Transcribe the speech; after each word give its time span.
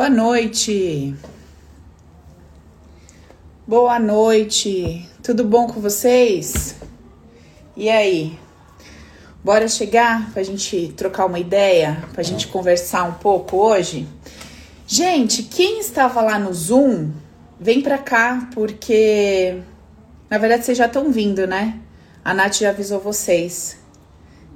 Boa 0.00 0.08
noite. 0.08 1.14
Boa 3.66 3.98
noite. 3.98 5.06
Tudo 5.22 5.44
bom 5.44 5.66
com 5.66 5.78
vocês? 5.78 6.74
E 7.76 7.90
aí? 7.90 8.38
Bora 9.44 9.68
chegar 9.68 10.32
pra 10.32 10.42
gente 10.42 10.94
trocar 10.96 11.26
uma 11.26 11.38
ideia, 11.38 12.02
pra 12.14 12.22
gente 12.22 12.48
conversar 12.48 13.04
um 13.04 13.12
pouco 13.12 13.58
hoje? 13.58 14.08
Gente, 14.86 15.42
quem 15.42 15.80
estava 15.80 16.22
lá 16.22 16.38
no 16.38 16.54
Zoom, 16.54 17.10
vem 17.60 17.82
pra 17.82 17.98
cá, 17.98 18.48
porque 18.54 19.60
na 20.30 20.38
verdade 20.38 20.64
vocês 20.64 20.78
já 20.78 20.86
estão 20.86 21.12
vindo, 21.12 21.46
né? 21.46 21.78
A 22.24 22.32
Nath 22.32 22.54
já 22.54 22.70
avisou 22.70 23.00
vocês. 23.00 23.78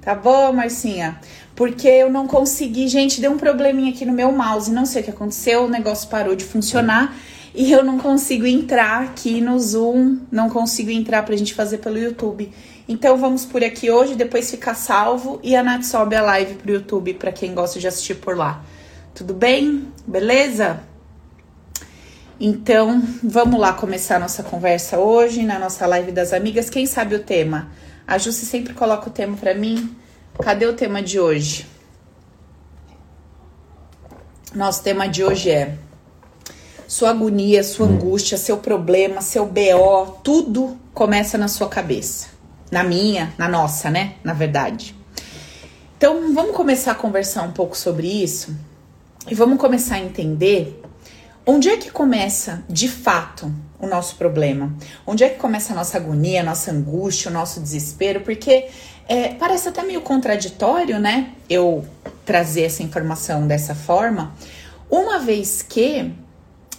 Tá 0.05 0.15
bom, 0.15 0.53
Marcinha? 0.53 1.19
Porque 1.57 1.89
eu 1.89 2.11
não 2.11 2.27
consegui, 2.27 2.89
gente, 2.89 3.23
deu 3.23 3.33
um 3.33 3.39
probleminha 3.39 3.91
aqui 3.91 4.05
no 4.05 4.13
meu 4.13 4.31
mouse, 4.31 4.71
não 4.71 4.85
sei 4.85 5.01
o 5.01 5.05
que 5.05 5.11
aconteceu, 5.11 5.65
o 5.65 5.69
negócio 5.69 6.11
parou 6.11 6.37
de 6.37 6.45
funcionar 6.45 7.17
e 7.55 7.73
eu 7.73 7.83
não 7.83 7.99
consigo 7.99 8.45
entrar 8.45 9.03
aqui 9.03 9.41
no 9.41 9.59
Zoom, 9.59 10.19
não 10.31 10.51
consigo 10.51 10.91
entrar 10.91 11.25
pra 11.25 11.35
gente 11.37 11.55
fazer 11.55 11.79
pelo 11.79 11.97
YouTube. 11.97 12.53
Então 12.87 13.17
vamos 13.17 13.47
por 13.47 13.65
aqui 13.65 13.91
hoje, 13.91 14.15
depois 14.15 14.51
fica 14.51 14.75
salvo 14.75 15.41
e 15.43 15.57
a 15.57 15.63
Nath 15.63 15.85
sobe 15.85 16.15
a 16.17 16.21
live 16.21 16.57
pro 16.57 16.73
YouTube 16.73 17.15
para 17.15 17.33
quem 17.33 17.55
gosta 17.55 17.81
de 17.81 17.89
assistir 17.89 18.17
por 18.17 18.37
lá. 18.37 18.63
Tudo 19.15 19.33
bem? 19.33 19.89
Beleza? 20.07 20.81
Então, 22.39 23.03
vamos 23.23 23.59
lá 23.59 23.73
começar 23.73 24.17
a 24.17 24.19
nossa 24.19 24.43
conversa 24.43 24.99
hoje 24.99 25.43
na 25.45 25.59
nossa 25.59 25.87
live 25.87 26.13
das 26.13 26.35
amigas. 26.35 26.69
Quem 26.69 26.85
sabe 26.85 27.15
o 27.15 27.21
tema? 27.21 27.71
A 28.07 28.19
Jussi 28.19 28.45
sempre 28.45 28.75
coloca 28.75 29.09
o 29.09 29.13
tema 29.13 29.37
para 29.37 29.55
mim. 29.55 29.97
Cadê 30.43 30.67
o 30.67 30.75
tema 30.75 31.03
de 31.03 31.19
hoje? 31.19 31.67
Nosso 34.55 34.83
tema 34.83 35.09
de 35.09 35.25
hoje 35.25 35.51
é 35.51 35.79
sua 36.87 37.11
agonia, 37.11 37.65
sua 37.65 37.87
angústia, 37.87 38.37
seu 38.37 38.59
problema, 38.59 39.23
seu 39.23 39.47
BO, 39.47 40.19
tudo 40.23 40.79
começa 40.93 41.39
na 41.39 41.49
sua 41.49 41.69
cabeça. 41.69 42.29
Na 42.71 42.85
minha, 42.85 43.33
na 43.39 43.49
nossa, 43.49 43.91
né? 43.91 44.17
Na 44.23 44.35
verdade. 44.35 44.95
Então, 45.97 46.35
vamos 46.35 46.55
começar 46.55 46.93
a 46.93 46.95
conversar 46.95 47.43
um 47.43 47.53
pouco 47.53 47.77
sobre 47.77 48.07
isso 48.07 48.55
e 49.27 49.35
vamos 49.35 49.59
começar 49.59 49.95
a 49.95 50.01
entender 50.01 50.83
onde 51.47 51.71
é 51.71 51.77
que 51.79 51.91
começa 51.91 52.63
de 52.69 52.89
fato 52.89 53.51
o 53.85 53.89
nosso 53.89 54.17
problema? 54.17 54.75
Onde 55.07 55.25
é 55.25 55.29
que 55.29 55.39
começa 55.39 55.73
a 55.73 55.77
nossa 55.77 55.97
agonia, 55.97 56.41
a 56.41 56.45
nossa 56.45 56.71
angústia, 56.71 57.31
o 57.31 57.35
nosso 57.35 57.61
desespero? 57.61 58.21
Porque 58.21 58.69
é, 59.09 59.35
parece 59.35 59.69
até 59.69 59.83
meio 59.83 60.01
contraditório, 60.01 60.99
né? 60.99 61.33
Eu 61.49 61.85
trazer 62.25 62.63
essa 62.63 62.83
informação 62.83 63.47
dessa 63.47 63.75
forma, 63.75 64.35
uma 64.91 65.19
vez 65.19 65.63
que 65.63 66.13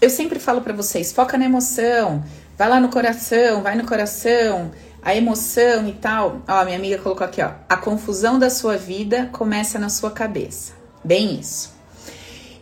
eu 0.02 0.10
sempre 0.10 0.40
falo 0.40 0.62
para 0.62 0.74
vocês, 0.74 1.12
foca 1.12 1.38
na 1.38 1.46
emoção, 1.46 2.24
vai 2.58 2.68
lá 2.68 2.80
no 2.80 2.90
coração, 2.90 3.62
vai 3.62 3.76
no 3.76 3.86
coração, 3.86 4.72
a 5.02 5.16
emoção 5.16 5.88
e 5.88 5.94
tal. 5.94 6.42
Ó, 6.48 6.66
minha 6.66 6.78
amiga 6.78 6.98
colocou 6.98 7.26
aqui, 7.26 7.42
ó, 7.42 7.52
a 7.70 7.78
confusão 7.78 8.40
da 8.40 8.50
sua 8.50 8.78
vida 8.78 9.30
começa 9.32 9.78
na 9.78 9.90
sua 9.90 10.12
cabeça. 10.12 10.74
Bem 11.04 11.40
isso. 11.40 11.75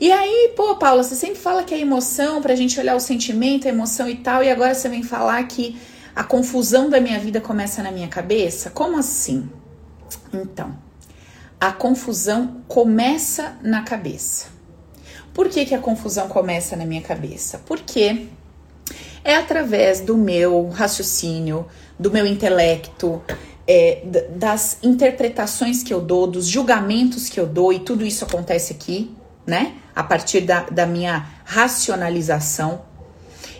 E 0.03 0.11
aí, 0.11 0.51
pô, 0.53 0.75
Paula, 0.75 1.01
você 1.01 1.15
sempre 1.15 1.39
fala 1.39 1.63
que 1.63 1.73
é 1.73 1.79
emoção 1.79 2.41
pra 2.41 2.55
gente 2.55 2.77
olhar 2.77 2.93
o 2.93 2.99
sentimento, 2.99 3.69
a 3.69 3.71
emoção 3.71 4.09
e 4.09 4.15
tal, 4.15 4.43
e 4.43 4.51
agora 4.51 4.75
você 4.75 4.89
vem 4.89 5.01
falar 5.01 5.41
que 5.47 5.77
a 6.13 6.25
confusão 6.25 6.89
da 6.89 6.99
minha 6.99 7.17
vida 7.21 7.39
começa 7.39 7.81
na 7.81 7.89
minha 7.89 8.09
cabeça? 8.09 8.69
Como 8.69 8.97
assim? 8.97 9.49
Então, 10.33 10.77
a 11.57 11.71
confusão 11.71 12.63
começa 12.67 13.57
na 13.63 13.83
cabeça. 13.83 14.47
Por 15.33 15.47
que, 15.47 15.65
que 15.65 15.73
a 15.73 15.79
confusão 15.79 16.27
começa 16.27 16.75
na 16.75 16.85
minha 16.85 17.01
cabeça? 17.01 17.61
Porque 17.65 18.27
é 19.23 19.37
através 19.37 20.01
do 20.01 20.17
meu 20.17 20.67
raciocínio, 20.67 21.65
do 21.97 22.11
meu 22.11 22.27
intelecto, 22.27 23.23
é, 23.65 24.01
das 24.35 24.79
interpretações 24.83 25.81
que 25.81 25.93
eu 25.93 26.01
dou, 26.01 26.27
dos 26.27 26.45
julgamentos 26.45 27.29
que 27.29 27.39
eu 27.39 27.47
dou, 27.47 27.71
e 27.71 27.79
tudo 27.79 28.05
isso 28.05 28.25
acontece 28.25 28.73
aqui, 28.73 29.15
né? 29.45 29.75
A 29.95 30.03
partir 30.03 30.41
da, 30.41 30.61
da 30.63 30.85
minha 30.85 31.27
racionalização. 31.45 32.81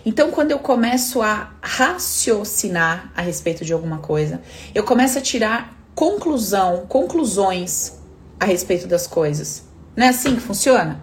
Então, 0.06 0.30
quando 0.30 0.50
eu 0.50 0.58
começo 0.58 1.22
a 1.22 1.52
raciocinar 1.62 3.10
a 3.16 3.22
respeito 3.22 3.64
de 3.64 3.72
alguma 3.72 3.98
coisa, 3.98 4.42
eu 4.74 4.84
começo 4.84 5.18
a 5.18 5.22
tirar 5.22 5.74
conclusão, 5.94 6.84
conclusões 6.86 7.98
a 8.38 8.44
respeito 8.44 8.86
das 8.86 9.06
coisas. 9.06 9.64
Não 9.96 10.06
é 10.06 10.08
assim 10.08 10.34
que 10.34 10.40
funciona? 10.40 11.02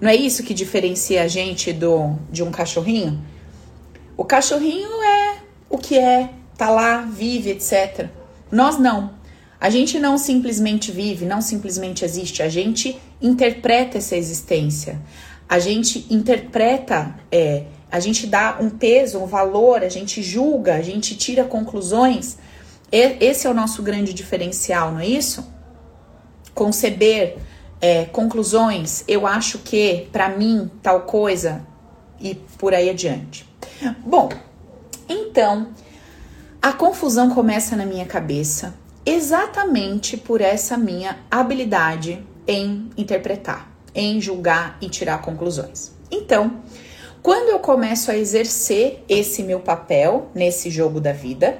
Não 0.00 0.10
é 0.10 0.16
isso 0.16 0.42
que 0.42 0.52
diferencia 0.52 1.22
a 1.22 1.28
gente 1.28 1.72
do 1.72 2.16
de 2.30 2.42
um 2.42 2.50
cachorrinho? 2.50 3.24
O 4.16 4.24
cachorrinho 4.24 5.02
é 5.02 5.36
o 5.70 5.78
que 5.78 5.98
é, 5.98 6.30
tá 6.58 6.68
lá, 6.68 7.02
vive, 7.02 7.50
etc. 7.50 8.08
Nós 8.50 8.78
não. 8.78 9.12
A 9.62 9.70
gente 9.70 9.96
não 10.00 10.18
simplesmente 10.18 10.90
vive, 10.90 11.24
não 11.24 11.40
simplesmente 11.40 12.04
existe, 12.04 12.42
a 12.42 12.48
gente 12.48 13.00
interpreta 13.20 13.96
essa 13.98 14.16
existência. 14.16 15.00
A 15.48 15.60
gente 15.60 16.04
interpreta, 16.12 17.14
é, 17.30 17.66
a 17.88 18.00
gente 18.00 18.26
dá 18.26 18.58
um 18.60 18.68
peso, 18.68 19.20
um 19.20 19.26
valor, 19.26 19.84
a 19.84 19.88
gente 19.88 20.20
julga, 20.20 20.74
a 20.74 20.82
gente 20.82 21.14
tira 21.16 21.44
conclusões. 21.44 22.38
Esse 22.90 23.46
é 23.46 23.50
o 23.50 23.54
nosso 23.54 23.84
grande 23.84 24.12
diferencial, 24.12 24.90
não 24.90 24.98
é 24.98 25.06
isso? 25.06 25.48
Conceber 26.52 27.36
é, 27.80 28.06
conclusões, 28.06 29.04
eu 29.06 29.28
acho 29.28 29.60
que, 29.60 30.08
para 30.10 30.28
mim, 30.30 30.68
tal 30.82 31.02
coisa, 31.02 31.64
e 32.20 32.34
por 32.58 32.74
aí 32.74 32.90
adiante. 32.90 33.48
Bom, 34.04 34.28
então, 35.08 35.68
a 36.60 36.72
confusão 36.72 37.30
começa 37.30 37.76
na 37.76 37.86
minha 37.86 38.06
cabeça 38.06 38.81
exatamente 39.04 40.16
por 40.16 40.40
essa 40.40 40.76
minha 40.76 41.18
habilidade 41.30 42.24
em 42.46 42.90
interpretar, 42.96 43.70
em 43.94 44.20
julgar 44.20 44.76
e 44.80 44.88
tirar 44.88 45.20
conclusões. 45.22 45.92
Então, 46.10 46.62
quando 47.22 47.50
eu 47.50 47.58
começo 47.58 48.10
a 48.10 48.16
exercer 48.16 49.04
esse 49.08 49.42
meu 49.42 49.60
papel 49.60 50.30
nesse 50.34 50.70
jogo 50.70 51.00
da 51.00 51.12
vida, 51.12 51.58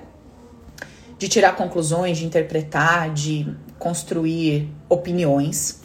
de 1.19 1.29
tirar 1.29 1.55
conclusões, 1.55 2.19
de 2.19 2.27
interpretar, 2.27 3.13
de 3.13 3.47
construir 3.79 4.69
opiniões, 4.89 5.81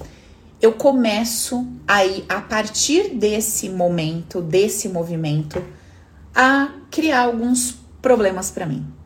eu 0.59 0.73
começo 0.73 1.67
aí, 1.87 2.25
a 2.27 2.41
partir 2.41 3.09
desse 3.09 3.69
momento, 3.69 4.41
desse 4.41 4.89
movimento, 4.89 5.63
a 6.33 6.71
criar 6.89 7.25
alguns 7.25 7.77
problemas 8.01 8.49
para 8.49 8.65
mim. 8.65 8.96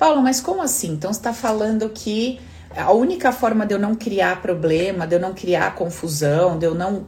Paulo, 0.00 0.22
mas 0.22 0.40
como 0.40 0.62
assim? 0.62 0.92
Então 0.92 1.12
você 1.12 1.20
está 1.20 1.34
falando 1.34 1.90
que 1.90 2.40
a 2.74 2.90
única 2.90 3.32
forma 3.32 3.66
de 3.66 3.74
eu 3.74 3.78
não 3.78 3.94
criar 3.94 4.40
problema, 4.40 5.06
de 5.06 5.14
eu 5.14 5.20
não 5.20 5.34
criar 5.34 5.74
confusão, 5.74 6.58
de 6.58 6.64
eu 6.64 6.74
não 6.74 7.04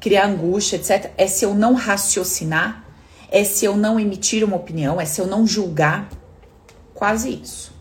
criar 0.00 0.26
angústia, 0.26 0.76
etc., 0.76 1.10
é 1.18 1.26
se 1.26 1.44
eu 1.44 1.52
não 1.54 1.74
raciocinar, 1.74 2.86
é 3.30 3.44
se 3.44 3.66
eu 3.66 3.76
não 3.76 4.00
emitir 4.00 4.42
uma 4.42 4.56
opinião, 4.56 4.98
é 4.98 5.04
se 5.04 5.20
eu 5.20 5.26
não 5.26 5.46
julgar. 5.46 6.08
Quase 6.94 7.28
isso. 7.42 7.74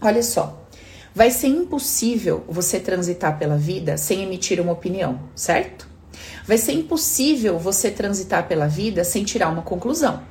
Olha 0.00 0.22
só, 0.22 0.66
vai 1.14 1.30
ser 1.30 1.48
impossível 1.48 2.46
você 2.48 2.80
transitar 2.80 3.38
pela 3.38 3.58
vida 3.58 3.98
sem 3.98 4.22
emitir 4.22 4.58
uma 4.58 4.72
opinião, 4.72 5.20
certo? 5.34 5.86
Vai 6.46 6.56
ser 6.56 6.72
impossível 6.72 7.58
você 7.58 7.90
transitar 7.90 8.48
pela 8.48 8.66
vida 8.66 9.04
sem 9.04 9.22
tirar 9.22 9.50
uma 9.50 9.62
conclusão, 9.62 10.22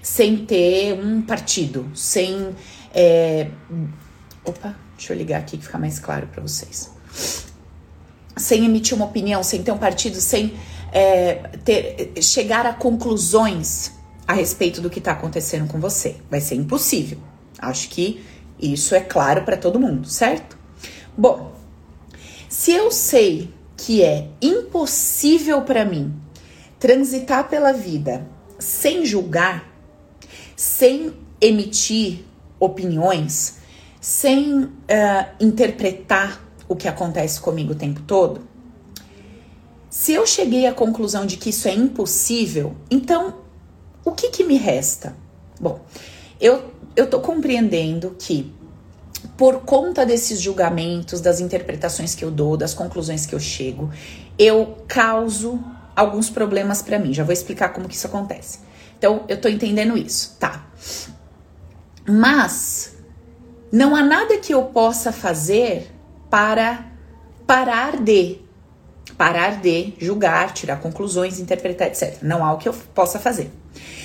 sem 0.00 0.46
ter 0.46 0.92
um 0.92 1.20
partido, 1.20 1.90
sem 1.96 2.54
é... 2.92 3.48
Opa, 4.44 4.74
deixa 4.96 5.12
eu 5.12 5.16
ligar 5.16 5.40
aqui 5.40 5.56
que 5.56 5.64
fica 5.64 5.78
mais 5.78 5.98
claro 5.98 6.26
para 6.26 6.42
vocês. 6.42 6.90
Sem 8.36 8.64
emitir 8.64 8.96
uma 8.96 9.06
opinião, 9.06 9.42
sem 9.42 9.62
ter 9.62 9.72
um 9.72 9.78
partido, 9.78 10.20
sem 10.20 10.54
é, 10.90 11.34
ter, 11.64 12.12
chegar 12.22 12.66
a 12.66 12.74
conclusões 12.74 13.92
a 14.26 14.32
respeito 14.32 14.80
do 14.80 14.90
que 14.90 14.98
está 14.98 15.12
acontecendo 15.12 15.68
com 15.68 15.78
você. 15.78 16.16
Vai 16.30 16.40
ser 16.40 16.56
impossível. 16.56 17.18
Acho 17.58 17.88
que 17.88 18.24
isso 18.58 18.94
é 18.94 19.00
claro 19.00 19.42
para 19.42 19.56
todo 19.56 19.78
mundo, 19.78 20.08
certo? 20.08 20.56
Bom, 21.16 21.52
se 22.48 22.72
eu 22.72 22.90
sei 22.90 23.52
que 23.76 24.02
é 24.02 24.28
impossível 24.40 25.62
para 25.62 25.84
mim 25.84 26.14
transitar 26.78 27.48
pela 27.48 27.72
vida 27.72 28.26
sem 28.58 29.04
julgar, 29.04 29.68
sem 30.56 31.12
emitir 31.40 32.24
opiniões, 32.64 33.56
sem 34.00 34.64
uh, 34.64 34.70
interpretar 35.40 36.40
o 36.68 36.76
que 36.76 36.86
acontece 36.86 37.40
comigo 37.40 37.72
o 37.72 37.76
tempo 37.76 38.00
todo, 38.02 38.40
se 39.90 40.12
eu 40.12 40.26
cheguei 40.26 40.66
à 40.66 40.72
conclusão 40.72 41.26
de 41.26 41.36
que 41.36 41.50
isso 41.50 41.68
é 41.68 41.74
impossível, 41.74 42.74
então 42.90 43.34
o 44.04 44.12
que, 44.12 44.30
que 44.30 44.44
me 44.44 44.56
resta? 44.56 45.14
Bom, 45.60 45.80
eu, 46.40 46.72
tô 47.08 47.20
compreendendo 47.20 48.16
que 48.18 48.52
por 49.36 49.60
conta 49.60 50.06
desses 50.06 50.40
julgamentos, 50.40 51.20
das 51.20 51.40
interpretações 51.40 52.14
que 52.14 52.24
eu 52.24 52.30
dou, 52.30 52.56
das 52.56 52.74
conclusões 52.74 53.26
que 53.26 53.34
eu 53.34 53.40
chego, 53.40 53.90
eu 54.38 54.78
causo 54.88 55.62
alguns 55.94 56.30
problemas 56.30 56.80
para 56.80 56.98
mim. 56.98 57.12
Já 57.12 57.22
vou 57.22 57.32
explicar 57.32 57.68
como 57.68 57.86
que 57.86 57.94
isso 57.94 58.06
acontece. 58.06 58.60
Então, 58.98 59.24
eu 59.28 59.40
tô 59.40 59.48
entendendo 59.48 59.96
isso, 59.96 60.36
tá? 60.38 60.64
Mas 62.06 62.96
não 63.70 63.94
há 63.94 64.02
nada 64.02 64.38
que 64.38 64.52
eu 64.52 64.64
possa 64.64 65.12
fazer 65.12 65.90
para 66.28 66.86
parar 67.46 67.96
de 67.96 68.40
parar 69.16 69.60
de 69.60 69.94
julgar, 69.98 70.52
tirar 70.52 70.80
conclusões, 70.80 71.38
interpretar, 71.38 71.88
etc. 71.88 72.22
Não 72.22 72.44
há 72.44 72.52
o 72.52 72.58
que 72.58 72.68
eu 72.68 72.72
possa 72.94 73.18
fazer. 73.18 73.50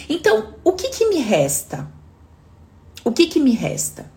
Então, 0.09 0.53
o 0.63 0.73
que 0.73 0.89
que 0.89 1.07
me 1.07 1.19
resta? 1.19 1.87
O 3.03 3.11
que 3.11 3.27
que 3.27 3.39
me 3.39 3.51
resta? 3.51 4.11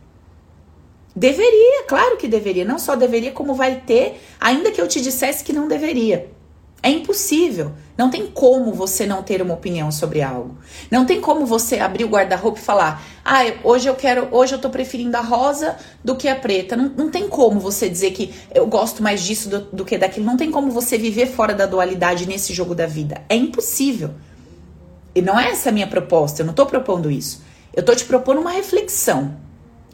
Deveria, 1.14 1.84
claro 1.86 2.16
que 2.16 2.28
deveria. 2.28 2.64
Não 2.64 2.78
só 2.78 2.96
deveria, 2.96 3.32
como 3.32 3.54
vai 3.54 3.80
ter, 3.80 4.20
ainda 4.40 4.70
que 4.70 4.80
eu 4.80 4.88
te 4.88 5.00
dissesse 5.00 5.42
que 5.42 5.52
não 5.52 5.68
deveria. 5.68 6.30
É 6.82 6.90
impossível. 6.90 7.72
Não 7.96 8.08
tem 8.08 8.26
como 8.26 8.72
você 8.72 9.04
não 9.04 9.22
ter 9.22 9.42
uma 9.42 9.52
opinião 9.52 9.92
sobre 9.92 10.22
algo. 10.22 10.56
Não 10.90 11.04
tem 11.04 11.20
como 11.20 11.44
você 11.44 11.78
abrir 11.78 12.04
o 12.04 12.08
guarda-roupa 12.08 12.58
e 12.58 12.62
falar: 12.62 13.02
"Ah, 13.22 13.40
hoje 13.62 13.88
eu 13.88 13.94
quero, 13.94 14.28
hoje 14.32 14.54
eu 14.54 14.58
tô 14.58 14.70
preferindo 14.70 15.16
a 15.16 15.20
rosa 15.20 15.76
do 16.02 16.16
que 16.16 16.26
a 16.26 16.34
preta". 16.34 16.76
Não, 16.76 16.88
não 16.88 17.10
tem 17.10 17.28
como 17.28 17.60
você 17.60 17.88
dizer 17.88 18.12
que 18.12 18.32
eu 18.54 18.66
gosto 18.66 19.02
mais 19.02 19.22
disso 19.22 19.50
do, 19.50 19.60
do 19.60 19.84
que 19.84 19.98
daquilo. 19.98 20.24
Não 20.24 20.36
tem 20.36 20.50
como 20.50 20.70
você 20.70 20.96
viver 20.96 21.26
fora 21.26 21.52
da 21.52 21.66
dualidade 21.66 22.26
nesse 22.26 22.54
jogo 22.54 22.74
da 22.74 22.86
vida. 22.86 23.20
É 23.28 23.36
impossível. 23.36 24.10
E 25.14 25.20
não 25.20 25.38
é 25.38 25.50
essa 25.50 25.68
a 25.68 25.72
minha 25.72 25.86
proposta. 25.86 26.40
Eu 26.40 26.46
não 26.46 26.54
tô 26.54 26.64
propondo 26.64 27.10
isso. 27.10 27.42
Eu 27.74 27.82
tô 27.82 27.94
te 27.94 28.04
propondo 28.04 28.40
uma 28.40 28.52
reflexão. 28.52 29.36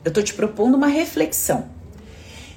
Eu 0.05 0.13
tô 0.13 0.23
te 0.23 0.33
propondo 0.33 0.77
uma 0.77 0.87
reflexão. 0.87 1.67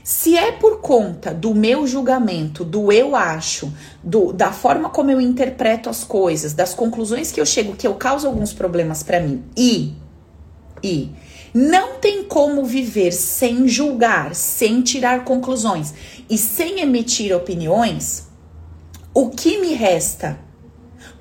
Se 0.10 0.36
é 0.36 0.52
por 0.52 0.82
conta 0.82 1.32
do 1.32 1.54
meu 1.54 1.86
julgamento, 1.86 2.66
do 2.66 2.92
eu 2.92 3.16
acho, 3.16 3.72
do, 4.04 4.34
da 4.34 4.52
forma 4.52 4.90
como 4.90 5.12
eu 5.12 5.22
interpreto 5.22 5.88
as 5.88 6.04
coisas, 6.04 6.52
das 6.52 6.74
conclusões 6.74 7.32
que 7.32 7.40
eu 7.40 7.46
chego, 7.46 7.76
que 7.76 7.86
eu 7.86 7.94
causo 7.94 8.26
alguns 8.26 8.52
problemas 8.52 9.04
para 9.04 9.20
mim, 9.20 9.44
e, 9.56 9.94
e 10.82 11.12
não 11.54 12.00
tem 12.00 12.24
como 12.24 12.66
viver 12.66 13.12
sem 13.12 13.68
julgar, 13.68 14.34
sem 14.34 14.82
tirar 14.82 15.24
conclusões 15.24 15.94
e 16.28 16.40
sem 16.40 16.80
emitir 16.80 17.32
opiniões, 17.32 18.30
o 19.14 19.30
que 19.30 19.60
me 19.60 19.76
resta 19.76 20.40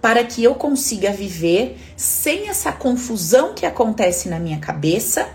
para 0.01 0.25
que 0.25 0.43
eu 0.43 0.55
consiga 0.55 1.13
viver 1.13 1.79
sem 1.95 2.49
essa 2.49 2.73
confusão 2.73 3.53
que 3.53 3.67
acontece 3.67 4.31
na 4.31 4.41
minha 4.41 4.59
cabeça 4.59 5.29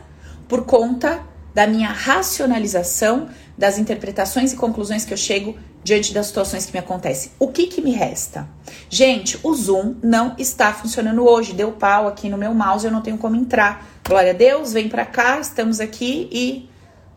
por 0.48 0.66
conta 0.66 1.32
da 1.54 1.68
minha 1.68 1.90
racionalização 1.90 3.30
das 3.58 3.78
interpretações 3.78 4.52
e 4.52 4.56
conclusões 4.56 5.06
que 5.06 5.14
eu 5.14 5.18
chego 5.18 5.56
diante 5.84 6.14
das 6.14 6.28
situações 6.28 6.66
que 6.66 6.74
me 6.74 6.80
acontecem. 6.80 7.32
O 7.38 7.50
que 7.50 7.68
que 7.68 7.82
me 7.82 7.92
resta? 7.92 8.48
Gente, 8.90 9.38
o 9.44 9.54
Zoom 9.54 9.96
não 10.02 10.36
está 10.38 10.74
funcionando 10.74 11.26
hoje. 11.28 11.54
Deu 11.54 11.74
pau 11.74 12.08
aqui 12.08 12.30
no 12.30 12.38
meu 12.38 12.54
mouse, 12.54 12.86
eu 12.86 12.92
não 12.92 13.02
tenho 13.02 13.18
como 13.18 13.36
entrar. 13.36 13.86
Glória 14.08 14.32
a 14.32 14.34
Deus, 14.34 14.74
vem 14.74 14.88
pra 14.88 15.06
cá, 15.06 15.40
estamos 15.40 15.80
aqui 15.80 16.30
e 16.32 16.70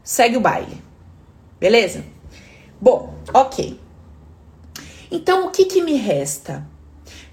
segue 0.02 0.36
o 0.36 0.40
baile. 0.40 0.82
Beleza? 1.60 2.04
Bom, 2.80 3.14
ok. 3.32 3.80
Então, 5.10 5.46
o 5.46 5.50
que 5.50 5.64
que 5.64 5.82
me 5.82 5.94
resta? 5.94 6.66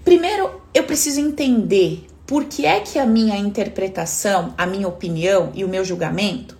Primeiro, 0.04 0.62
eu 0.72 0.84
preciso 0.84 1.20
entender 1.20 2.06
por 2.26 2.44
que 2.44 2.64
é 2.64 2.80
que 2.80 2.98
a 2.98 3.04
minha 3.04 3.36
interpretação, 3.36 4.54
a 4.56 4.64
minha 4.64 4.88
opinião 4.88 5.50
e 5.54 5.64
o 5.64 5.68
meu 5.68 5.84
julgamento 5.84 6.56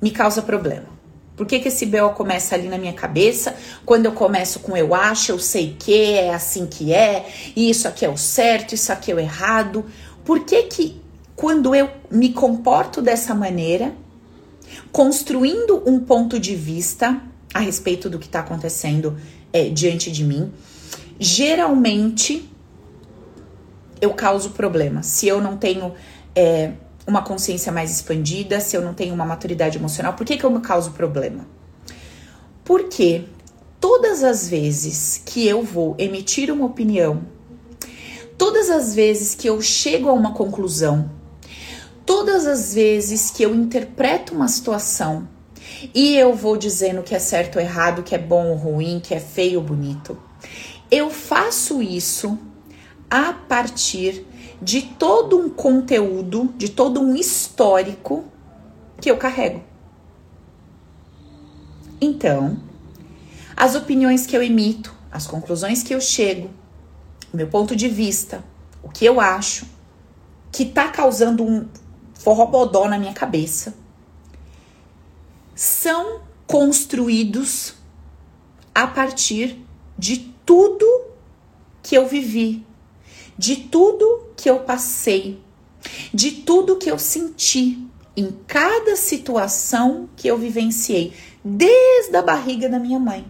me 0.00 0.10
causa 0.10 0.42
problema. 0.42 0.96
Por 1.36 1.46
que, 1.46 1.60
que 1.60 1.68
esse 1.68 1.84
BO 1.84 2.10
começa 2.14 2.54
ali 2.54 2.66
na 2.66 2.78
minha 2.78 2.94
cabeça? 2.94 3.54
Quando 3.84 4.06
eu 4.06 4.12
começo 4.12 4.60
com 4.60 4.74
eu 4.74 4.94
acho, 4.94 5.32
eu 5.32 5.38
sei 5.38 5.76
que, 5.78 6.12
é 6.14 6.34
assim 6.34 6.66
que 6.66 6.94
é, 6.94 7.28
e 7.54 7.68
isso 7.68 7.86
aqui 7.86 8.06
é 8.06 8.08
o 8.08 8.16
certo, 8.16 8.74
isso 8.74 8.90
aqui 8.90 9.12
é 9.12 9.14
o 9.14 9.18
errado. 9.18 9.84
Por 10.24 10.40
que 10.40 10.62
que 10.62 11.00
quando 11.34 11.74
eu 11.74 11.90
me 12.10 12.32
comporto 12.32 13.02
dessa 13.02 13.34
maneira, 13.34 13.92
construindo 14.90 15.82
um 15.86 16.00
ponto 16.00 16.40
de 16.40 16.56
vista 16.56 17.20
a 17.52 17.58
respeito 17.58 18.08
do 18.08 18.18
que 18.18 18.26
está 18.26 18.40
acontecendo 18.40 19.18
é, 19.52 19.68
diante 19.68 20.10
de 20.10 20.24
mim, 20.24 20.50
geralmente 21.20 22.50
eu 24.00 24.14
causo 24.14 24.50
problema. 24.50 25.02
Se 25.02 25.28
eu 25.28 25.40
não 25.40 25.58
tenho 25.58 25.92
é, 26.34 26.72
uma 27.06 27.22
consciência 27.22 27.70
mais 27.70 27.90
expandida, 27.90 28.60
se 28.60 28.76
eu 28.76 28.82
não 28.82 28.92
tenho 28.92 29.14
uma 29.14 29.24
maturidade 29.24 29.78
emocional, 29.78 30.14
por 30.14 30.26
que, 30.26 30.36
que 30.36 30.44
eu 30.44 30.50
me 30.50 30.60
causo 30.60 30.90
problema? 30.90 31.46
Porque 32.64 33.24
todas 33.80 34.24
as 34.24 34.48
vezes 34.48 35.22
que 35.24 35.46
eu 35.46 35.62
vou 35.62 35.94
emitir 35.98 36.50
uma 36.50 36.66
opinião, 36.66 37.22
todas 38.36 38.68
as 38.68 38.94
vezes 38.94 39.34
que 39.34 39.48
eu 39.48 39.62
chego 39.62 40.08
a 40.08 40.12
uma 40.12 40.34
conclusão, 40.34 41.10
todas 42.04 42.46
as 42.46 42.74
vezes 42.74 43.30
que 43.30 43.44
eu 43.44 43.54
interpreto 43.54 44.34
uma 44.34 44.48
situação 44.48 45.28
e 45.94 46.16
eu 46.16 46.34
vou 46.34 46.56
dizendo 46.56 47.02
que 47.02 47.14
é 47.14 47.18
certo 47.18 47.56
ou 47.56 47.62
errado, 47.62 48.02
que 48.02 48.14
é 48.14 48.18
bom 48.18 48.48
ou 48.48 48.56
ruim, 48.56 49.00
que 49.00 49.14
é 49.14 49.20
feio 49.20 49.60
ou 49.60 49.64
bonito, 49.64 50.18
eu 50.90 51.10
faço 51.10 51.80
isso 51.80 52.36
a 53.08 53.32
partir 53.32 54.25
de 54.60 54.82
todo 54.82 55.38
um 55.38 55.48
conteúdo, 55.48 56.52
de 56.56 56.70
todo 56.70 57.00
um 57.00 57.14
histórico 57.14 58.24
que 59.00 59.10
eu 59.10 59.16
carrego. 59.16 59.62
Então, 62.00 62.58
as 63.56 63.74
opiniões 63.74 64.26
que 64.26 64.36
eu 64.36 64.42
emito, 64.42 64.94
as 65.10 65.26
conclusões 65.26 65.82
que 65.82 65.94
eu 65.94 66.00
chego, 66.00 66.50
meu 67.32 67.48
ponto 67.48 67.74
de 67.74 67.88
vista, 67.88 68.44
o 68.82 68.88
que 68.88 69.04
eu 69.04 69.20
acho, 69.20 69.66
que 70.52 70.64
tá 70.64 70.88
causando 70.88 71.44
um 71.44 71.66
forrobodó 72.14 72.88
na 72.88 72.98
minha 72.98 73.12
cabeça, 73.12 73.74
são 75.54 76.20
construídos 76.46 77.74
a 78.74 78.86
partir 78.86 79.64
de 79.98 80.18
tudo 80.44 80.86
que 81.82 81.94
eu 81.94 82.06
vivi, 82.06 82.64
de 83.38 83.56
tudo 83.56 84.28
que 84.36 84.48
eu 84.48 84.60
passei, 84.60 85.40
de 86.12 86.30
tudo 86.30 86.76
que 86.76 86.90
eu 86.90 86.98
senti 86.98 87.86
em 88.16 88.34
cada 88.46 88.96
situação 88.96 90.08
que 90.16 90.26
eu 90.26 90.38
vivenciei, 90.38 91.12
desde 91.44 92.16
a 92.16 92.22
barriga 92.22 92.68
da 92.68 92.78
minha 92.78 92.98
mãe. 92.98 93.26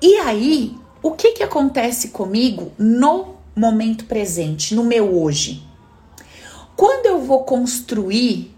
E 0.00 0.16
aí, 0.16 0.74
o 1.02 1.12
que 1.12 1.32
que 1.32 1.42
acontece 1.42 2.08
comigo 2.08 2.72
no 2.78 3.36
momento 3.54 4.06
presente, 4.06 4.74
no 4.74 4.84
meu 4.84 5.20
hoje? 5.20 5.62
Quando 6.76 7.06
eu 7.06 7.20
vou 7.20 7.44
construir 7.44 8.54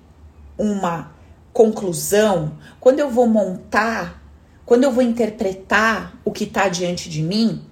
uma 0.56 1.10
conclusão, 1.52 2.58
quando 2.78 3.00
eu 3.00 3.10
vou 3.10 3.26
montar, 3.26 4.22
quando 4.64 4.84
eu 4.84 4.92
vou 4.92 5.02
interpretar 5.02 6.18
o 6.24 6.30
que 6.30 6.44
está 6.44 6.68
diante 6.68 7.08
de 7.08 7.22
mim, 7.22 7.62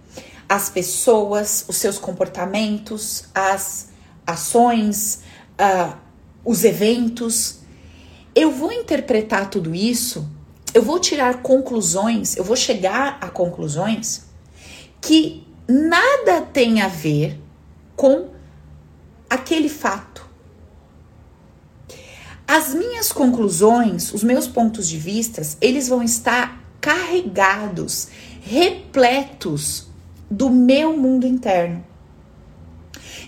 as 0.48 0.70
pessoas, 0.70 1.64
os 1.68 1.76
seus 1.76 1.98
comportamentos, 1.98 3.24
as 3.34 3.90
ações, 4.26 5.20
uh, 5.60 5.94
os 6.44 6.64
eventos. 6.64 7.58
Eu 8.34 8.50
vou 8.50 8.72
interpretar 8.72 9.50
tudo 9.50 9.74
isso, 9.74 10.26
eu 10.72 10.82
vou 10.82 10.98
tirar 10.98 11.42
conclusões, 11.42 12.36
eu 12.36 12.44
vou 12.44 12.56
chegar 12.56 13.18
a 13.20 13.28
conclusões 13.28 14.22
que 15.00 15.46
nada 15.68 16.40
tem 16.40 16.80
a 16.80 16.88
ver 16.88 17.38
com 17.94 18.28
aquele 19.28 19.68
fato. 19.68 20.26
As 22.46 22.72
minhas 22.72 23.12
conclusões, 23.12 24.14
os 24.14 24.24
meus 24.24 24.46
pontos 24.46 24.88
de 24.88 24.96
vistas, 24.96 25.58
eles 25.60 25.88
vão 25.88 26.02
estar 26.02 26.64
carregados, 26.80 28.08
repletos 28.40 29.87
do 30.30 30.50
meu 30.50 30.96
mundo 30.96 31.26
interno, 31.26 31.84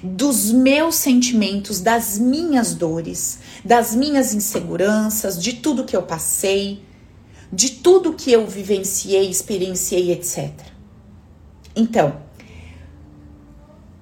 dos 0.02 0.50
meus 0.50 0.96
sentimentos, 0.96 1.80
das 1.80 2.18
minhas 2.18 2.74
dores, 2.74 3.38
das 3.64 3.94
minhas 3.94 4.34
inseguranças, 4.34 5.40
de 5.40 5.54
tudo 5.54 5.84
que 5.84 5.96
eu 5.96 6.02
passei, 6.02 6.82
de 7.52 7.70
tudo 7.70 8.12
que 8.12 8.30
eu 8.30 8.46
vivenciei, 8.46 9.28
experienciei, 9.28 10.12
etc. 10.12 10.52
Então, 11.74 12.20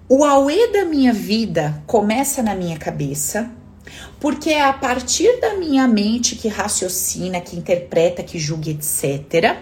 o 0.09 0.25
auê 0.25 0.73
da 0.73 0.85
minha 0.85 1.13
vida 1.13 1.83
começa 1.87 2.43
na 2.43 2.55
minha 2.55 2.79
cabeça, 2.79 3.51
porque 4.19 4.51
é 4.51 4.63
a 4.63 4.73
partir 4.73 5.41
da 5.41 5.55
minha 5.55 5.87
mente 5.87 6.37
que 6.37 6.49
raciocina, 6.49 7.41
que 7.41 7.57
interpreta, 7.57 8.23
que 8.23 8.39
julga, 8.39 8.71
etc., 8.71 9.57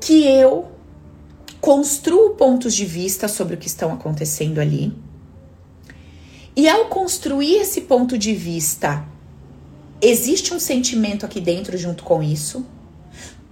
que 0.00 0.24
eu 0.26 0.71
construo 1.62 2.30
pontos 2.30 2.74
de 2.74 2.84
vista 2.84 3.28
sobre 3.28 3.54
o 3.54 3.56
que 3.56 3.68
estão 3.68 3.92
acontecendo 3.92 4.58
ali. 4.58 4.92
E 6.56 6.68
ao 6.68 6.86
construir 6.86 7.54
esse 7.54 7.82
ponto 7.82 8.18
de 8.18 8.34
vista, 8.34 9.06
existe 10.00 10.52
um 10.52 10.58
sentimento 10.58 11.24
aqui 11.24 11.40
dentro 11.40 11.78
junto 11.78 12.02
com 12.02 12.20
isso. 12.20 12.66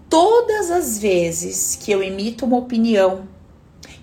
Todas 0.08 0.72
as 0.72 0.98
vezes 0.98 1.78
que 1.80 1.92
eu 1.92 2.02
emito 2.02 2.44
uma 2.44 2.56
opinião 2.56 3.28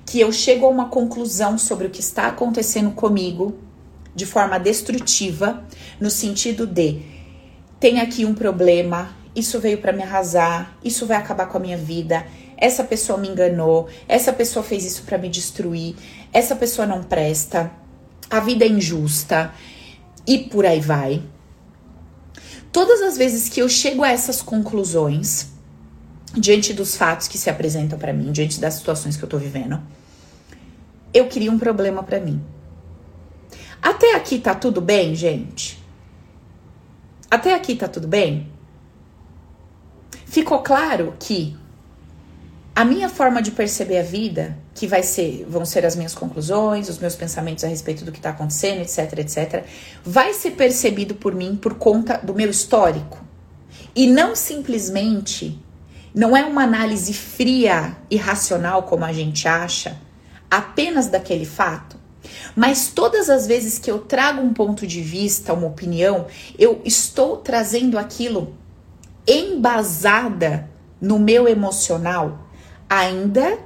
que 0.06 0.22
eu 0.22 0.32
chego 0.32 0.66
a 0.66 0.70
uma 0.70 0.88
conclusão 0.88 1.58
sobre 1.58 1.88
o 1.88 1.90
que 1.90 2.00
está 2.00 2.28
acontecendo 2.28 2.92
comigo 2.92 3.56
de 4.16 4.26
forma 4.26 4.58
destrutiva, 4.58 5.66
no 6.00 6.10
sentido 6.10 6.66
de 6.66 7.02
tem 7.78 8.00
aqui 8.00 8.24
um 8.24 8.34
problema, 8.34 9.14
isso 9.36 9.60
veio 9.60 9.80
para 9.80 9.92
me 9.92 10.02
arrasar, 10.02 10.78
isso 10.82 11.06
vai 11.06 11.18
acabar 11.18 11.48
com 11.48 11.58
a 11.58 11.62
minha 11.62 11.78
vida, 11.78 12.26
essa 12.58 12.84
pessoa 12.84 13.20
me 13.20 13.30
enganou, 13.30 13.88
essa 14.08 14.34
pessoa 14.34 14.64
fez 14.64 14.84
isso 14.84 15.04
para 15.04 15.18
me 15.18 15.30
destruir, 15.30 15.96
essa 16.34 16.56
pessoa 16.56 16.88
não 16.88 17.04
presta, 17.04 17.72
a 18.30 18.40
vida 18.40 18.66
é 18.66 18.68
injusta 18.68 19.54
e 20.26 20.40
por 20.40 20.66
aí 20.66 20.80
vai. 20.80 21.24
Todas 22.72 23.02
as 23.02 23.18
vezes 23.18 23.48
que 23.48 23.62
eu 23.62 23.70
chego 23.70 24.04
a 24.04 24.10
essas 24.10 24.42
conclusões, 24.42 25.50
diante 26.34 26.74
dos 26.74 26.96
fatos 26.96 27.28
que 27.28 27.38
se 27.38 27.50
apresentam 27.50 27.98
para 27.98 28.12
mim, 28.12 28.32
diante 28.32 28.60
das 28.60 28.74
situações 28.74 29.16
que 29.16 29.24
eu 29.24 29.30
tô 29.30 29.38
vivendo, 29.38 29.82
eu 31.14 31.28
queria 31.28 31.52
um 31.52 31.60
problema 31.60 32.04
para 32.04 32.20
mim. 32.20 32.44
Até 33.82 34.16
aqui 34.16 34.40
tá 34.40 34.54
tudo 34.54 34.82
bem, 34.82 35.16
gente? 35.16 35.82
Até 37.30 37.54
aqui 37.54 37.76
tá 37.76 37.88
tudo 37.88 38.08
bem? 38.08 38.52
Ficou 40.26 40.60
claro 40.60 41.16
que 41.20 41.56
a 42.77 42.86
minha 42.86 43.10
forma 43.10 43.41
de 43.41 43.50
perceber 43.50 43.98
a 43.98 44.03
vida, 44.03 44.55
que 44.75 44.86
vai 44.86 45.01
ser, 45.01 45.48
vão 45.50 45.65
ser 45.65 45.84
as 45.84 45.96
minhas 45.96 46.13
conclusões, 46.13 46.88
os 46.88 47.00
meus 47.00 47.15
pensamentos 47.15 47.63
a 47.63 47.67
respeito 47.67 48.05
do 48.05 48.12
que 48.12 48.19
está 48.19 48.29
acontecendo, 48.29 48.81
etc, 48.81 49.17
etc, 49.17 49.65
vai 50.05 50.31
ser 50.31 50.51
percebido 50.51 51.15
por 51.15 51.34
mim 51.34 51.55
por 51.55 51.74
conta 51.74 52.19
do 52.19 52.36
meu 52.36 52.51
histórico. 52.51 53.17
E 53.96 54.05
não 54.05 54.36
simplesmente, 54.36 55.60
não 56.13 56.38
é 56.38 56.46
uma 56.46 56.62
análise 56.62 57.15
fria 57.15 57.98
e 58.12 58.15
racional 58.15 58.84
como 58.84 59.05
a 59.05 59.12
gente 59.12 59.48
acha, 59.48 59.98
apenas 60.48 61.07
daquele 61.07 61.46
fato. 61.46 61.98
Mas 62.55 62.89
todas 62.89 63.27
as 63.27 63.48
vezes 63.48 63.79
que 63.79 63.89
eu 63.89 63.98
trago 63.98 64.39
um 64.39 64.53
ponto 64.53 64.86
de 64.86 65.01
vista, 65.01 65.51
uma 65.51 65.65
opinião, 65.65 66.27
eu 66.60 66.79
estou 66.86 67.38
trazendo 67.38 67.98
aquilo 67.98 68.55
embasada 69.25 70.69
no 71.01 71.17
meu 71.17 71.48
emocional, 71.48 72.47
ainda, 72.89 73.60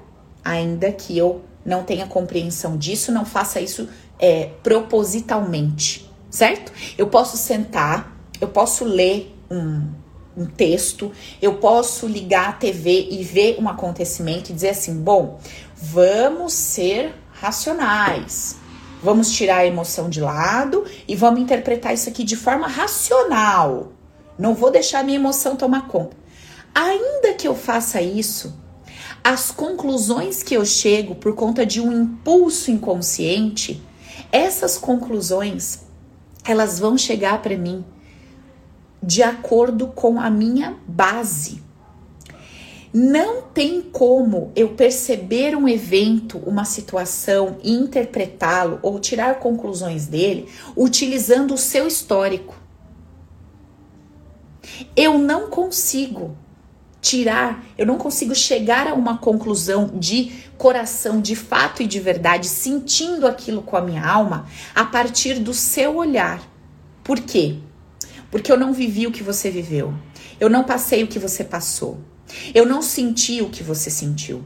ainda 0.44 0.92
que 0.92 1.18
eu 1.18 1.44
não 1.66 1.84
tenha 1.84 2.08
compreensão 2.08 2.78
disso, 2.78 3.12
não 3.12 3.26
faça 3.26 3.62
isso 3.62 3.88
é, 4.20 4.50
propositalmente, 4.64 6.10
certo? 6.30 6.72
Eu 6.98 7.08
posso 7.08 7.38
sentar, 7.38 8.16
eu 8.40 8.48
posso 8.48 8.84
ler 8.84 9.36
um, 9.50 9.88
um 10.36 10.46
texto, 10.46 11.12
eu 11.42 11.56
posso 11.56 12.08
ligar 12.08 12.50
a 12.50 12.54
TV 12.54 13.10
e 13.12 13.24
ver 13.24 13.58
um 13.60 13.68
acontecimento 13.68 14.50
e 14.50 14.54
dizer 14.54 14.70
assim: 14.70 15.02
bom, 15.02 15.40
vamos 15.76 16.54
ser 16.54 17.14
racionais. 17.32 18.60
Vamos 19.04 19.32
tirar 19.32 19.58
a 19.58 19.66
emoção 19.66 20.10
de 20.10 20.22
lado 20.22 20.86
e 21.08 21.16
vamos 21.16 21.42
interpretar 21.42 21.92
isso 21.92 22.08
aqui 22.08 22.24
de 22.24 22.36
forma 22.36 22.68
racional. 22.68 23.94
Não 24.38 24.54
vou 24.54 24.70
deixar 24.70 25.04
minha 25.04 25.18
emoção 25.18 25.56
tomar 25.56 25.88
conta. 25.88 26.16
Ainda 26.74 27.34
que 27.34 27.48
eu 27.48 27.56
faça 27.56 28.00
isso, 28.00 28.61
as 29.24 29.52
conclusões 29.52 30.42
que 30.42 30.56
eu 30.56 30.66
chego 30.66 31.16
por 31.16 31.36
conta 31.36 31.66
de 31.66 31.80
um 31.80 31.92
impulso 31.92 32.72
inconsciente, 32.72 33.82
essas 34.32 34.78
conclusões, 34.78 35.82
elas 36.44 36.80
vão 36.80 36.98
chegar 36.98 37.42
para 37.42 37.58
mim 37.58 37.86
de 39.02 39.24
acordo 39.24 39.88
com 39.88 40.20
a 40.20 40.30
minha 40.30 40.78
base. 40.88 41.62
Não 42.94 43.42
tem 43.42 43.82
como 43.82 44.52
eu 44.56 44.70
perceber 44.70 45.56
um 45.56 45.68
evento, 45.68 46.38
uma 46.40 46.66
situação 46.66 47.58
interpretá-lo 47.64 48.80
ou 48.82 49.00
tirar 49.00 49.40
conclusões 49.40 50.08
dele 50.08 50.50
utilizando 50.76 51.54
o 51.54 51.58
seu 51.58 51.88
histórico. 51.88 52.56
Eu 54.96 55.18
não 55.18 55.50
consigo 55.50 56.36
tirar, 57.02 57.66
eu 57.78 57.86
não 57.86 57.98
consigo 57.98 58.36
chegar 58.36 58.88
a 58.88 58.94
uma 58.94 59.18
conclusão 59.18 59.92
de 59.96 60.32
coração, 60.58 61.20
de 61.20 61.36
fato 61.36 61.82
e 61.82 61.88
de 61.88 62.00
verdade, 62.00 62.48
sentindo 62.48 63.26
aquilo 63.26 63.64
com 63.64 63.76
a 63.76 63.82
minha 63.82 64.06
alma 64.06 64.46
a 64.76 64.86
partir 64.86 65.40
do 65.40 65.54
seu 65.54 65.98
olhar. 65.98 66.40
Por 67.04 67.20
quê? 67.20 67.58
Porque 68.30 68.52
eu 68.52 68.58
não 68.58 68.72
vivi 68.72 69.08
o 69.08 69.12
que 69.12 69.24
você 69.24 69.50
viveu. 69.50 69.94
Eu 70.40 70.50
não 70.50 70.64
passei 70.64 71.04
o 71.04 71.08
que 71.08 71.18
você 71.18 71.44
passou. 71.44 72.00
Eu 72.54 72.66
não 72.66 72.82
senti 72.82 73.42
o 73.42 73.50
que 73.50 73.64
você 73.64 73.90
sentiu. 73.90 74.44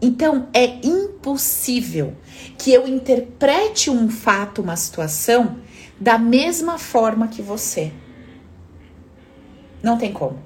Então 0.00 0.48
é 0.52 0.78
impossível 0.86 2.14
que 2.58 2.70
eu 2.70 2.86
interprete 2.86 3.90
um 3.90 4.08
fato, 4.10 4.60
uma 4.60 4.76
situação, 4.76 5.58
da 5.98 6.18
mesma 6.18 6.78
forma 6.78 7.28
que 7.28 7.40
você. 7.40 7.90
Não 9.82 9.96
tem 9.96 10.12
como. 10.12 10.45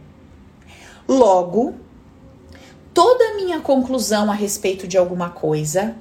Logo, 1.10 1.74
toda 2.94 3.30
a 3.30 3.34
minha 3.34 3.58
conclusão 3.58 4.30
a 4.30 4.34
respeito 4.34 4.86
de 4.86 4.96
alguma 4.96 5.28
coisa, 5.28 5.96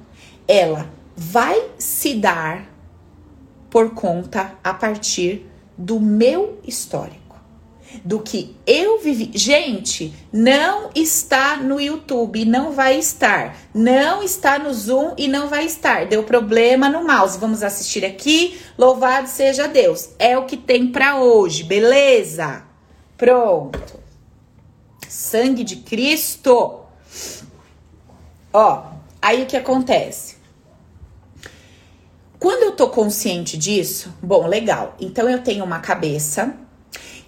ela 0.46 0.88
vai 1.16 1.60
se 1.76 2.14
dar 2.14 2.70
por 3.68 3.92
conta 3.92 4.54
a 4.62 4.72
partir 4.72 5.50
do 5.76 5.98
meu 5.98 6.60
histórico, 6.64 7.40
do 8.04 8.20
que 8.20 8.54
eu 8.64 9.00
vivi. 9.00 9.32
Gente, 9.34 10.14
não 10.32 10.90
está 10.94 11.56
no 11.56 11.80
YouTube, 11.80 12.44
não 12.44 12.70
vai 12.70 12.96
estar. 12.96 13.56
Não 13.74 14.22
está 14.22 14.60
no 14.60 14.72
Zoom 14.72 15.14
e 15.18 15.26
não 15.26 15.48
vai 15.48 15.66
estar. 15.66 16.06
Deu 16.06 16.22
problema 16.22 16.88
no 16.88 17.04
mouse. 17.04 17.36
Vamos 17.36 17.64
assistir 17.64 18.04
aqui. 18.04 18.60
Louvado 18.78 19.26
seja 19.26 19.66
Deus. 19.66 20.10
É 20.20 20.38
o 20.38 20.46
que 20.46 20.56
tem 20.56 20.86
para 20.86 21.16
hoje, 21.16 21.64
beleza? 21.64 22.62
Pronto. 23.18 23.99
Sangue 25.10 25.64
de 25.64 25.76
Cristo. 25.76 26.82
Ó, 28.52 28.84
aí 29.20 29.42
o 29.42 29.46
que 29.46 29.56
acontece? 29.56 30.36
Quando 32.38 32.62
eu 32.62 32.72
tô 32.72 32.88
consciente 32.88 33.58
disso, 33.58 34.14
bom, 34.22 34.46
legal. 34.46 34.94
Então 35.00 35.28
eu 35.28 35.42
tenho 35.42 35.64
uma 35.64 35.80
cabeça 35.80 36.54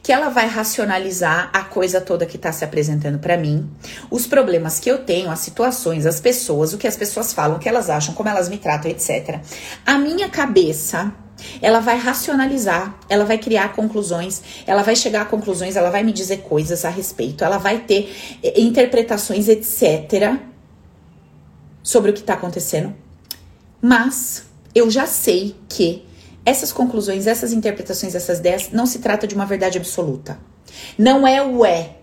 que 0.01 0.13
ela 0.13 0.29
vai 0.29 0.47
racionalizar 0.47 1.51
a 1.53 1.65
coisa 1.65 2.01
toda 2.01 2.25
que 2.25 2.37
está 2.37 2.53
se 2.53 2.65
apresentando 2.65 3.19
para 3.19 3.37
mim, 3.37 3.69
os 4.11 4.27
problemas 4.27 4.79
que 4.79 4.89
eu 4.89 4.99
tenho, 4.99 5.31
as 5.31 5.41
situações, 5.41 6.07
as 6.07 6.21
pessoas, 6.21 6.73
o 6.73 6.79
que 6.79 6.89
as 6.89 6.97
pessoas 6.97 7.33
falam, 7.33 7.57
o 7.57 7.59
que 7.59 7.69
elas 7.69 7.91
acham, 7.91 8.15
como 8.15 8.29
elas 8.29 8.49
me 8.49 8.59
tratam, 8.59 8.91
etc. 8.91 9.41
A 9.85 9.99
minha 9.99 10.29
cabeça 10.29 11.13
ela 11.61 11.81
vai 11.81 11.97
racionalizar, 11.97 12.99
ela 13.09 13.25
vai 13.25 13.39
criar 13.39 13.73
conclusões, 13.73 14.43
ela 14.67 14.83
vai 14.83 14.97
chegar 14.97 15.23
a 15.23 15.25
conclusões, 15.25 15.77
ela 15.77 15.91
vai 15.91 16.03
me 16.03 16.13
dizer 16.13 16.39
coisas 16.39 16.85
a 16.85 16.91
respeito, 16.91 17.45
ela 17.45 17.59
vai 17.59 17.81
ter 17.81 18.39
eh, 18.43 18.61
interpretações, 18.61 19.49
etc., 19.49 20.37
sobre 21.83 22.11
o 22.11 22.15
que 22.15 22.21
está 22.21 22.35
acontecendo. 22.35 22.95
Mas 23.81 24.45
eu 24.75 24.91
já 24.91 25.07
sei 25.07 25.57
que 25.69 26.05
essas 26.45 26.73
conclusões, 26.73 27.27
essas 27.27 27.53
interpretações, 27.53 28.15
essas 28.15 28.39
ideias, 28.39 28.71
não 28.71 28.87
se 28.87 29.01
trata 29.01 29.27
de 29.27 29.35
uma 29.35 29.47
verdade 29.47 29.79
absoluta. 29.79 30.39
Não 30.97 31.27
é 31.27 31.43
o 31.43 31.65
é, 31.65 31.97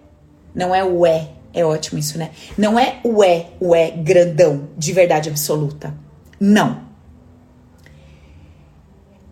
não 0.53 0.75
é 0.75 0.83
o 0.83 1.05
é, 1.05 1.29
é 1.53 1.65
ótimo 1.65 1.99
isso, 1.99 2.17
né? 2.17 2.31
Não 2.57 2.77
é 2.77 2.99
o 3.03 3.23
é, 3.23 3.47
o 3.59 3.73
é 3.73 3.91
grandão 3.91 4.69
de 4.77 4.91
verdade 4.93 5.29
absoluta. 5.29 5.93
Não 6.39 6.88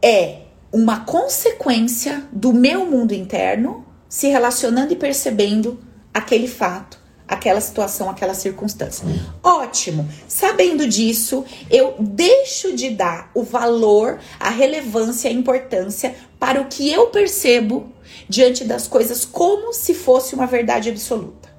é 0.02 0.42
uma 0.72 1.02
consequência 1.02 2.28
do 2.32 2.54
meu 2.54 2.86
mundo 2.86 3.14
interno 3.14 3.86
se 4.10 4.28
relacionando 4.28 4.94
e 4.94 4.96
percebendo 4.96 5.80
aquele 6.14 6.48
fato, 6.48 7.00
aquela 7.28 7.60
situação, 7.60 8.10
aquela 8.10 8.34
circunstância. 8.34 9.06
Ótimo! 9.44 10.08
Sabendo 10.28 10.88
disso, 10.88 11.44
eu 11.70 11.96
deixo 12.00 12.76
de 12.76 12.90
dar 12.90 13.32
o 13.34 13.44
valor, 13.44 14.20
a 14.40 14.50
relevância, 14.50 15.30
a 15.30 15.34
importância 15.34 16.16
para 16.40 16.62
o 16.62 16.66
que 16.66 16.90
eu 16.92 17.08
percebo 17.08 17.92
diante 18.30 18.64
das 18.64 18.88
coisas 18.88 19.26
como 19.26 19.74
se 19.74 19.94
fosse 19.94 20.36
uma 20.36 20.48
verdade 20.48 20.90
absoluta. 20.90 21.50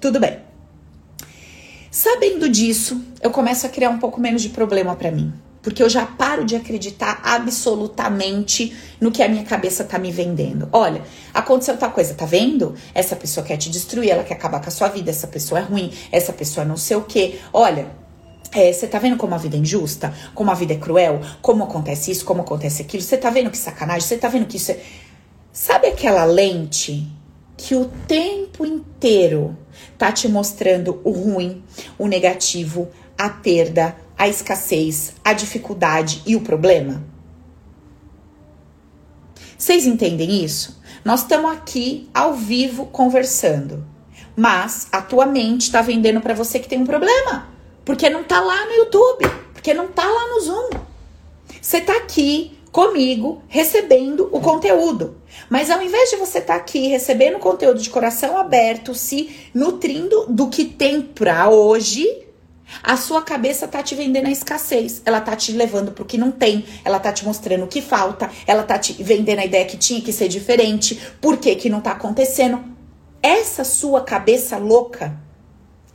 Tudo 0.00 0.18
bem. 0.18 0.40
Sabendo 1.90 2.48
disso, 2.48 3.00
eu 3.22 3.30
começo 3.30 3.66
a 3.66 3.68
criar 3.68 3.90
um 3.90 3.98
pouco 3.98 4.20
menos 4.20 4.42
de 4.42 4.48
problema 4.48 4.96
para 4.96 5.12
mim 5.12 5.43
porque 5.64 5.82
eu 5.82 5.88
já 5.88 6.04
paro 6.04 6.44
de 6.44 6.54
acreditar 6.54 7.20
absolutamente 7.24 8.76
no 9.00 9.10
que 9.10 9.22
a 9.22 9.28
minha 9.28 9.44
cabeça 9.44 9.82
tá 9.82 9.98
me 9.98 10.12
vendendo. 10.12 10.68
Olha, 10.70 11.02
aconteceu 11.32 11.76
tal 11.78 11.90
coisa, 11.90 12.12
tá 12.12 12.26
vendo? 12.26 12.74
Essa 12.94 13.16
pessoa 13.16 13.44
quer 13.44 13.56
te 13.56 13.70
destruir, 13.70 14.10
ela 14.10 14.22
quer 14.22 14.34
acabar 14.34 14.60
com 14.60 14.68
a 14.68 14.70
sua 14.70 14.88
vida, 14.88 15.10
essa 15.10 15.26
pessoa 15.26 15.60
é 15.60 15.62
ruim, 15.62 15.90
essa 16.12 16.34
pessoa 16.34 16.66
não 16.66 16.76
sei 16.76 16.98
o 16.98 17.02
quê. 17.02 17.40
Olha, 17.50 17.86
você 18.52 18.84
é, 18.84 18.88
tá 18.88 18.98
vendo 18.98 19.16
como 19.16 19.34
a 19.34 19.38
vida 19.38 19.56
é 19.56 19.58
injusta? 19.58 20.14
Como 20.34 20.50
a 20.50 20.54
vida 20.54 20.74
é 20.74 20.76
cruel? 20.76 21.20
Como 21.40 21.64
acontece 21.64 22.10
isso? 22.10 22.26
Como 22.26 22.42
acontece 22.42 22.82
aquilo? 22.82 23.02
Você 23.02 23.16
tá 23.16 23.30
vendo 23.30 23.50
que 23.50 23.58
sacanagem? 23.58 24.06
Você 24.06 24.18
tá 24.18 24.28
vendo 24.28 24.46
que 24.46 24.58
isso 24.58 24.70
é. 24.70 24.78
Sabe 25.50 25.88
aquela 25.88 26.24
lente 26.24 27.08
que 27.56 27.74
o 27.74 27.86
tempo 28.06 28.66
inteiro 28.66 29.56
tá 29.96 30.12
te 30.12 30.28
mostrando 30.28 31.00
o 31.02 31.10
ruim, 31.10 31.64
o 31.98 32.06
negativo, 32.06 32.88
a 33.16 33.30
perda, 33.30 33.96
a 34.16 34.28
escassez, 34.28 35.14
a 35.24 35.32
dificuldade 35.32 36.22
e 36.26 36.36
o 36.36 36.40
problema? 36.40 37.04
Vocês 39.56 39.86
entendem 39.86 40.44
isso? 40.44 40.80
Nós 41.04 41.20
estamos 41.20 41.50
aqui 41.50 42.08
ao 42.12 42.34
vivo 42.34 42.86
conversando, 42.86 43.84
mas 44.36 44.88
a 44.90 45.00
tua 45.00 45.26
mente 45.26 45.62
está 45.62 45.80
vendendo 45.80 46.20
para 46.20 46.34
você 46.34 46.58
que 46.58 46.68
tem 46.68 46.80
um 46.80 46.86
problema, 46.86 47.48
porque 47.84 48.10
não 48.10 48.24
tá 48.24 48.40
lá 48.40 48.66
no 48.66 48.72
YouTube, 48.72 49.28
porque 49.52 49.72
não 49.72 49.88
tá 49.88 50.04
lá 50.04 50.28
no 50.28 50.40
Zoom. 50.40 50.70
Você 51.60 51.80
tá 51.80 51.96
aqui 51.96 52.58
comigo 52.74 53.40
recebendo 53.46 54.28
o 54.32 54.40
conteúdo. 54.40 55.16
Mas 55.48 55.70
ao 55.70 55.80
invés 55.80 56.10
de 56.10 56.16
você 56.16 56.38
estar 56.38 56.54
tá 56.54 56.58
aqui 56.58 56.88
recebendo 56.88 57.38
conteúdo 57.38 57.80
de 57.80 57.88
coração 57.88 58.36
aberto, 58.36 58.94
se 58.94 59.48
nutrindo 59.54 60.26
do 60.28 60.48
que 60.48 60.64
tem 60.64 61.00
para 61.00 61.48
hoje, 61.48 62.23
a 62.82 62.96
sua 62.96 63.22
cabeça 63.22 63.68
tá 63.68 63.82
te 63.82 63.94
vendendo 63.94 64.26
a 64.26 64.30
escassez. 64.30 65.02
Ela 65.04 65.20
tá 65.20 65.36
te 65.36 65.52
levando 65.52 65.92
pro 65.92 66.04
que 66.04 66.18
não 66.18 66.30
tem. 66.30 66.64
Ela 66.84 66.98
tá 66.98 67.12
te 67.12 67.24
mostrando 67.24 67.64
o 67.64 67.68
que 67.68 67.80
falta. 67.80 68.30
Ela 68.46 68.62
tá 68.62 68.78
te 68.78 68.92
vendendo 69.02 69.40
a 69.40 69.44
ideia 69.44 69.64
que 69.64 69.76
tinha 69.76 70.00
que 70.00 70.12
ser 70.12 70.28
diferente. 70.28 71.00
Por 71.20 71.36
que 71.36 71.54
que 71.54 71.70
não 71.70 71.80
tá 71.80 71.92
acontecendo? 71.92 72.62
Essa 73.22 73.64
sua 73.64 74.02
cabeça 74.02 74.56
louca 74.56 75.18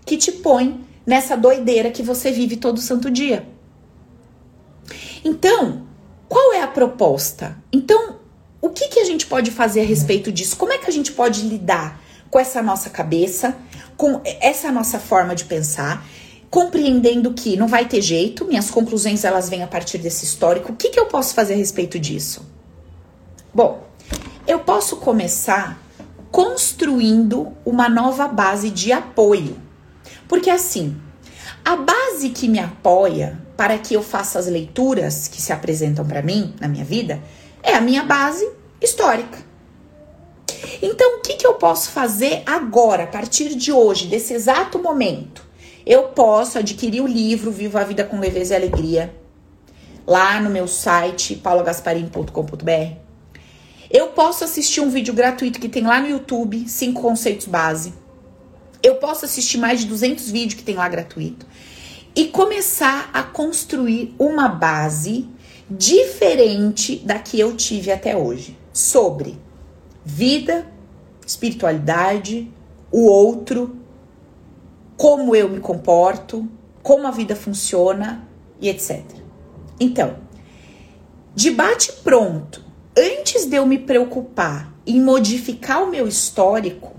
que 0.06 0.18
te 0.18 0.32
põe 0.32 0.84
nessa 1.06 1.36
doideira 1.36 1.92
que 1.92 2.04
você 2.04 2.32
vive 2.32 2.58
todo 2.58 2.80
santo 2.80 3.10
dia. 3.10 3.48
Então, 5.24 5.88
qual 6.28 6.54
é 6.54 6.62
a 6.62 6.68
proposta? 6.68 7.58
Então, 7.72 8.20
o 8.62 8.70
que, 8.70 8.88
que 8.88 9.00
a 9.00 9.06
gente 9.06 9.26
pode 9.26 9.52
fazer 9.52 9.82
a 9.82 9.86
respeito 9.86 10.32
disso? 10.32 10.58
Como 10.58 10.74
é 10.74 10.78
que 10.78 10.88
a 10.88 10.94
gente 10.94 11.12
pode 11.12 11.42
lidar 11.42 12.02
com 12.30 12.40
essa 12.40 12.62
nossa 12.62 12.90
cabeça, 12.90 13.56
com 13.98 14.22
essa 14.24 14.72
nossa 14.72 15.00
forma 15.00 15.36
de 15.36 15.46
pensar, 15.46 16.06
compreendendo 16.50 17.34
que 17.34 17.56
não 17.56 17.68
vai 17.68 17.88
ter 17.88 18.02
jeito, 18.02 18.46
minhas 18.46 18.72
conclusões 18.72 19.24
elas 19.24 19.50
vêm 19.50 19.64
a 19.64 19.68
partir 19.68 20.00
desse 20.00 20.26
histórico. 20.26 20.72
O 20.72 20.76
que, 20.76 20.90
que 20.90 21.00
eu 21.00 21.06
posso 21.06 21.34
fazer 21.34 21.54
a 21.54 21.58
respeito 21.58 22.00
disso? 22.00 22.46
Bom, 23.54 23.88
eu 24.48 24.60
posso 24.60 24.98
começar 24.98 25.80
construindo 26.32 27.52
uma 27.66 27.88
nova 27.88 28.28
base 28.28 28.70
de 28.70 28.92
apoio. 28.92 29.58
Porque 30.28 30.50
assim, 30.50 30.96
a 31.64 31.76
base 31.76 32.30
que 32.30 32.48
me 32.48 32.60
apoia 32.60 33.40
para 33.56 33.78
que 33.78 33.94
eu 33.94 34.02
faça 34.02 34.40
as 34.40 34.48
leituras 34.48 35.28
que 35.28 35.42
se 35.42 35.52
apresentam 35.52 36.06
para 36.06 36.22
mim 36.22 36.56
na 36.60 36.68
minha 36.68 36.86
vida 36.86 37.22
é 37.62 37.76
a 37.76 37.82
minha 37.82 38.04
base 38.04 38.48
histórica. 38.82 39.38
Então, 40.82 41.18
o 41.18 41.22
que, 41.22 41.36
que 41.36 41.46
eu 41.46 41.56
posso 41.56 41.90
fazer 41.90 42.42
agora, 42.46 43.04
a 43.04 43.08
partir 43.08 43.56
de 43.56 43.72
hoje, 43.72 44.08
desse 44.08 44.34
exato 44.34 44.80
momento? 44.80 45.49
Eu 45.90 46.10
posso 46.10 46.60
adquirir 46.60 47.02
o 47.02 47.08
livro 47.08 47.50
Viva 47.50 47.82
a 47.82 47.84
Vida 47.84 48.04
com 48.04 48.20
Leveza 48.20 48.54
e 48.54 48.58
Alegria 48.58 49.12
lá 50.06 50.40
no 50.40 50.48
meu 50.48 50.68
site 50.68 51.36
paulagasparim.com.br. 51.36 52.94
Eu 53.90 54.10
posso 54.10 54.44
assistir 54.44 54.82
um 54.82 54.92
vídeo 54.92 55.16
gratuito 55.16 55.60
que 55.60 55.68
tem 55.68 55.82
lá 55.88 56.00
no 56.00 56.08
YouTube, 56.08 56.70
cinco 56.70 57.02
conceitos 57.02 57.48
base. 57.48 57.92
Eu 58.84 58.98
posso 58.98 59.26
assistir 59.26 59.58
mais 59.58 59.80
de 59.80 59.88
200 59.88 60.30
vídeos 60.30 60.54
que 60.54 60.64
tem 60.64 60.76
lá 60.76 60.88
gratuito 60.88 61.48
e 62.16 62.26
começar 62.26 63.10
a 63.12 63.24
construir 63.24 64.14
uma 64.20 64.48
base 64.48 65.28
diferente 65.68 66.98
da 66.98 67.18
que 67.18 67.40
eu 67.40 67.58
tive 67.58 67.92
até 67.92 68.16
hoje 68.16 68.56
sobre 68.72 69.40
vida, 70.06 70.68
espiritualidade, 71.26 72.48
o 72.92 73.08
outro, 73.08 73.79
como 75.00 75.34
eu 75.34 75.48
me 75.48 75.62
comporto, 75.62 76.46
como 76.84 77.08
a 77.08 77.12
vida 77.12 77.34
funciona 77.34 78.28
e 78.60 78.68
etc. 78.68 79.02
Então, 79.80 80.18
de 81.34 81.52
bate 81.52 81.94
pronto, 82.04 82.62
antes 82.98 83.46
de 83.46 83.56
eu 83.56 83.66
me 83.66 83.78
preocupar 83.78 84.74
em 84.86 85.02
modificar 85.02 85.82
o 85.82 85.90
meu 85.90 86.06
histórico, 86.06 86.98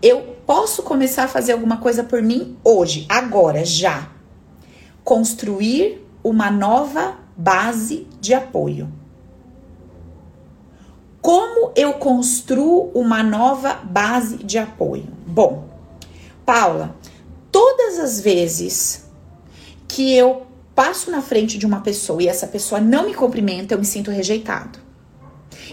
eu 0.00 0.36
posso 0.46 0.84
começar 0.84 1.24
a 1.24 1.28
fazer 1.28 1.50
alguma 1.54 1.78
coisa 1.78 2.04
por 2.04 2.22
mim 2.22 2.56
hoje, 2.62 3.06
agora, 3.08 3.64
já. 3.64 4.12
Construir 5.02 6.00
uma 6.22 6.48
nova 6.48 7.16
base 7.36 8.06
de 8.20 8.34
apoio. 8.34 8.88
Como 11.20 11.72
eu 11.74 11.94
construo 11.94 12.92
uma 12.94 13.20
nova 13.20 13.80
base 13.82 14.36
de 14.36 14.58
apoio? 14.58 15.08
Bom, 15.26 15.73
Paula, 16.44 16.96
todas 17.50 17.98
as 17.98 18.20
vezes 18.20 19.04
que 19.88 20.14
eu 20.14 20.46
passo 20.74 21.10
na 21.10 21.22
frente 21.22 21.56
de 21.56 21.64
uma 21.64 21.80
pessoa 21.80 22.22
e 22.22 22.28
essa 22.28 22.46
pessoa 22.46 22.80
não 22.80 23.06
me 23.06 23.14
cumprimenta, 23.14 23.74
eu 23.74 23.78
me 23.78 23.84
sinto 23.84 24.10
rejeitado. 24.10 24.78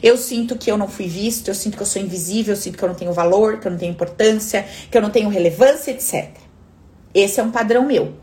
Eu 0.01 0.17
sinto 0.17 0.57
que 0.57 0.71
eu 0.71 0.77
não 0.77 0.87
fui 0.87 1.07
visto, 1.07 1.47
eu 1.47 1.55
sinto 1.55 1.75
que 1.75 1.83
eu 1.83 1.87
sou 1.87 2.01
invisível, 2.01 2.53
eu 2.53 2.59
sinto 2.59 2.77
que 2.77 2.83
eu 2.83 2.87
não 2.87 2.95
tenho 2.95 3.11
valor, 3.11 3.59
que 3.59 3.67
eu 3.67 3.71
não 3.71 3.77
tenho 3.77 3.91
importância, 3.91 4.65
que 4.89 4.97
eu 4.97 5.01
não 5.01 5.09
tenho 5.09 5.29
relevância, 5.29 5.91
etc. 5.91 6.29
Esse 7.13 7.39
é 7.39 7.43
um 7.43 7.51
padrão 7.51 7.85
meu. 7.85 8.13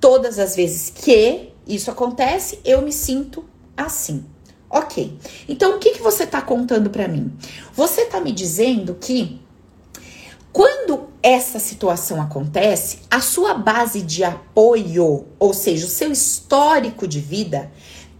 Todas 0.00 0.38
as 0.38 0.56
vezes 0.56 0.90
que 0.90 1.50
isso 1.66 1.90
acontece, 1.90 2.58
eu 2.64 2.80
me 2.80 2.92
sinto 2.92 3.44
assim. 3.76 4.24
Ok. 4.68 5.18
Então, 5.48 5.76
o 5.76 5.78
que, 5.78 5.90
que 5.90 6.02
você 6.02 6.24
está 6.24 6.40
contando 6.40 6.90
para 6.90 7.08
mim? 7.08 7.32
Você 7.74 8.02
está 8.02 8.20
me 8.20 8.32
dizendo 8.32 8.94
que 8.94 9.40
quando 10.52 11.09
essa 11.22 11.58
situação 11.58 12.20
acontece, 12.20 13.00
a 13.10 13.20
sua 13.20 13.54
base 13.54 14.00
de 14.02 14.24
apoio, 14.24 15.26
ou 15.38 15.52
seja, 15.52 15.86
o 15.86 15.88
seu 15.88 16.10
histórico 16.10 17.06
de 17.06 17.20
vida, 17.20 17.70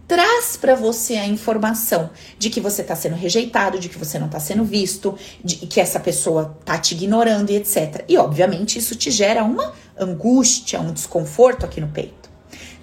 traz 0.07 0.57
para 0.57 0.75
você 0.75 1.15
a 1.15 1.25
informação 1.25 2.09
de 2.37 2.49
que 2.49 2.59
você 2.59 2.81
está 2.81 2.95
sendo 2.95 3.15
rejeitado, 3.15 3.79
de 3.79 3.87
que 3.87 3.97
você 3.97 4.19
não 4.19 4.27
está 4.27 4.41
sendo 4.41 4.63
visto, 4.63 5.17
de 5.41 5.55
que 5.55 5.79
essa 5.79 6.01
pessoa 6.01 6.57
está 6.59 6.77
te 6.77 6.93
ignorando 6.93 7.49
e 7.49 7.55
etc. 7.55 8.03
E 8.09 8.17
obviamente 8.17 8.77
isso 8.77 8.93
te 8.93 9.09
gera 9.09 9.43
uma 9.43 9.73
angústia, 9.97 10.81
um 10.81 10.91
desconforto 10.91 11.65
aqui 11.65 11.79
no 11.79 11.87
peito. 11.87 12.29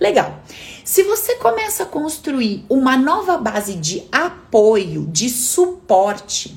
Legal. 0.01 0.41
Se 0.85 1.03
você 1.03 1.35
começa 1.35 1.83
a 1.83 1.87
construir 1.87 2.65
uma 2.69 2.97
nova 2.97 3.37
base 3.37 3.75
de 3.75 4.05
apoio, 4.11 5.07
de 5.07 5.29
suporte, 5.29 6.57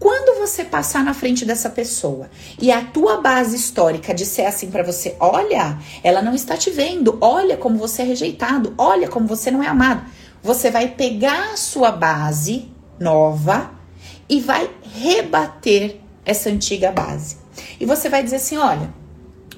quando 0.00 0.38
você 0.38 0.64
passar 0.64 1.04
na 1.04 1.12
frente 1.12 1.44
dessa 1.44 1.68
pessoa 1.68 2.30
e 2.58 2.72
a 2.72 2.82
tua 2.82 3.20
base 3.20 3.54
histórica 3.54 4.14
disser 4.14 4.48
assim 4.48 4.70
para 4.70 4.82
você, 4.82 5.14
olha, 5.20 5.78
ela 6.02 6.22
não 6.22 6.34
está 6.34 6.56
te 6.56 6.70
vendo, 6.70 7.18
olha 7.20 7.54
como 7.58 7.76
você 7.76 8.00
é 8.00 8.06
rejeitado, 8.06 8.72
olha 8.78 9.06
como 9.08 9.26
você 9.26 9.50
não 9.50 9.62
é 9.62 9.68
amado, 9.68 10.02
você 10.42 10.70
vai 10.70 10.88
pegar 10.88 11.52
a 11.52 11.56
sua 11.58 11.92
base 11.92 12.72
nova 12.98 13.72
e 14.26 14.40
vai 14.40 14.70
rebater 14.82 16.00
essa 16.24 16.48
antiga 16.48 16.90
base. 16.90 17.36
E 17.78 17.84
você 17.84 18.08
vai 18.08 18.22
dizer 18.22 18.36
assim, 18.36 18.56
olha, 18.56 18.94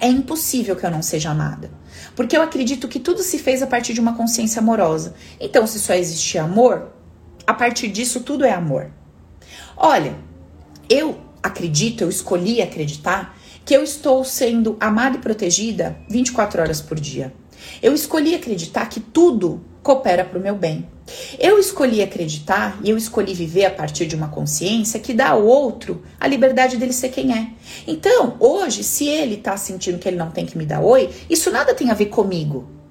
é 0.00 0.08
impossível 0.08 0.74
que 0.74 0.84
eu 0.84 0.90
não 0.90 1.02
seja 1.02 1.30
amada. 1.30 1.70
Porque 2.16 2.36
eu 2.36 2.42
acredito 2.42 2.88
que 2.88 2.98
tudo 2.98 3.22
se 3.22 3.38
fez 3.38 3.62
a 3.62 3.66
partir 3.68 3.94
de 3.94 4.00
uma 4.00 4.16
consciência 4.16 4.60
amorosa. 4.60 5.14
Então, 5.38 5.68
se 5.68 5.78
só 5.78 5.94
existe 5.94 6.36
amor, 6.36 6.90
a 7.46 7.54
partir 7.54 7.86
disso 7.86 8.20
tudo 8.20 8.44
é 8.44 8.52
amor. 8.52 8.90
Olha, 9.76 10.16
eu 10.88 11.18
acredito, 11.42 12.02
eu 12.02 12.08
escolhi 12.08 12.62
acreditar 12.62 13.36
que 13.64 13.74
eu 13.74 13.82
estou 13.82 14.24
sendo 14.24 14.76
amada 14.80 15.16
e 15.16 15.20
protegida 15.20 15.96
24 16.08 16.62
horas 16.62 16.80
por 16.80 16.98
dia. 16.98 17.32
Eu 17.82 17.94
escolhi 17.94 18.34
acreditar 18.34 18.86
que 18.86 19.00
tudo 19.00 19.64
coopera 19.82 20.24
para 20.24 20.38
o 20.38 20.42
meu 20.42 20.54
bem. 20.54 20.86
Eu 21.38 21.58
escolhi 21.58 22.02
acreditar 22.02 22.78
e 22.82 22.90
eu 22.90 22.96
escolhi 22.96 23.34
viver 23.34 23.64
a 23.64 23.70
partir 23.70 24.06
de 24.06 24.14
uma 24.14 24.28
consciência 24.28 25.00
que 25.00 25.12
dá 25.12 25.30
ao 25.30 25.44
outro 25.44 26.02
a 26.18 26.26
liberdade 26.26 26.76
dele 26.76 26.92
ser 26.92 27.08
quem 27.08 27.32
é. 27.32 27.48
Então, 27.86 28.36
hoje, 28.38 28.84
se 28.84 29.06
ele 29.06 29.34
está 29.34 29.56
sentindo 29.56 29.98
que 29.98 30.08
ele 30.08 30.16
não 30.16 30.30
tem 30.30 30.46
que 30.46 30.56
me 30.56 30.64
dar 30.64 30.80
oi, 30.80 31.10
isso 31.28 31.50
nada 31.50 31.74
tem 31.74 31.90
a 31.90 31.94
ver 31.94 32.06
comigo. 32.06 32.81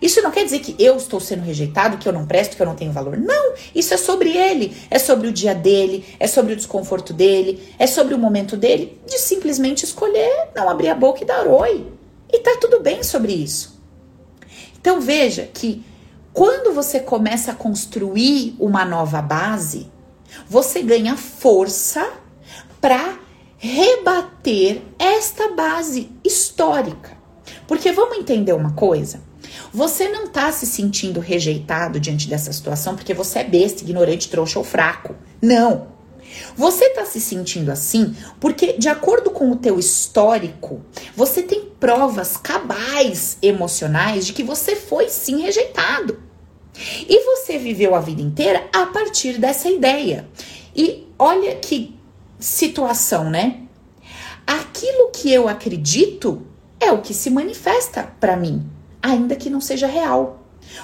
Isso 0.00 0.20
não 0.22 0.30
quer 0.30 0.44
dizer 0.44 0.60
que 0.60 0.76
eu 0.78 0.96
estou 0.96 1.18
sendo 1.20 1.42
rejeitado, 1.42 1.98
que 1.98 2.08
eu 2.08 2.12
não 2.12 2.26
presto, 2.26 2.56
que 2.56 2.62
eu 2.62 2.66
não 2.66 2.74
tenho 2.74 2.92
valor. 2.92 3.16
Não, 3.16 3.54
isso 3.74 3.94
é 3.94 3.96
sobre 3.96 4.36
ele, 4.36 4.76
é 4.90 4.98
sobre 4.98 5.28
o 5.28 5.32
dia 5.32 5.54
dele, 5.54 6.04
é 6.18 6.26
sobre 6.26 6.52
o 6.52 6.56
desconforto 6.56 7.12
dele, 7.12 7.62
é 7.78 7.86
sobre 7.86 8.14
o 8.14 8.18
momento 8.18 8.56
dele 8.56 9.00
de 9.06 9.18
simplesmente 9.18 9.84
escolher 9.84 10.48
não 10.54 10.68
abrir 10.68 10.88
a 10.88 10.94
boca 10.94 11.22
e 11.22 11.26
dar 11.26 11.46
oi. 11.46 11.86
E 12.32 12.38
tá 12.40 12.56
tudo 12.60 12.80
bem 12.80 13.02
sobre 13.02 13.32
isso. 13.32 13.80
Então 14.78 15.00
veja 15.00 15.48
que 15.52 15.84
quando 16.32 16.74
você 16.74 17.00
começa 17.00 17.52
a 17.52 17.54
construir 17.54 18.54
uma 18.58 18.84
nova 18.84 19.22
base, 19.22 19.90
você 20.48 20.82
ganha 20.82 21.16
força 21.16 22.12
para 22.80 23.18
rebater 23.56 24.82
esta 24.98 25.54
base 25.54 26.10
histórica. 26.22 27.16
Porque 27.66 27.90
vamos 27.90 28.18
entender 28.18 28.52
uma 28.52 28.72
coisa? 28.74 29.25
Você 29.76 30.08
não 30.08 30.24
está 30.24 30.50
se 30.52 30.64
sentindo 30.64 31.20
rejeitado 31.20 32.00
diante 32.00 32.30
dessa 32.30 32.50
situação 32.50 32.96
porque 32.96 33.12
você 33.12 33.40
é 33.40 33.44
besta, 33.44 33.82
ignorante, 33.82 34.30
trouxa 34.30 34.58
ou 34.58 34.64
fraco. 34.64 35.14
Não. 35.42 35.88
Você 36.56 36.86
está 36.86 37.04
se 37.04 37.20
sentindo 37.20 37.70
assim 37.70 38.16
porque, 38.40 38.72
de 38.78 38.88
acordo 38.88 39.30
com 39.30 39.50
o 39.50 39.56
teu 39.56 39.78
histórico, 39.78 40.80
você 41.14 41.42
tem 41.42 41.66
provas 41.78 42.38
cabais 42.38 43.36
emocionais 43.42 44.24
de 44.24 44.32
que 44.32 44.42
você 44.42 44.74
foi 44.76 45.10
sim 45.10 45.42
rejeitado. 45.42 46.22
E 47.06 47.22
você 47.26 47.58
viveu 47.58 47.94
a 47.94 48.00
vida 48.00 48.22
inteira 48.22 48.66
a 48.72 48.86
partir 48.86 49.36
dessa 49.36 49.68
ideia. 49.68 50.26
E 50.74 51.06
olha 51.18 51.54
que 51.54 51.94
situação, 52.40 53.28
né? 53.28 53.60
Aquilo 54.46 55.10
que 55.10 55.30
eu 55.30 55.46
acredito 55.46 56.46
é 56.80 56.90
o 56.90 57.02
que 57.02 57.12
se 57.12 57.28
manifesta 57.28 58.04
para 58.18 58.38
mim, 58.38 58.66
ainda 59.06 59.36
que 59.36 59.48
não 59.48 59.60
seja 59.60 59.86
real. 59.86 60.42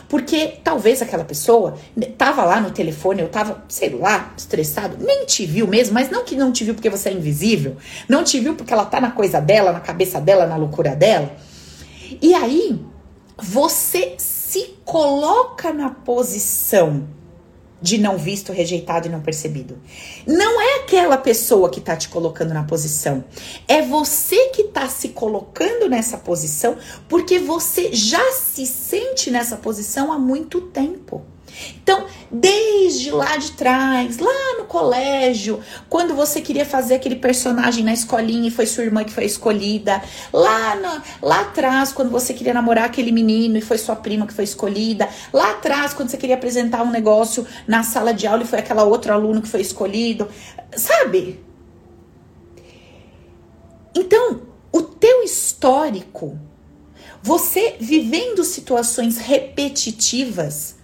Porque 0.08 0.58
talvez 0.62 1.02
aquela 1.02 1.24
pessoa 1.24 1.76
tava 2.16 2.44
lá 2.44 2.60
no 2.60 2.70
telefone, 2.70 3.20
eu 3.20 3.28
tava, 3.28 3.64
sei 3.68 3.90
lá, 3.90 4.32
estressado, 4.36 4.96
nem 5.00 5.26
te 5.26 5.44
viu 5.44 5.66
mesmo, 5.66 5.94
mas 5.94 6.08
não 6.08 6.24
que 6.24 6.36
não 6.36 6.52
te 6.52 6.62
viu 6.62 6.74
porque 6.74 6.88
você 6.88 7.08
é 7.08 7.12
invisível, 7.12 7.76
não 8.08 8.22
te 8.22 8.38
viu 8.38 8.54
porque 8.54 8.72
ela 8.72 8.84
tá 8.84 9.00
na 9.00 9.10
coisa 9.10 9.40
dela, 9.40 9.72
na 9.72 9.80
cabeça 9.80 10.20
dela, 10.20 10.46
na 10.46 10.56
loucura 10.56 10.94
dela. 10.94 11.34
E 12.20 12.32
aí, 12.32 12.80
você 13.36 14.14
se 14.18 14.76
coloca 14.84 15.72
na 15.72 15.90
posição 15.90 17.08
de 17.82 17.98
não 17.98 18.16
visto, 18.16 18.52
rejeitado 18.52 19.08
e 19.08 19.10
não 19.10 19.20
percebido. 19.20 19.76
Não 20.26 20.60
é 20.60 20.76
aquela 20.76 21.16
pessoa 21.16 21.68
que 21.68 21.80
tá 21.80 21.96
te 21.96 22.08
colocando 22.08 22.54
na 22.54 22.62
posição. 22.62 23.24
É 23.66 23.82
você 23.82 24.50
que 24.50 24.64
tá 24.64 24.88
se 24.88 25.08
colocando 25.08 25.88
nessa 25.88 26.16
posição 26.16 26.76
porque 27.08 27.40
você 27.40 27.92
já 27.92 28.32
se 28.32 28.64
sente 28.64 29.30
nessa 29.30 29.56
posição 29.56 30.12
há 30.12 30.18
muito 30.18 30.60
tempo. 30.60 31.31
Então, 31.82 32.06
desde 32.30 33.10
lá 33.10 33.36
de 33.36 33.52
trás, 33.52 34.18
lá 34.18 34.58
no 34.58 34.64
colégio, 34.64 35.60
quando 35.88 36.14
você 36.14 36.40
queria 36.40 36.64
fazer 36.64 36.94
aquele 36.94 37.16
personagem 37.16 37.84
na 37.84 37.92
escolinha 37.92 38.48
e 38.48 38.50
foi 38.50 38.66
sua 38.66 38.84
irmã 38.84 39.04
que 39.04 39.12
foi 39.12 39.24
escolhida, 39.24 40.02
lá, 40.32 41.02
lá 41.20 41.40
atrás, 41.40 41.92
quando 41.92 42.10
você 42.10 42.32
queria 42.32 42.54
namorar 42.54 42.84
aquele 42.84 43.12
menino 43.12 43.56
e 43.56 43.60
foi 43.60 43.78
sua 43.78 43.96
prima 43.96 44.26
que 44.26 44.32
foi 44.32 44.44
escolhida, 44.44 45.08
lá 45.32 45.50
atrás, 45.50 45.92
quando 45.92 46.08
você 46.08 46.16
queria 46.16 46.36
apresentar 46.36 46.82
um 46.82 46.90
negócio 46.90 47.46
na 47.66 47.82
sala 47.82 48.14
de 48.14 48.26
aula 48.26 48.42
e 48.42 48.46
foi 48.46 48.58
aquela 48.58 48.84
outra 48.84 49.14
aluno 49.14 49.42
que 49.42 49.48
foi 49.48 49.60
escolhido, 49.60 50.28
sabe? 50.76 51.40
Então, 53.94 54.42
o 54.72 54.82
teu 54.82 55.22
histórico, 55.22 56.38
você 57.22 57.76
vivendo 57.78 58.42
situações 58.42 59.18
repetitivas, 59.18 60.76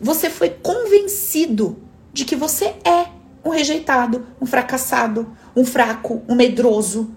você 0.00 0.30
foi 0.30 0.50
convencido 0.50 1.78
de 2.12 2.24
que 2.24 2.36
você 2.36 2.66
é 2.84 3.08
um 3.44 3.50
rejeitado, 3.50 4.26
um 4.40 4.46
fracassado, 4.46 5.36
um 5.54 5.64
fraco, 5.64 6.22
um 6.28 6.34
medroso, 6.34 7.10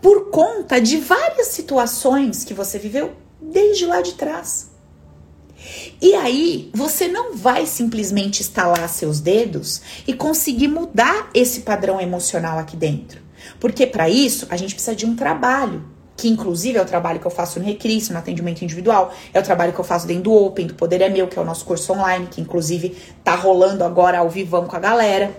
por 0.00 0.30
conta 0.30 0.80
de 0.80 0.98
várias 0.98 1.48
situações 1.48 2.44
que 2.44 2.54
você 2.54 2.78
viveu 2.78 3.12
desde 3.40 3.86
lá 3.86 4.00
de 4.00 4.14
trás. 4.14 4.70
E 6.00 6.14
aí, 6.14 6.70
você 6.74 7.08
não 7.08 7.34
vai 7.34 7.66
simplesmente 7.66 8.42
estalar 8.42 8.88
seus 8.88 9.20
dedos 9.20 9.80
e 10.06 10.12
conseguir 10.12 10.68
mudar 10.68 11.30
esse 11.32 11.60
padrão 11.60 12.00
emocional 12.00 12.58
aqui 12.58 12.76
dentro. 12.76 13.22
Porque 13.58 13.86
para 13.86 14.08
isso, 14.08 14.46
a 14.50 14.56
gente 14.56 14.74
precisa 14.74 14.94
de 14.94 15.06
um 15.06 15.16
trabalho 15.16 15.93
que 16.16 16.28
inclusive 16.28 16.78
é 16.78 16.82
o 16.82 16.84
trabalho 16.84 17.18
que 17.18 17.26
eu 17.26 17.30
faço 17.30 17.58
no 17.58 17.64
Recris, 17.64 18.08
no 18.08 18.18
atendimento 18.18 18.62
individual, 18.62 19.12
é 19.32 19.40
o 19.40 19.42
trabalho 19.42 19.72
que 19.72 19.80
eu 19.80 19.84
faço 19.84 20.06
dentro 20.06 20.24
do 20.24 20.32
Open, 20.32 20.66
do 20.66 20.74
Poder 20.74 21.00
é 21.00 21.08
Meu, 21.08 21.26
que 21.26 21.38
é 21.38 21.42
o 21.42 21.44
nosso 21.44 21.64
curso 21.64 21.92
online, 21.92 22.28
que 22.30 22.40
inclusive 22.40 22.96
tá 23.22 23.34
rolando 23.34 23.84
agora 23.84 24.18
ao 24.18 24.28
vivão 24.28 24.66
com 24.66 24.76
a 24.76 24.80
galera. 24.80 25.34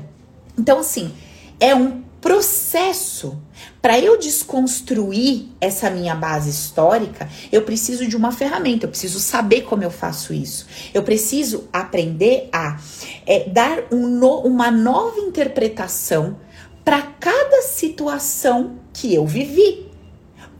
Então, 0.57 0.79
assim, 0.79 1.13
é 1.59 1.73
um 1.73 2.03
processo. 2.25 3.39
Para 3.81 3.99
eu 3.99 4.17
desconstruir 4.17 5.45
essa 5.61 5.91
minha 5.91 6.15
base 6.15 6.49
histórica, 6.49 7.29
eu 7.51 7.61
preciso 7.61 8.07
de 8.07 8.17
uma 8.17 8.31
ferramenta, 8.31 8.85
eu 8.85 8.89
preciso 8.89 9.19
saber 9.19 9.61
como 9.61 9.83
eu 9.83 9.91
faço 9.91 10.33
isso. 10.33 10.65
Eu 10.91 11.03
preciso 11.03 11.69
aprender 11.71 12.49
a 12.51 12.79
é, 13.27 13.47
dar 13.47 13.83
um 13.91 14.07
no, 14.07 14.39
uma 14.39 14.71
nova 14.71 15.19
interpretação 15.19 16.37
para 16.83 17.01
cada 17.01 17.61
situação 17.61 18.79
que 18.91 19.13
eu 19.13 19.25
vivi 19.25 19.85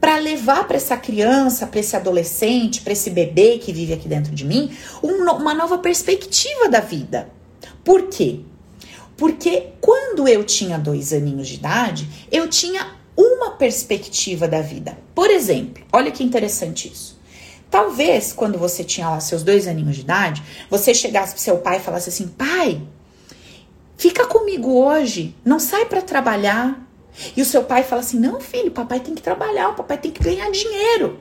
para 0.06 0.18
levar 0.18 0.68
para 0.68 0.76
essa 0.76 0.96
criança, 0.96 1.66
para 1.66 1.80
esse 1.80 1.96
adolescente, 1.96 2.80
para 2.80 2.92
esse 2.92 3.10
bebê 3.10 3.58
que 3.58 3.72
vive 3.72 3.92
aqui 3.92 4.06
dentro 4.06 4.32
de 4.32 4.44
mim, 4.44 4.70
um, 5.02 5.28
uma 5.32 5.52
nova 5.52 5.78
perspectiva 5.78 6.68
da 6.68 6.78
vida. 6.78 7.28
Por 7.82 8.02
quê? 8.06 8.38
Porque 9.16 9.70
quando 9.80 10.28
eu 10.28 10.44
tinha 10.44 10.78
dois 10.78 11.12
aninhos 11.12 11.48
de 11.48 11.54
idade, 11.54 12.08
eu 12.30 12.48
tinha 12.48 12.86
uma 13.16 13.56
perspectiva 13.56 14.46
da 14.46 14.60
vida. 14.60 14.96
Por 15.12 15.28
exemplo, 15.28 15.84
olha 15.92 16.12
que 16.12 16.22
interessante 16.22 16.86
isso. 16.86 17.18
Talvez 17.68 18.32
quando 18.32 18.60
você 18.60 18.84
tinha 18.84 19.08
lá 19.08 19.18
seus 19.18 19.42
dois 19.42 19.66
aninhos 19.66 19.96
de 19.96 20.02
idade, 20.02 20.40
você 20.70 20.94
chegasse 20.94 21.34
pro 21.34 21.42
seu 21.42 21.58
pai 21.58 21.78
e 21.78 21.80
falasse 21.80 22.10
assim: 22.10 22.28
pai, 22.28 22.80
fica 23.96 24.24
comigo 24.24 24.70
hoje, 24.72 25.34
não 25.44 25.58
sai 25.58 25.84
para 25.84 26.00
trabalhar, 26.00 26.85
e 27.36 27.42
o 27.42 27.44
seu 27.44 27.64
pai 27.64 27.82
fala 27.82 28.00
assim: 28.00 28.18
não, 28.18 28.40
filho, 28.40 28.70
papai 28.70 29.00
tem 29.00 29.14
que 29.14 29.22
trabalhar, 29.22 29.70
o 29.70 29.74
papai 29.74 29.98
tem 29.98 30.10
que 30.10 30.22
ganhar 30.22 30.50
dinheiro. 30.50 31.20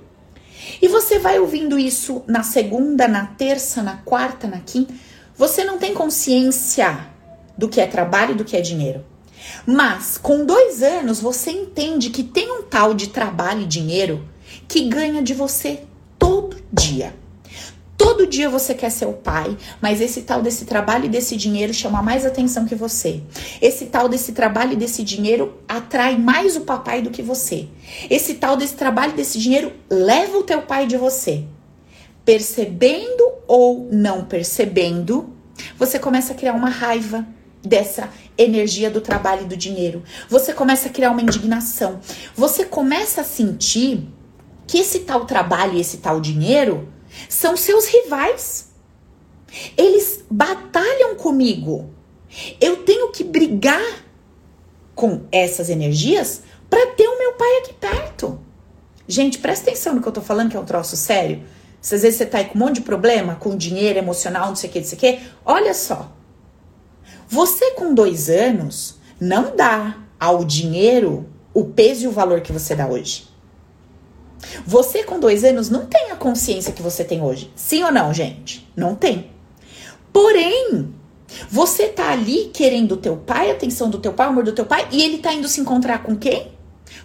E 0.82 0.88
você 0.88 1.20
vai 1.20 1.40
ouvindo 1.40 1.78
isso 1.78 2.24
na 2.28 2.44
segunda, 2.44 3.08
na 3.08 3.26
terça, 3.26 3.84
na 3.84 3.98
quarta, 3.98 4.48
na 4.48 4.60
quinta. 4.60 4.94
Você 5.36 5.64
não 5.64 5.78
tem 5.78 5.94
consciência 5.94 7.08
do 7.58 7.70
que 7.70 7.80
é 7.80 7.88
trabalho 7.88 8.32
e 8.32 8.36
do 8.36 8.46
que 8.46 8.58
é 8.58 8.62
dinheiro. 8.62 9.06
Mas 9.66 10.18
com 10.18 10.46
dois 10.46 10.82
anos 10.82 11.20
você 11.20 11.52
entende 11.52 12.10
que 12.10 12.24
tem 12.24 12.52
um 12.52 12.64
tal 12.64 12.94
de 12.94 13.10
trabalho 13.10 13.62
e 13.62 13.68
dinheiro 13.68 14.28
que 14.68 14.88
ganha 14.88 15.22
de 15.22 15.34
você 15.34 15.84
todo 16.18 16.58
dia. 16.72 17.14
Todo 17.98 18.28
dia 18.28 18.50
você 18.50 18.74
quer 18.74 18.90
ser 18.90 19.06
o 19.06 19.14
pai, 19.14 19.58
mas 19.82 20.02
esse 20.02 20.24
tal 20.24 20.42
desse 20.42 20.66
trabalho 20.66 21.06
e 21.06 21.10
desse 21.10 21.38
dinheiro 21.38 21.74
chama 21.74 22.02
mais 22.02 22.26
atenção 22.26 22.66
que 22.66 22.76
você. 22.76 23.22
Esse 23.62 23.86
tal 23.86 24.10
desse 24.10 24.34
trabalho 24.34 24.74
e 24.74 24.76
desse 24.76 25.02
dinheiro 25.04 25.58
atrai 25.68 26.18
mais 26.18 26.58
o 26.58 26.62
papai 26.62 27.02
do 27.02 27.10
que 27.10 27.22
você. 27.22 27.68
Esse 28.10 28.34
tal 28.34 28.58
desse 28.58 28.74
trabalho 28.74 29.14
e 29.14 29.16
desse 29.16 29.40
dinheiro 29.40 29.72
leva 29.90 30.38
o 30.38 30.44
teu 30.44 30.62
pai 30.64 30.88
de 30.88 30.98
você. 30.98 31.46
Percebendo 32.26 33.32
ou 33.48 33.88
não 33.92 34.26
percebendo, 34.26 35.34
você 35.78 35.98
começa 35.98 36.34
a 36.34 36.36
criar 36.36 36.54
uma 36.54 36.70
raiva 36.70 37.26
dessa 37.64 38.10
energia 38.38 38.90
do 38.90 39.00
trabalho 39.00 39.44
e 39.44 39.48
do 39.48 39.56
dinheiro. 39.56 40.04
Você 40.30 40.54
começa 40.54 40.90
a 40.90 40.92
criar 40.92 41.12
uma 41.12 41.22
indignação. 41.22 42.00
Você 42.36 42.66
começa 42.66 43.22
a 43.22 43.24
sentir 43.24 44.08
que 44.68 44.80
esse 44.80 45.00
tal 45.00 45.26
trabalho 45.26 45.74
e 45.74 45.80
esse 45.80 45.98
tal 45.98 46.20
dinheiro 46.20 46.90
são 47.30 47.56
seus 47.56 47.88
rivais. 47.88 48.70
Eles 49.78 50.24
batalham 50.30 51.16
comigo. 51.16 51.90
Eu 52.60 52.78
tenho 52.84 53.12
que 53.12 53.24
brigar 53.24 54.04
com 54.94 55.22
essas 55.32 55.70
energias 55.70 56.42
para 56.70 56.88
ter 56.88 57.08
o 57.08 57.18
meu 57.18 57.34
pai 57.34 57.58
aqui 57.60 57.74
perto. 57.74 58.40
Gente, 59.08 59.38
presta 59.38 59.70
atenção 59.70 59.96
no 59.96 60.02
que 60.02 60.08
eu 60.08 60.12
tô 60.12 60.22
falando, 60.22 60.50
que 60.50 60.58
é 60.58 60.60
um 60.60 60.66
troço 60.66 60.96
sério. 60.98 61.44
Se 61.80 61.96
às 61.96 62.02
vezes 62.02 62.18
você 62.18 62.26
tá 62.26 62.40
aí 62.40 62.46
com 62.46 62.56
um 62.56 62.62
monte 62.62 62.76
de 62.76 62.82
problema, 62.82 63.36
com 63.36 63.56
dinheiro 63.56 64.00
emocional, 64.00 64.48
não 64.48 64.56
sei 64.56 64.70
o 64.70 64.74
que, 64.74 64.80
não 64.80 64.88
sei 64.88 64.98
o 64.98 65.00
que, 65.00 65.20
olha 65.46 65.74
só. 65.74 66.12
Você 67.28 67.72
com 67.72 67.94
dois 67.94 68.30
anos 68.30 69.00
não 69.20 69.56
dá 69.56 69.98
ao 70.20 70.44
dinheiro 70.44 71.30
o 71.54 71.66
peso 71.66 72.06
e 72.06 72.08
o 72.08 72.12
valor 72.12 72.42
que 72.42 72.52
você 72.52 72.76
dá 72.76 72.88
hoje. 72.88 73.28
Você 74.66 75.04
com 75.04 75.20
dois 75.20 75.44
anos 75.44 75.70
não 75.70 75.86
tem 75.86 76.12
a 76.12 76.16
consciência 76.16 76.74
que 76.74 76.82
você 76.82 77.04
tem 77.04 77.22
hoje. 77.22 77.52
Sim 77.56 77.84
ou 77.84 77.92
não, 77.92 78.14
gente? 78.14 78.68
Não 78.76 78.96
tem. 78.96 79.32
Porém, 80.12 80.94
você 81.50 81.88
tá 81.88 82.12
ali 82.12 82.50
querendo 82.54 82.94
o 82.94 82.98
teu 82.98 83.18
pai, 83.18 83.50
a 83.50 83.54
atenção 83.54 83.90
do 83.90 84.00
teu 84.00 84.14
pai, 84.14 84.28
o 84.28 84.30
amor 84.30 84.44
do 84.44 84.54
teu 84.54 84.66
pai, 84.66 84.88
e 84.92 85.02
ele 85.02 85.18
tá 85.18 85.34
indo 85.34 85.48
se 85.48 85.60
encontrar 85.60 86.04
com 86.04 86.16
quem? 86.16 86.52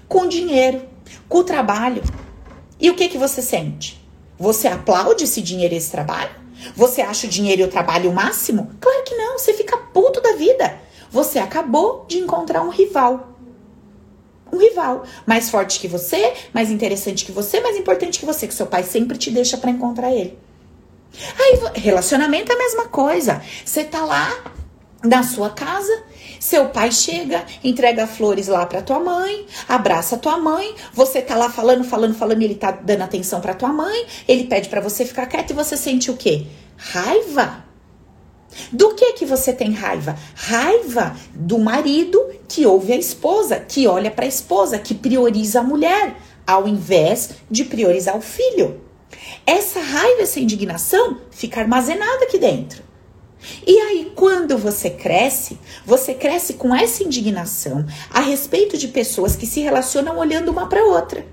Com 0.09 0.29
dinheiro, 0.29 0.83
com 1.29 1.39
o 1.39 1.45
trabalho. 1.45 2.03
E 2.79 2.89
o 2.91 2.95
que 2.95 3.09
que 3.09 3.19
você 3.19 3.43
sente? 3.43 4.01
Você 4.39 4.69
aplaude 4.69 5.25
esse 5.25 5.43
dinheiro 5.43 5.75
e 5.75 5.77
esse 5.77 5.91
trabalho? 5.91 6.31
Você 6.77 7.01
acha 7.01 7.27
o 7.27 7.31
dinheiro 7.31 7.63
e 7.63 7.65
o 7.65 7.69
trabalho 7.69 8.11
o 8.11 8.15
máximo? 8.15 8.71
Claro 8.81 9.03
que 9.05 9.15
não, 9.15 9.39
você 9.39 9.53
fica 9.53 9.77
puto 9.77 10.21
da 10.21 10.33
vida. 10.33 10.79
Você 11.11 11.39
acabou 11.39 12.05
de 12.09 12.19
encontrar 12.19 12.63
um 12.63 12.71
rival 12.71 13.30
um 14.53 14.59
rival 14.59 15.05
mais 15.27 15.51
forte 15.51 15.81
que 15.81 15.89
você, 15.89 16.35
mais 16.53 16.71
interessante 16.71 17.25
que 17.25 17.33
você, 17.33 17.61
mais 17.61 17.77
importante 17.77 18.19
que 18.19 18.27
você, 18.27 18.47
que 18.47 18.55
seu 18.55 18.67
pai 18.67 18.83
sempre 18.83 19.19
te 19.19 19.31
deixa 19.31 19.57
para 19.57 19.71
encontrar 19.71 20.13
ele. 20.13 20.39
Aí, 21.39 21.81
relacionamento 21.81 22.53
é 22.53 22.55
a 22.55 22.59
mesma 22.59 22.89
coisa. 22.89 23.43
Você 23.65 23.85
tá 23.85 24.05
lá 24.05 24.45
na 25.03 25.23
sua 25.23 25.51
casa, 25.51 26.03
seu 26.39 26.69
pai 26.69 26.93
chega, 26.93 27.45
entrega 27.65 28.07
flores 28.07 28.49
lá 28.49 28.67
para 28.67 28.83
tua 28.83 29.01
mãe, 29.01 29.47
abraça 29.69 30.19
tua 30.19 30.39
mãe, 30.39 30.75
você 30.93 31.23
tá 31.23 31.35
lá 31.35 31.51
falando, 31.51 31.85
falando, 31.85 32.15
falando, 32.15 32.43
ele 32.43 32.55
tá 32.55 32.71
dando 32.71 33.03
atenção 33.03 33.41
para 33.41 33.55
tua 33.55 33.71
mãe, 33.71 34.07
ele 34.29 34.45
pede 34.45 34.69
para 34.69 34.81
você 34.81 35.05
ficar 35.05 35.27
quieto 35.27 35.51
e 35.51 35.55
você 35.55 35.77
sente 35.77 36.11
o 36.11 36.17
quê? 36.17 36.47
Raiva. 36.77 37.70
Do 38.73 38.95
que 38.95 39.13
que 39.13 39.25
você 39.25 39.53
tem 39.53 39.73
raiva? 39.73 40.17
Raiva 40.35 41.17
do 41.35 41.59
marido 41.59 42.21
que 42.49 42.67
ouve 42.67 42.93
a 42.93 42.97
esposa, 42.97 43.61
que 43.61 43.87
olha 43.87 44.11
para 44.11 44.25
a 44.25 44.29
esposa, 44.29 44.79
que 44.79 44.95
prioriza 44.95 45.61
a 45.61 45.65
mulher, 45.65 46.17
ao 46.47 46.67
invés 46.67 47.31
de 47.51 47.65
priorizar 47.65 48.17
o 48.17 48.21
filho. 48.21 48.81
Essa 49.47 49.81
raiva, 49.81 50.23
essa 50.23 50.41
indignação 50.41 51.19
fica 51.31 51.61
armazenada 51.61 52.25
aqui 52.25 52.39
dentro. 52.39 52.83
E 53.67 53.79
aí, 53.79 54.13
quando 54.15 54.59
você 54.59 54.91
cresce, 54.91 55.59
você 55.85 56.13
cresce 56.13 56.55
com 56.55 56.75
essa 56.75 57.03
indignação 57.03 57.87
a 58.11 58.21
respeito 58.21 58.77
de 58.77 58.89
pessoas 58.89 59.35
que 59.35 59.47
se 59.47 59.61
relacionam 59.61 60.19
olhando 60.19 60.51
uma 60.51 60.69
para 60.69 60.85
outra. 60.85 61.25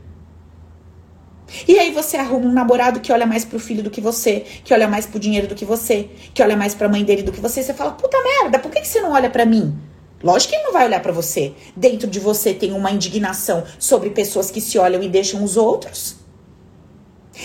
E 1.67 1.79
aí 1.79 1.91
você 1.91 2.17
arruma 2.17 2.47
um 2.47 2.51
namorado 2.51 2.99
que 2.99 3.11
olha 3.11 3.25
mais 3.25 3.45
pro 3.45 3.59
filho 3.59 3.81
do 3.81 3.89
que 3.89 4.01
você, 4.01 4.43
que 4.63 4.73
olha 4.73 4.87
mais 4.87 5.05
pro 5.05 5.19
dinheiro 5.19 5.47
do 5.47 5.55
que 5.55 5.65
você, 5.65 6.09
que 6.33 6.41
olha 6.41 6.57
mais 6.57 6.75
pra 6.75 6.89
mãe 6.89 7.03
dele 7.03 7.23
do 7.23 7.31
que 7.31 7.39
você. 7.39 7.63
Você 7.63 7.73
fala, 7.73 7.91
puta 7.91 8.17
merda, 8.21 8.59
por 8.59 8.71
que, 8.71 8.81
que 8.81 8.87
você 8.87 8.99
não 8.99 9.11
olha 9.11 9.29
para 9.29 9.45
mim? 9.45 9.77
Lógico 10.21 10.51
que 10.51 10.55
ele 10.57 10.65
não 10.65 10.73
vai 10.73 10.85
olhar 10.85 11.01
para 11.01 11.11
você. 11.11 11.53
Dentro 11.75 12.07
de 12.07 12.19
você 12.19 12.53
tem 12.53 12.73
uma 12.73 12.91
indignação 12.91 13.63
sobre 13.79 14.09
pessoas 14.09 14.51
que 14.51 14.59
se 14.59 14.77
olham 14.77 15.01
e 15.01 15.09
deixam 15.09 15.43
os 15.43 15.55
outros. 15.55 16.17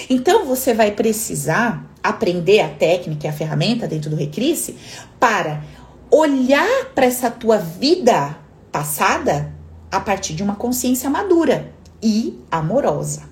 Então 0.09 0.47
você 0.47 0.73
vai 0.73 0.91
precisar 0.91 1.91
aprender 2.03 2.61
a 2.61 2.69
técnica 2.69 3.27
e 3.27 3.31
a 3.31 3.33
ferramenta 3.33 3.87
dentro 3.87 4.11
do 4.11 4.17
Recrisse 4.17 4.77
para 5.21 5.63
olhar 6.11 6.87
para 6.95 7.07
essa 7.07 7.31
tua 7.31 7.59
vida 7.59 8.37
passada 8.73 9.53
a 9.91 10.01
partir 10.01 10.35
de 10.35 10.43
uma 10.43 10.57
consciência 10.57 11.09
madura 11.09 11.73
e 12.03 12.39
amorosa. 12.51 13.32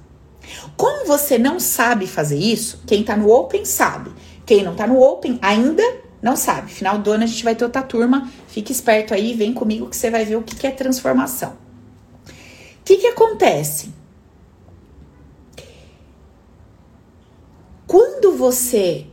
Como 0.76 1.06
você 1.06 1.38
não 1.38 1.60
sabe 1.60 2.06
fazer 2.06 2.38
isso, 2.38 2.82
quem 2.86 3.02
tá 3.02 3.16
no 3.16 3.30
Open 3.30 3.64
sabe. 3.64 4.10
Quem 4.44 4.62
não 4.62 4.74
tá 4.74 4.86
no 4.86 5.00
Open 5.00 5.38
ainda 5.42 5.82
não 6.22 6.36
sabe. 6.36 6.70
Final 6.72 6.98
do 6.98 7.12
ano 7.12 7.24
a 7.24 7.26
gente 7.26 7.44
vai 7.44 7.54
ter 7.54 7.64
outra 7.64 7.82
turma. 7.82 8.30
Fique 8.48 8.72
esperto 8.72 9.14
aí, 9.14 9.34
vem 9.34 9.52
comigo 9.52 9.88
que 9.88 9.96
você 9.96 10.10
vai 10.10 10.24
ver 10.24 10.36
o 10.36 10.42
que 10.42 10.66
é 10.66 10.70
transformação. 10.70 11.52
O 12.26 12.84
que, 12.84 12.96
que 12.96 13.06
acontece? 13.06 13.92
Quando 17.86 18.36
você 18.36 19.06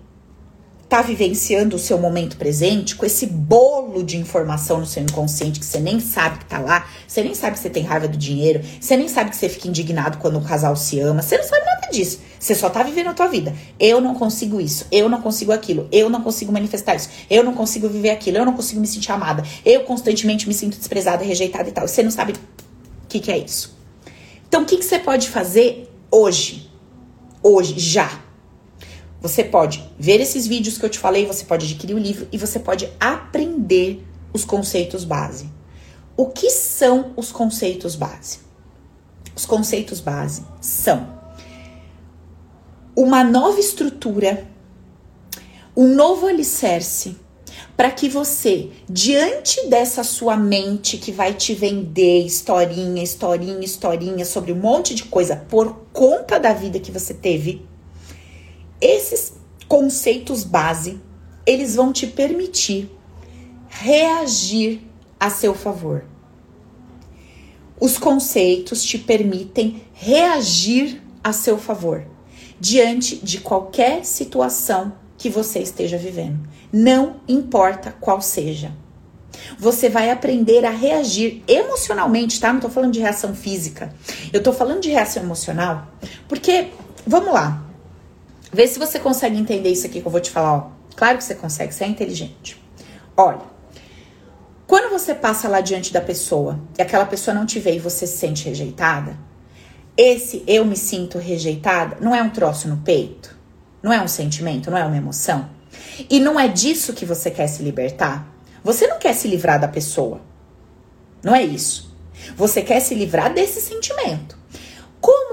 tá 0.90 1.02
vivenciando 1.02 1.76
o 1.76 1.80
seu 1.80 1.98
momento 1.98 2.38
presente 2.38 2.96
com 2.96 3.06
esse 3.06 3.28
bolo 3.28 4.04
de 4.04 4.18
informação 4.18 4.80
no 4.80 4.86
seu 4.86 5.04
inconsciente 5.04 5.60
que 5.60 5.66
você 5.66 5.80
nem 5.80 6.00
sabe 6.00 6.40
que 6.40 6.46
tá 6.46 6.60
lá, 6.60 6.88
você 7.06 7.22
nem 7.22 7.36
sabe 7.36 7.56
que 7.56 7.60
você 7.60 7.70
tem 7.70 7.84
raiva 7.84 8.08
do 8.08 8.18
dinheiro, 8.18 8.62
você 8.80 8.96
nem 8.96 9.08
sabe 9.10 9.32
que 9.32 9.36
você 9.36 9.50
fica 9.50 9.68
indignado 9.68 10.18
quando 10.18 10.38
o 10.38 10.42
casal 10.42 10.76
se 10.78 11.00
ama, 11.00 11.22
você 11.22 11.38
não 11.38 11.44
sabe 11.44 11.66
nada 11.66 11.88
disso. 11.92 12.20
Você 12.40 12.56
só 12.56 12.70
tá 12.70 12.84
vivendo 12.84 13.08
a 13.08 13.14
tua 13.14 13.28
vida. 13.28 13.54
Eu 13.80 14.00
não 14.00 14.14
consigo 14.14 14.62
isso, 14.62 14.86
eu 14.92 15.10
não 15.10 15.22
consigo 15.22 15.52
aquilo, 15.52 15.88
eu 15.92 16.10
não 16.10 16.22
consigo 16.22 16.52
manifestar 16.54 16.96
isso, 16.96 17.10
eu 17.30 17.44
não 17.44 17.54
consigo 17.54 17.90
viver 17.90 18.12
aquilo, 18.12 18.38
eu 18.38 18.46
não 18.46 18.54
consigo 18.54 18.80
me 18.80 18.88
sentir 18.88 19.12
amada, 19.12 19.44
eu 19.66 19.82
constantemente 19.84 20.48
me 20.48 20.54
sinto 20.54 20.78
desprezada, 20.78 21.24
rejeitada 21.24 21.68
e 21.68 21.72
tal. 21.72 21.88
Você 21.88 22.02
não 22.02 22.12
sabe 22.12 22.34
o 22.34 22.38
que, 23.10 23.20
que 23.20 23.32
é 23.32 23.38
isso. 23.38 23.76
Então, 24.48 24.62
o 24.62 24.66
que, 24.66 24.78
que 24.78 24.86
você 24.86 25.00
pode 25.00 25.28
fazer 25.30 25.92
hoje? 26.10 26.72
Hoje, 27.44 27.78
já 27.78 28.27
você 29.22 29.44
pode 29.44 29.84
ver 29.98 30.22
esses 30.22 30.46
vídeos 30.46 30.78
que 30.78 30.86
eu 30.86 30.90
te 30.90 31.00
falei, 31.00 31.26
você 31.26 31.46
pode 31.46 31.66
adquirir 31.66 31.96
o 31.96 32.00
livro 32.00 32.28
e 32.32 32.38
você 32.38 32.60
pode 32.60 32.90
aprender 33.00 34.06
os 34.34 34.46
conceitos 34.46 35.04
base. 35.04 35.50
O 36.16 36.28
que 36.28 36.50
são 36.50 37.14
os 37.16 37.32
conceitos 37.32 37.96
base? 37.96 38.40
Os 39.36 39.46
conceitos 39.46 40.00
base 40.00 40.44
são 40.62 41.16
uma 42.96 43.24
nova 43.24 43.60
estrutura, 43.60 44.48
um 45.76 45.94
novo 45.94 46.26
alicerce 46.26 47.16
para 47.76 47.92
que 47.92 48.10
você, 48.10 48.72
diante 48.90 49.68
dessa 49.68 50.04
sua 50.04 50.36
mente 50.36 50.98
que 50.98 51.12
vai 51.12 51.36
te 51.36 51.54
vender 51.54 52.26
historinha, 52.26 53.04
historinha, 53.04 53.64
historinha 53.64 54.26
sobre 54.26 54.52
um 54.52 54.56
monte 54.56 54.96
de 54.96 55.04
coisa 55.04 55.36
por 55.36 55.86
conta 55.94 56.40
da 56.40 56.54
vida 56.54 56.80
que 56.80 56.92
você 56.92 57.14
teve, 57.14 57.64
esses 58.80 59.34
conceitos 59.68 60.44
base, 60.44 61.00
eles 61.46 61.76
vão 61.76 61.92
te 61.92 62.08
permitir 62.08 62.90
reagir 63.68 64.82
a 65.20 65.30
seu 65.30 65.54
favor. 65.54 66.06
Os 67.80 67.98
conceitos 67.98 68.84
te 68.84 68.98
permitem 68.98 69.84
reagir 69.94 71.02
a 71.24 71.32
seu 71.32 71.58
favor 71.58 72.06
diante 72.60 73.18
de 73.18 73.40
qualquer 73.40 74.04
situação 74.04 74.94
que 75.18 75.30
você 75.30 75.60
esteja 75.60 75.98
vivendo, 75.98 76.40
não 76.72 77.18
importa 77.28 77.96
qual 78.00 78.22
seja. 78.22 78.72
Você 79.60 79.90
vai 79.90 80.10
aprender 80.10 80.66
a 80.66 80.72
reagir 80.72 81.44
emocionalmente, 81.48 82.40
tá? 82.40 82.52
Não 82.52 82.60
tô 82.60 82.70
falando 82.70 82.94
de 82.94 83.00
reação 83.00 83.36
física. 83.36 83.94
Eu 84.34 84.42
tô 84.42 84.52
falando 84.52 84.82
de 84.82 84.90
reação 84.90 85.22
emocional, 85.22 85.88
porque 86.28 86.70
vamos 87.06 87.34
lá. 87.34 87.67
Vê 88.52 88.68
se 88.68 88.80
você 88.80 89.00
consegue 89.00 89.38
entender 89.38 89.70
isso 89.70 89.86
aqui 89.86 90.02
que 90.02 90.08
eu 90.08 90.12
vou 90.12 90.22
te 90.22 90.32
falar, 90.32 90.54
ó. 90.54 90.72
Claro 90.96 91.18
que 91.18 91.24
você 91.24 91.36
consegue, 91.36 91.74
você 91.74 91.84
é 91.84 91.88
inteligente. 91.88 92.62
Olha, 93.16 93.42
quando 94.66 94.92
você 94.92 95.14
passa 95.14 95.48
lá 95.48 95.62
diante 95.62 95.94
da 95.94 96.02
pessoa 96.02 96.60
e 96.78 96.82
aquela 96.82 97.06
pessoa 97.06 97.34
não 97.34 97.46
te 97.46 97.60
vê 97.60 97.76
e 97.76 97.80
você 97.80 98.08
se 98.08 98.18
sente 98.18 98.46
rejeitada, 98.50 99.18
esse 99.96 100.44
eu 100.46 100.66
me 100.66 100.76
sinto 100.76 101.18
rejeitada 101.18 101.98
não 102.00 102.14
é 102.14 102.22
um 102.22 102.30
troço 102.30 102.68
no 102.68 102.78
peito, 102.78 103.36
não 103.82 103.94
é 103.94 104.02
um 104.02 104.08
sentimento, 104.08 104.70
não 104.70 104.78
é 104.78 104.86
uma 104.86 104.98
emoção. 104.98 105.50
E 106.10 106.20
não 106.20 106.40
é 106.40 106.48
disso 106.48 106.94
que 106.94 107.06
você 107.06 107.32
quer 107.32 107.48
se 107.48 107.64
libertar. 107.64 108.28
Você 108.64 108.88
não 108.88 109.00
quer 109.00 109.14
se 109.14 109.28
livrar 109.28 109.60
da 109.60 109.68
pessoa. 109.68 110.22
Não 111.24 111.34
é 111.34 111.44
isso. 111.44 111.96
Você 112.36 112.62
quer 112.62 112.80
se 112.80 112.94
livrar 112.94 113.34
desse 113.34 113.62
sentimento. 113.62 114.37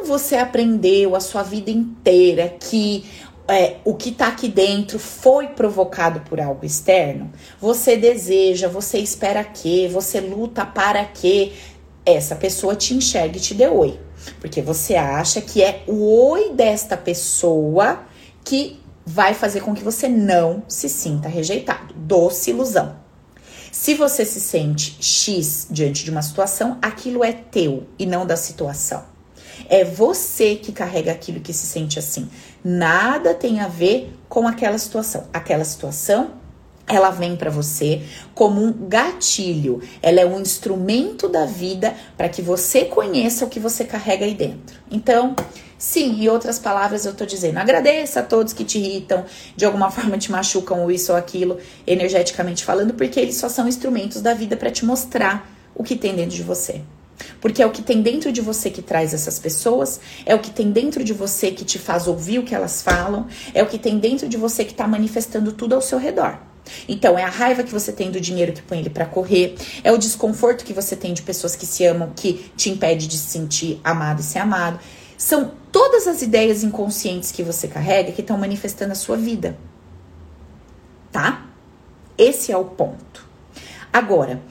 Você 0.04 0.36
aprendeu 0.36 1.16
a 1.16 1.20
sua 1.20 1.42
vida 1.42 1.70
inteira 1.70 2.54
que 2.60 3.04
é, 3.48 3.76
o 3.84 3.94
que 3.94 4.10
está 4.10 4.28
aqui 4.28 4.48
dentro 4.48 4.98
foi 4.98 5.48
provocado 5.48 6.20
por 6.20 6.40
algo 6.40 6.64
externo? 6.64 7.32
Você 7.60 7.96
deseja, 7.96 8.68
você 8.68 8.98
espera 8.98 9.42
que, 9.42 9.88
você 9.88 10.20
luta 10.20 10.64
para 10.64 11.04
que 11.04 11.52
essa 12.04 12.36
pessoa 12.36 12.76
te 12.76 12.94
enxergue 12.94 13.38
e 13.38 13.40
te 13.40 13.54
dê 13.54 13.66
oi. 13.66 13.98
Porque 14.40 14.60
você 14.60 14.94
acha 14.94 15.40
que 15.40 15.62
é 15.62 15.82
o 15.86 16.04
oi 16.30 16.50
desta 16.52 16.96
pessoa 16.96 18.04
que 18.44 18.80
vai 19.06 19.32
fazer 19.32 19.60
com 19.60 19.74
que 19.74 19.84
você 19.84 20.08
não 20.08 20.62
se 20.68 20.88
sinta 20.88 21.28
rejeitado. 21.28 21.94
Doce 21.94 22.50
ilusão. 22.50 22.96
Se 23.72 23.94
você 23.94 24.24
se 24.24 24.40
sente 24.40 24.96
X 25.00 25.66
diante 25.70 26.04
de 26.04 26.10
uma 26.10 26.22
situação, 26.22 26.78
aquilo 26.80 27.24
é 27.24 27.32
teu 27.32 27.86
e 27.98 28.06
não 28.06 28.26
da 28.26 28.36
situação. 28.36 29.13
É 29.68 29.84
você 29.84 30.56
que 30.56 30.72
carrega 30.72 31.12
aquilo 31.12 31.40
que 31.40 31.52
se 31.52 31.66
sente 31.66 31.98
assim. 31.98 32.28
Nada 32.64 33.34
tem 33.34 33.60
a 33.60 33.68
ver 33.68 34.12
com 34.28 34.46
aquela 34.46 34.78
situação. 34.78 35.24
Aquela 35.32 35.64
situação 35.64 36.44
ela 36.86 37.10
vem 37.10 37.34
para 37.36 37.50
você 37.50 38.02
como 38.34 38.62
um 38.62 38.72
gatilho. 38.88 39.80
Ela 40.02 40.20
é 40.20 40.26
um 40.26 40.40
instrumento 40.40 41.28
da 41.28 41.46
vida 41.46 41.94
para 42.16 42.28
que 42.28 42.42
você 42.42 42.84
conheça 42.84 43.44
o 43.44 43.48
que 43.48 43.58
você 43.58 43.84
carrega 43.84 44.24
aí 44.24 44.34
dentro. 44.34 44.78
Então, 44.90 45.34
sim, 45.78 46.22
em 46.22 46.28
outras 46.28 46.58
palavras, 46.58 47.06
eu 47.06 47.14
tô 47.14 47.24
dizendo, 47.24 47.58
agradeça 47.58 48.20
a 48.20 48.22
todos 48.22 48.52
que 48.52 48.64
te 48.64 48.78
irritam, 48.78 49.24
de 49.56 49.64
alguma 49.64 49.90
forma 49.92 50.18
te 50.18 50.30
machucam 50.30 50.82
ou 50.82 50.90
isso 50.90 51.12
ou 51.12 51.18
aquilo, 51.18 51.58
energeticamente 51.86 52.64
falando, 52.64 52.94
porque 52.94 53.18
eles 53.18 53.36
só 53.36 53.48
são 53.48 53.66
instrumentos 53.66 54.20
da 54.20 54.34
vida 54.34 54.56
para 54.56 54.70
te 54.70 54.84
mostrar 54.84 55.50
o 55.74 55.82
que 55.82 55.96
tem 55.96 56.14
dentro 56.14 56.36
de 56.36 56.42
você. 56.42 56.82
Porque 57.40 57.62
é 57.62 57.66
o 57.66 57.70
que 57.70 57.82
tem 57.82 58.02
dentro 58.02 58.32
de 58.32 58.40
você 58.40 58.70
que 58.70 58.82
traz 58.82 59.14
essas 59.14 59.38
pessoas, 59.38 60.00
é 60.26 60.34
o 60.34 60.38
que 60.38 60.50
tem 60.50 60.70
dentro 60.70 61.04
de 61.04 61.12
você 61.12 61.50
que 61.50 61.64
te 61.64 61.78
faz 61.78 62.06
ouvir 62.06 62.38
o 62.38 62.42
que 62.42 62.54
elas 62.54 62.82
falam, 62.82 63.26
é 63.52 63.62
o 63.62 63.66
que 63.66 63.78
tem 63.78 63.98
dentro 63.98 64.28
de 64.28 64.36
você 64.36 64.64
que 64.64 64.72
está 64.72 64.86
manifestando 64.86 65.52
tudo 65.52 65.74
ao 65.74 65.80
seu 65.80 65.98
redor. 65.98 66.38
Então, 66.88 67.18
é 67.18 67.22
a 67.22 67.28
raiva 67.28 67.62
que 67.62 67.72
você 67.72 67.92
tem 67.92 68.10
do 68.10 68.20
dinheiro 68.20 68.52
que 68.52 68.62
põe 68.62 68.78
ele 68.78 68.90
para 68.90 69.06
correr, 69.06 69.54
é 69.82 69.92
o 69.92 69.98
desconforto 69.98 70.64
que 70.64 70.72
você 70.72 70.96
tem 70.96 71.12
de 71.12 71.22
pessoas 71.22 71.54
que 71.54 71.66
se 71.66 71.84
amam, 71.84 72.12
que 72.14 72.50
te 72.56 72.70
impede 72.70 73.06
de 73.06 73.18
se 73.18 73.30
sentir 73.30 73.80
amado 73.84 74.20
e 74.20 74.24
ser 74.24 74.38
amado. 74.38 74.80
São 75.16 75.52
todas 75.70 76.06
as 76.06 76.22
ideias 76.22 76.64
inconscientes 76.64 77.30
que 77.30 77.42
você 77.42 77.68
carrega 77.68 78.12
que 78.12 78.20
estão 78.20 78.36
manifestando 78.38 78.92
a 78.92 78.96
sua 78.96 79.16
vida. 79.16 79.56
Tá? 81.12 81.46
Esse 82.16 82.50
é 82.50 82.56
o 82.56 82.64
ponto. 82.64 83.24
Agora, 83.92 84.42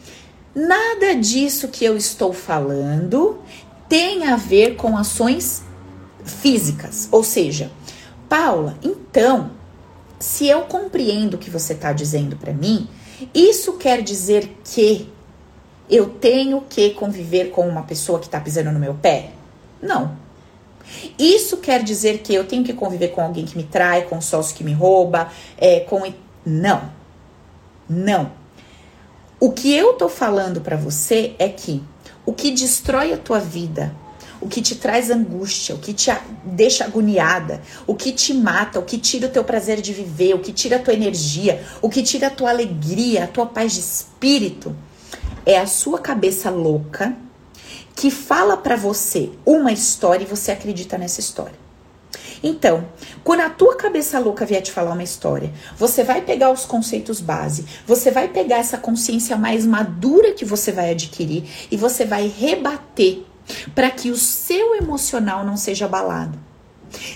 Nada 0.55 1.15
disso 1.15 1.67
que 1.67 1.83
eu 1.83 1.97
estou 1.97 2.31
falando 2.31 3.39
tem 3.89 4.27
a 4.27 4.35
ver 4.35 4.75
com 4.75 4.97
ações 4.97 5.63
físicas. 6.23 7.07
Ou 7.11 7.23
seja, 7.23 7.71
Paula, 8.29 8.77
então, 8.83 9.51
se 10.19 10.47
eu 10.47 10.61
compreendo 10.61 11.35
o 11.35 11.37
que 11.37 11.49
você 11.49 11.73
está 11.73 11.91
dizendo 11.91 12.35
para 12.35 12.53
mim, 12.53 12.87
isso 13.33 13.73
quer 13.73 14.01
dizer 14.01 14.57
que 14.63 15.09
eu 15.89 16.09
tenho 16.09 16.61
que 16.69 16.91
conviver 16.91 17.49
com 17.51 17.67
uma 17.67 17.83
pessoa 17.83 18.19
que 18.19 18.25
está 18.25 18.39
pisando 18.39 18.71
no 18.71 18.79
meu 18.79 18.93
pé? 18.93 19.31
Não. 19.81 20.17
Isso 21.17 21.57
quer 21.57 21.83
dizer 21.83 22.19
que 22.19 22.33
eu 22.33 22.45
tenho 22.45 22.63
que 22.63 22.73
conviver 22.73 23.09
com 23.09 23.21
alguém 23.21 23.45
que 23.45 23.57
me 23.57 23.63
trai, 23.63 24.03
com 24.03 24.17
um 24.17 24.21
sócio 24.21 24.55
que 24.55 24.63
me 24.63 24.73
rouba, 24.73 25.29
é, 25.57 25.81
com. 25.81 26.01
Não. 26.45 26.89
Não. 27.89 28.42
O 29.39 29.51
que 29.51 29.73
eu 29.73 29.93
tô 29.93 30.07
falando 30.07 30.61
para 30.61 30.77
você 30.77 31.35
é 31.37 31.49
que 31.49 31.83
o 32.25 32.33
que 32.33 32.51
destrói 32.51 33.11
a 33.11 33.17
tua 33.17 33.39
vida, 33.39 33.93
o 34.39 34.47
que 34.47 34.61
te 34.61 34.75
traz 34.75 35.09
angústia, 35.09 35.75
o 35.75 35.79
que 35.79 35.93
te 35.93 36.11
deixa 36.43 36.85
agoniada, 36.85 37.61
o 37.85 37.95
que 37.95 38.11
te 38.11 38.33
mata, 38.33 38.79
o 38.79 38.83
que 38.83 38.97
tira 38.97 39.27
o 39.27 39.29
teu 39.29 39.43
prazer 39.43 39.81
de 39.81 39.93
viver, 39.93 40.33
o 40.33 40.39
que 40.39 40.51
tira 40.51 40.77
a 40.77 40.79
tua 40.79 40.93
energia, 40.93 41.63
o 41.81 41.89
que 41.89 42.03
tira 42.03 42.27
a 42.27 42.29
tua 42.29 42.49
alegria, 42.49 43.25
a 43.25 43.27
tua 43.27 43.45
paz 43.45 43.73
de 43.73 43.79
espírito, 43.79 44.75
é 45.45 45.57
a 45.57 45.67
sua 45.67 45.99
cabeça 45.99 46.49
louca 46.49 47.15
que 47.95 48.09
fala 48.09 48.57
para 48.57 48.75
você 48.75 49.29
uma 49.45 49.71
história 49.71 50.23
e 50.23 50.27
você 50.27 50.51
acredita 50.51 50.97
nessa 50.97 51.19
história. 51.19 51.55
Então, 52.43 52.85
quando 53.23 53.39
a 53.39 53.49
tua 53.49 53.77
cabeça 53.77 54.19
louca 54.19 54.45
vier 54.45 54.61
te 54.61 54.71
falar 54.71 54.91
uma 54.91 55.01
história, 55.01 55.51
você 55.77 56.03
vai 56.03 56.21
pegar 56.21 56.51
os 56.51 56.65
conceitos 56.65 57.21
base, 57.21 57.65
você 57.87 58.11
vai 58.11 58.27
pegar 58.27 58.57
essa 58.57 58.77
consciência 58.77 59.37
mais 59.37 59.65
madura 59.65 60.33
que 60.33 60.43
você 60.43 60.69
vai 60.71 60.91
adquirir 60.91 61.45
e 61.71 61.77
você 61.77 62.03
vai 62.03 62.27
rebater 62.27 63.23
para 63.73 63.89
que 63.89 64.11
o 64.11 64.17
seu 64.17 64.75
emocional 64.75 65.45
não 65.45 65.55
seja 65.55 65.85
abalado. 65.85 66.37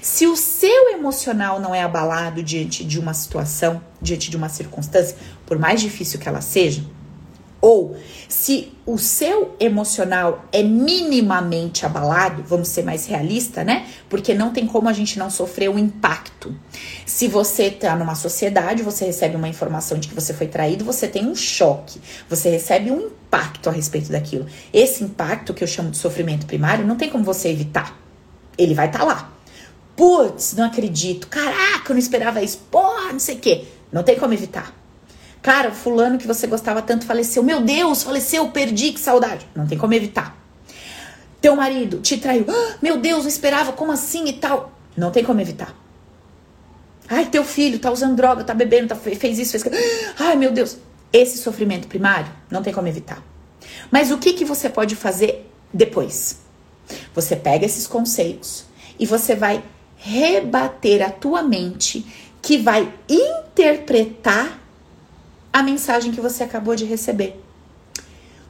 Se 0.02 0.26
o 0.26 0.36
seu 0.36 0.90
emocional 0.92 1.60
não 1.60 1.76
é 1.76 1.84
abalado 1.84 2.42
diante 2.42 2.84
de 2.84 3.00
uma 3.00 3.14
situação, 3.14 3.82
diante 4.02 4.32
de 4.32 4.38
uma 4.38 4.50
circunstância, 4.50 5.16
por 5.46 5.60
mais 5.60 5.82
difícil 5.82 6.20
que 6.20 6.28
ela 6.28 6.42
seja, 6.42 6.84
ou 7.68 7.98
se 8.30 8.72
o 8.86 8.98
seu 8.98 9.54
emocional 9.60 10.46
é 10.54 10.64
minimamente 10.64 11.86
abalado, 11.86 12.42
vamos 12.48 12.70
ser 12.70 12.82
mais 12.82 13.06
realista, 13.06 13.62
né? 13.62 13.86
Porque 14.08 14.34
não 14.34 14.54
tem 14.54 14.66
como 14.66 14.88
a 14.88 14.94
gente 14.94 15.20
não 15.20 15.30
sofrer 15.30 15.70
um 15.70 15.78
impacto. 15.78 16.56
Se 17.06 17.28
você 17.28 17.70
tá 17.70 17.94
numa 17.98 18.16
sociedade, 18.16 18.84
você 18.84 19.04
recebe 19.04 19.36
uma 19.36 19.50
informação 19.50 20.00
de 20.00 20.08
que 20.08 20.16
você 20.16 20.34
foi 20.34 20.48
traído, 20.48 20.86
você 20.86 21.10
tem 21.10 21.28
um 21.28 21.36
choque, 21.36 22.00
você 22.30 22.50
recebe 22.50 22.90
um 22.90 23.02
impacto 23.02 23.68
a 23.68 23.74
respeito 23.74 24.14
daquilo. 24.14 24.46
Esse 24.74 25.04
impacto 25.04 25.54
que 25.54 25.62
eu 25.62 25.68
chamo 25.68 25.92
de 25.92 25.98
sofrimento 25.98 26.46
primário, 26.46 26.88
não 26.88 26.96
tem 26.96 27.10
como 27.10 27.26
você 27.26 27.50
evitar. 27.50 28.00
Ele 28.58 28.74
vai 28.74 28.88
estar 28.88 29.00
tá 29.00 29.06
lá. 29.06 29.34
Putz, 29.94 30.54
não 30.56 30.64
acredito. 30.64 31.28
Caraca, 31.28 31.92
eu 31.92 31.96
não 31.96 32.00
esperava 32.00 32.42
isso. 32.42 32.60
Porra, 32.72 33.12
não 33.12 33.20
sei 33.20 33.36
o 33.36 33.40
quê. 33.40 33.66
Não 33.92 34.04
tem 34.04 34.18
como 34.18 34.34
evitar. 34.34 34.74
Cara, 35.48 35.72
fulano 35.72 36.18
que 36.18 36.28
você 36.28 36.46
gostava 36.46 36.82
tanto 36.82 37.06
faleceu. 37.06 37.42
Meu 37.42 37.62
Deus, 37.62 38.04
faleceu, 38.04 38.50
perdi, 38.50 38.92
que 38.92 39.00
saudade. 39.00 39.48
Não 39.56 39.66
tem 39.66 39.78
como 39.78 39.94
evitar. 39.94 40.36
Teu 41.40 41.56
marido 41.56 42.02
te 42.02 42.18
traiu. 42.18 42.46
Ah, 42.50 42.76
meu 42.82 42.98
Deus, 42.98 43.22
não 43.22 43.30
esperava, 43.30 43.72
como 43.72 43.94
assim 43.94 44.28
e 44.28 44.34
tal. 44.34 44.74
Não 44.98 45.10
tem 45.10 45.24
como 45.24 45.40
evitar. 45.40 45.74
Ai, 47.08 47.28
teu 47.28 47.46
filho 47.46 47.80
tá 47.80 47.90
usando 47.90 48.18
droga, 48.18 48.44
tá 48.44 48.54
bebendo, 48.54 48.90
tá, 48.90 48.96
fez 48.98 49.40
isso, 49.40 49.52
fez 49.52 49.66
aquilo. 49.66 49.82
Ai, 50.20 50.36
meu 50.36 50.52
Deus. 50.52 50.80
Esse 51.14 51.38
sofrimento 51.38 51.88
primário 51.88 52.30
não 52.52 52.62
tem 52.62 52.74
como 52.74 52.90
evitar. 52.90 53.24
Mas 53.90 54.12
o 54.12 54.18
que, 54.18 54.34
que 54.34 54.44
você 54.44 54.68
pode 54.68 54.98
fazer 54.98 55.50
depois? 55.74 56.40
Você 57.16 57.38
pega 57.38 57.66
esses 57.66 57.88
conceitos 57.88 58.66
e 59.00 59.06
você 59.06 59.34
vai 59.34 59.64
rebater 59.96 61.02
a 61.02 61.10
tua 61.10 61.42
mente 61.42 62.06
que 62.42 62.58
vai 62.58 62.94
interpretar 63.08 64.67
a 65.52 65.64
mensagem 65.64 66.12
que 66.12 66.22
você 66.22 66.44
acabou 66.44 66.76
de 66.76 66.86
receber. 66.86 67.42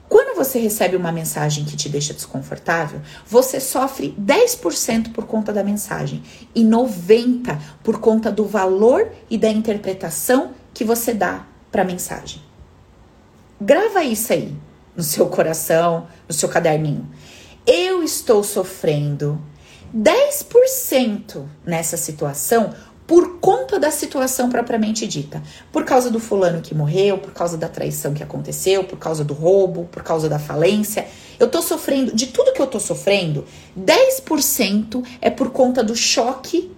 Quando 0.09 0.37
você 0.37 0.57
recebe 0.57 0.95
uma 0.95 1.11
mensagem 1.11 1.65
que 1.65 1.75
te 1.75 1.89
deixa 1.89 2.13
desconfortável, 2.13 3.01
você 3.25 3.59
sofre 3.59 4.15
10% 4.19 5.11
por 5.11 5.25
conta 5.25 5.51
da 5.51 5.63
mensagem 5.63 6.23
e 6.55 6.63
90% 6.63 7.59
por 7.83 7.99
conta 7.99 8.31
do 8.31 8.45
valor 8.45 9.11
e 9.29 9.37
da 9.37 9.49
interpretação 9.49 10.51
que 10.73 10.85
você 10.85 11.13
dá 11.13 11.45
para 11.71 11.81
a 11.81 11.85
mensagem. 11.85 12.41
Grava 13.59 14.03
isso 14.03 14.31
aí 14.31 14.55
no 14.95 15.03
seu 15.03 15.27
coração, 15.27 16.07
no 16.27 16.33
seu 16.33 16.47
caderninho. 16.47 17.07
Eu 17.65 18.01
estou 18.01 18.43
sofrendo 18.43 19.41
10% 19.95 21.45
nessa 21.65 21.97
situação 21.97 22.73
por 23.07 23.39
conta 23.39 23.79
da 23.79 23.89
situação 23.89 24.49
propriamente 24.49 25.07
dita. 25.07 25.41
Por 25.71 25.85
causa 25.85 26.11
do 26.11 26.19
fulano 26.19 26.61
que 26.61 26.75
morreu, 26.75 27.17
por 27.17 27.31
causa 27.31 27.57
da 27.57 27.69
traição 27.69 28.13
que 28.13 28.21
aconteceu, 28.21 28.83
por 28.83 28.99
causa 28.99 29.23
do 29.23 29.33
roubo, 29.33 29.85
por 29.85 30.03
causa 30.03 30.27
da 30.27 30.37
falência. 30.37 31.07
Eu 31.39 31.49
tô 31.49 31.61
sofrendo, 31.61 32.13
de 32.13 32.27
tudo 32.27 32.51
que 32.51 32.61
eu 32.61 32.67
tô 32.67 32.81
sofrendo, 32.81 33.45
10% 33.79 35.03
é 35.21 35.29
por 35.29 35.51
conta 35.51 35.81
do 35.81 35.95
choque 35.95 36.69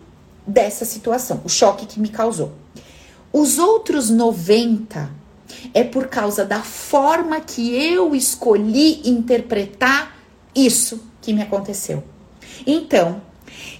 dessa 0.45 0.85
situação, 0.85 1.41
o 1.43 1.49
choque 1.49 1.87
que 1.87 1.99
me 1.99 2.09
causou. 2.09 2.51
Os 3.33 3.57
outros 3.57 4.09
90 4.09 5.09
é 5.73 5.83
por 5.83 6.07
causa 6.07 6.45
da 6.45 6.61
forma 6.61 7.39
que 7.39 7.73
eu 7.75 8.15
escolhi 8.15 9.07
interpretar 9.07 10.15
isso 10.55 11.03
que 11.21 11.33
me 11.33 11.41
aconteceu. 11.41 12.03
Então, 12.65 13.21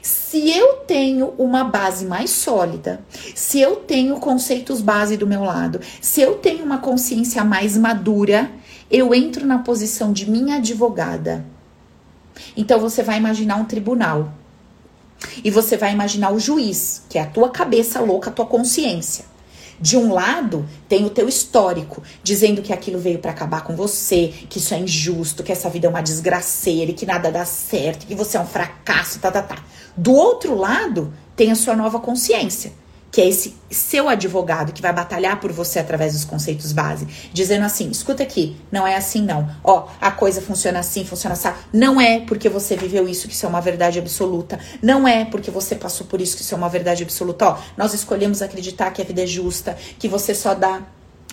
se 0.01 0.49
eu 0.49 0.77
tenho 0.87 1.33
uma 1.37 1.63
base 1.63 2.05
mais 2.05 2.29
sólida, 2.29 3.01
se 3.33 3.59
eu 3.59 3.77
tenho 3.77 4.19
conceitos 4.19 4.81
base 4.81 5.17
do 5.17 5.27
meu 5.27 5.43
lado, 5.43 5.79
se 6.01 6.21
eu 6.21 6.35
tenho 6.35 6.63
uma 6.63 6.77
consciência 6.77 7.43
mais 7.43 7.75
madura, 7.75 8.51
eu 8.91 9.13
entro 9.13 9.45
na 9.45 9.59
posição 9.59 10.13
de 10.13 10.29
minha 10.29 10.57
advogada. 10.57 11.45
Então 12.55 12.79
você 12.79 13.03
vai 13.03 13.17
imaginar 13.17 13.55
um 13.55 13.65
tribunal. 13.65 14.33
E 15.43 15.51
você 15.51 15.75
vai 15.75 15.91
imaginar 15.91 16.31
o 16.31 16.39
juiz, 16.39 17.03
que 17.09 17.17
é 17.17 17.21
a 17.21 17.27
tua 17.27 17.49
cabeça 17.49 17.99
louca, 17.99 18.29
a 18.29 18.33
tua 18.33 18.45
consciência. 18.45 19.25
De 19.81 19.95
um 19.95 20.13
lado, 20.13 20.67
tem 20.87 21.05
o 21.05 21.09
teu 21.09 21.29
histórico, 21.29 22.03
dizendo 22.21 22.61
que 22.61 22.73
aquilo 22.73 22.99
veio 22.99 23.19
para 23.19 23.31
acabar 23.31 23.63
com 23.63 23.75
você, 23.75 24.33
que 24.49 24.57
isso 24.57 24.73
é 24.73 24.79
injusto, 24.79 25.43
que 25.43 25.51
essa 25.51 25.69
vida 25.69 25.87
é 25.87 25.89
uma 25.89 26.01
desgraceira, 26.01 26.91
que 26.91 27.05
nada 27.05 27.31
dá 27.31 27.45
certo, 27.45 28.05
que 28.05 28.15
você 28.15 28.37
é 28.37 28.41
um 28.41 28.45
fracasso, 28.45 29.19
tá, 29.19 29.31
tá, 29.31 29.41
tá. 29.41 29.63
Do 29.95 30.13
outro 30.13 30.55
lado, 30.55 31.13
tem 31.35 31.51
a 31.51 31.55
sua 31.55 31.75
nova 31.75 31.99
consciência, 31.99 32.73
que 33.11 33.21
é 33.21 33.27
esse 33.27 33.55
seu 33.69 34.07
advogado 34.09 34.71
que 34.71 34.81
vai 34.81 34.93
batalhar 34.93 35.39
por 35.39 35.51
você 35.51 35.79
através 35.79 36.13
dos 36.13 36.25
conceitos 36.25 36.71
base, 36.71 37.07
dizendo 37.33 37.65
assim: 37.65 37.89
escuta 37.89 38.23
aqui, 38.23 38.55
não 38.71 38.85
é 38.85 38.95
assim 38.95 39.21
não. 39.21 39.49
Ó, 39.63 39.87
a 39.99 40.11
coisa 40.11 40.41
funciona 40.41 40.79
assim, 40.79 41.05
funciona 41.05 41.33
assim. 41.33 41.49
Não 41.73 41.99
é 41.99 42.19
porque 42.21 42.49
você 42.49 42.75
viveu 42.75 43.07
isso 43.07 43.27
que 43.27 43.33
isso 43.33 43.45
é 43.45 43.49
uma 43.49 43.61
verdade 43.61 43.99
absoluta. 43.99 44.59
Não 44.81 45.07
é 45.07 45.25
porque 45.25 45.51
você 45.51 45.75
passou 45.75 46.07
por 46.07 46.21
isso 46.21 46.35
que 46.35 46.43
isso 46.43 46.53
é 46.53 46.57
uma 46.57 46.69
verdade 46.69 47.03
absoluta. 47.03 47.49
Ó, 47.49 47.57
nós 47.77 47.93
escolhemos 47.93 48.41
acreditar 48.41 48.91
que 48.91 49.01
a 49.01 49.05
vida 49.05 49.23
é 49.23 49.27
justa, 49.27 49.77
que 49.97 50.07
você 50.07 50.33
só 50.35 50.53
dá 50.53 50.81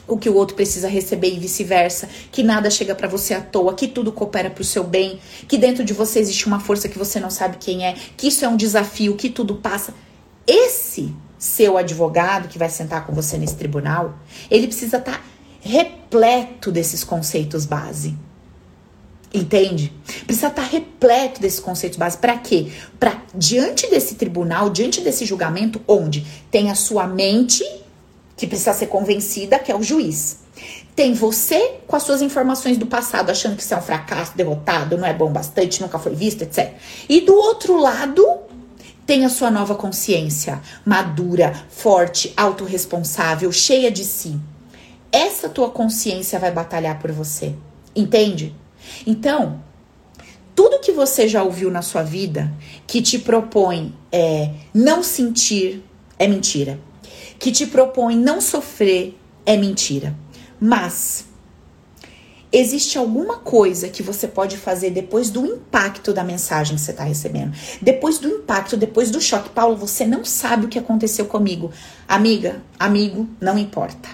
o 0.08 0.16
que 0.16 0.30
o 0.30 0.34
outro 0.34 0.54
precisa 0.54 0.88
receber 0.88 1.34
e 1.34 1.38
vice-versa, 1.38 2.08
que 2.30 2.42
nada 2.42 2.70
chega 2.70 2.94
para 2.94 3.08
você 3.08 3.34
à 3.34 3.40
toa, 3.40 3.74
que 3.74 3.88
tudo 3.88 4.12
coopera 4.12 4.48
para 4.48 4.62
o 4.62 4.64
seu 4.64 4.84
bem, 4.84 5.18
que 5.48 5.58
dentro 5.58 5.84
de 5.84 5.92
você 5.92 6.20
existe 6.20 6.46
uma 6.46 6.60
força 6.60 6.88
que 6.88 6.96
você 6.96 7.18
não 7.18 7.28
sabe 7.28 7.56
quem 7.58 7.84
é, 7.84 7.94
que 8.16 8.28
isso 8.28 8.44
é 8.44 8.48
um 8.48 8.56
desafio, 8.56 9.16
que 9.16 9.28
tudo 9.28 9.56
passa. 9.56 9.92
Esse 10.46 11.12
seu 11.38 11.77
advogado 11.77 12.49
que 12.49 12.59
vai 12.59 12.68
sentar 12.68 13.07
com 13.07 13.12
você 13.12 13.37
nesse 13.37 13.57
tribunal, 13.57 14.14
ele 14.51 14.66
precisa 14.66 14.99
estar 14.99 15.12
tá 15.12 15.20
repleto 15.61 16.70
desses 16.70 17.03
conceitos 17.05 17.66
base. 17.66 18.16
Entende? 19.35 19.92
Precisa 20.25 20.46
estar 20.46 20.62
tá 20.62 20.68
repleto 20.68 21.40
desses 21.40 21.61
conceitos 21.61 21.99
base. 21.99 22.16
Para 22.16 22.38
quê? 22.38 22.70
Para 22.99 23.20
diante 23.35 23.90
desse 23.90 24.14
tribunal, 24.14 24.70
diante 24.70 25.01
desse 25.01 25.27
julgamento, 25.27 25.81
onde 25.87 26.27
tem 26.51 26.70
a 26.70 26.75
sua 26.75 27.07
mente 27.07 27.64
que 28.37 28.46
precisa 28.46 28.72
ser 28.72 28.87
convencida, 28.87 29.59
que 29.59 29.72
é 29.72 29.77
o 29.77 29.83
juiz. 29.83 30.38
Tem 30.94 31.12
você 31.12 31.75
com 31.87 31.96
as 31.96 32.03
suas 32.03 32.22
informações 32.22 32.79
do 32.79 32.87
passado, 32.87 33.31
achando 33.31 33.57
que 33.57 33.62
você 33.62 33.75
é 33.75 33.77
um 33.77 33.83
fracasso, 33.83 34.37
derrotado, 34.37 34.96
não 34.96 35.07
é 35.07 35.12
bom 35.12 35.31
bastante, 35.31 35.83
nunca 35.83 35.99
foi 35.99 36.14
visto, 36.14 36.42
etc. 36.42 36.72
E 37.09 37.20
do 37.20 37.35
outro 37.35 37.79
lado, 37.79 38.25
tem 39.06 39.24
a 39.24 39.28
sua 39.28 39.50
nova 39.50 39.74
consciência, 39.74 40.60
madura, 40.84 41.54
forte, 41.70 42.32
autorresponsável, 42.36 43.52
cheia 43.52 43.90
de 43.90 44.04
si. 44.04 44.38
Essa 45.12 45.48
tua 45.48 45.70
consciência 45.70 46.38
vai 46.38 46.50
batalhar 46.50 46.98
por 46.98 47.12
você. 47.12 47.54
Entende? 47.94 48.54
Então, 49.07 49.62
tudo 50.54 50.80
que 50.80 50.92
você 50.92 51.28
já 51.28 51.42
ouviu 51.42 51.70
na 51.70 51.82
sua 51.82 52.02
vida 52.02 52.52
que 52.86 53.00
te 53.00 53.18
propõe 53.18 53.94
é, 54.11 54.50
não 54.74 55.02
sentir 55.02 55.84
é 56.18 56.26
mentira 56.26 56.78
que 57.38 57.52
te 57.52 57.66
propõe 57.66 58.16
não 58.16 58.40
sofrer 58.40 59.16
é 59.44 59.57
mentira. 59.57 60.14
Mas 60.61 61.26
existe 62.59 62.96
alguma 62.96 63.36
coisa 63.38 63.88
que 63.88 64.02
você 64.02 64.26
pode 64.26 64.57
fazer 64.57 64.90
depois 64.90 65.30
do 65.30 65.44
impacto 65.44 66.12
da 66.12 66.24
mensagem 66.24 66.76
que 66.76 66.80
você 66.80 66.90
está 66.90 67.04
recebendo. 67.04 67.54
Depois 67.82 68.18
do 68.18 68.28
impacto, 68.28 68.76
depois 68.76 69.11
do 69.11 69.20
choque. 69.20 69.50
Paulo, 69.50 69.76
você 69.76 70.07
não 70.07 70.24
sabe 70.24 70.66
o 70.66 70.68
que 70.68 70.78
aconteceu 70.78 71.26
comigo. 71.26 71.70
Amiga, 72.09 72.62
amigo, 72.78 73.28
não 73.40 73.59
importa. 73.59 74.09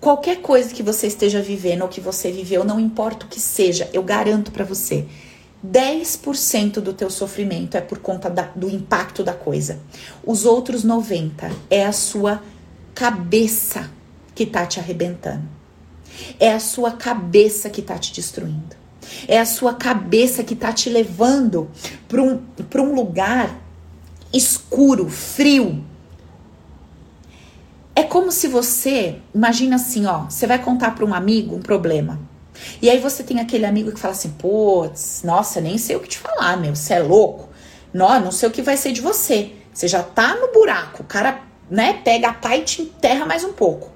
Qualquer 0.00 0.42
coisa 0.42 0.74
que 0.74 0.82
você 0.82 1.06
esteja 1.06 1.40
vivendo 1.40 1.82
ou 1.82 1.88
que 1.88 2.00
você 2.00 2.30
viveu, 2.30 2.62
não 2.62 2.78
importa 2.78 3.24
o 3.24 3.28
que 3.28 3.40
seja, 3.40 3.88
eu 3.92 4.02
garanto 4.02 4.52
para 4.52 4.64
você 4.64 5.06
10% 5.66 6.74
do 6.80 6.92
teu 6.92 7.08
sofrimento 7.08 7.76
é 7.76 7.80
por 7.80 7.98
conta 7.98 8.28
da, 8.28 8.42
do 8.54 8.68
impacto 8.68 9.24
da 9.24 9.32
coisa. 9.32 9.80
Os 10.24 10.44
outros 10.44 10.84
90 10.84 11.50
é 11.70 11.86
a 11.86 11.92
sua 11.92 12.42
cabeça 12.94 13.90
que 14.34 14.44
tá 14.44 14.66
te 14.66 14.78
arrebentando. 14.78 15.55
É 16.38 16.52
a 16.52 16.60
sua 16.60 16.92
cabeça 16.92 17.70
que 17.70 17.82
tá 17.82 17.98
te 17.98 18.12
destruindo. 18.12 18.76
É 19.28 19.38
a 19.38 19.46
sua 19.46 19.74
cabeça 19.74 20.42
que 20.42 20.56
tá 20.56 20.72
te 20.72 20.90
levando 20.90 21.70
para 22.08 22.22
um, 22.22 22.42
um 22.76 22.94
lugar 22.94 23.60
escuro, 24.32 25.08
frio. 25.08 25.84
É 27.94 28.02
como 28.02 28.30
se 28.30 28.46
você, 28.46 29.20
imagina 29.34 29.76
assim, 29.76 30.04
ó, 30.06 30.24
você 30.24 30.46
vai 30.46 30.58
contar 30.58 30.94
para 30.94 31.04
um 31.04 31.14
amigo 31.14 31.56
um 31.56 31.62
problema. 31.62 32.20
E 32.80 32.90
aí 32.90 32.98
você 32.98 33.22
tem 33.22 33.40
aquele 33.40 33.64
amigo 33.64 33.92
que 33.92 34.00
fala 34.00 34.12
assim, 34.12 34.30
putz, 34.30 35.22
nossa, 35.24 35.60
nem 35.60 35.78
sei 35.78 35.96
o 35.96 36.00
que 36.00 36.08
te 36.08 36.18
falar, 36.18 36.56
meu, 36.56 36.74
você 36.74 36.94
é 36.94 37.02
louco. 37.02 37.48
Não, 37.92 38.20
não 38.20 38.32
sei 38.32 38.48
o 38.48 38.52
que 38.52 38.60
vai 38.60 38.76
ser 38.76 38.92
de 38.92 39.00
você. 39.00 39.52
Você 39.72 39.88
já 39.88 40.02
tá 40.02 40.34
no 40.34 40.52
buraco, 40.52 41.02
o 41.02 41.06
cara, 41.06 41.40
né, 41.70 41.94
pega 42.04 42.28
a 42.28 42.34
pá 42.34 42.56
e 42.56 42.62
te 42.62 42.82
enterra 42.82 43.24
mais 43.24 43.44
um 43.44 43.52
pouco. 43.52 43.90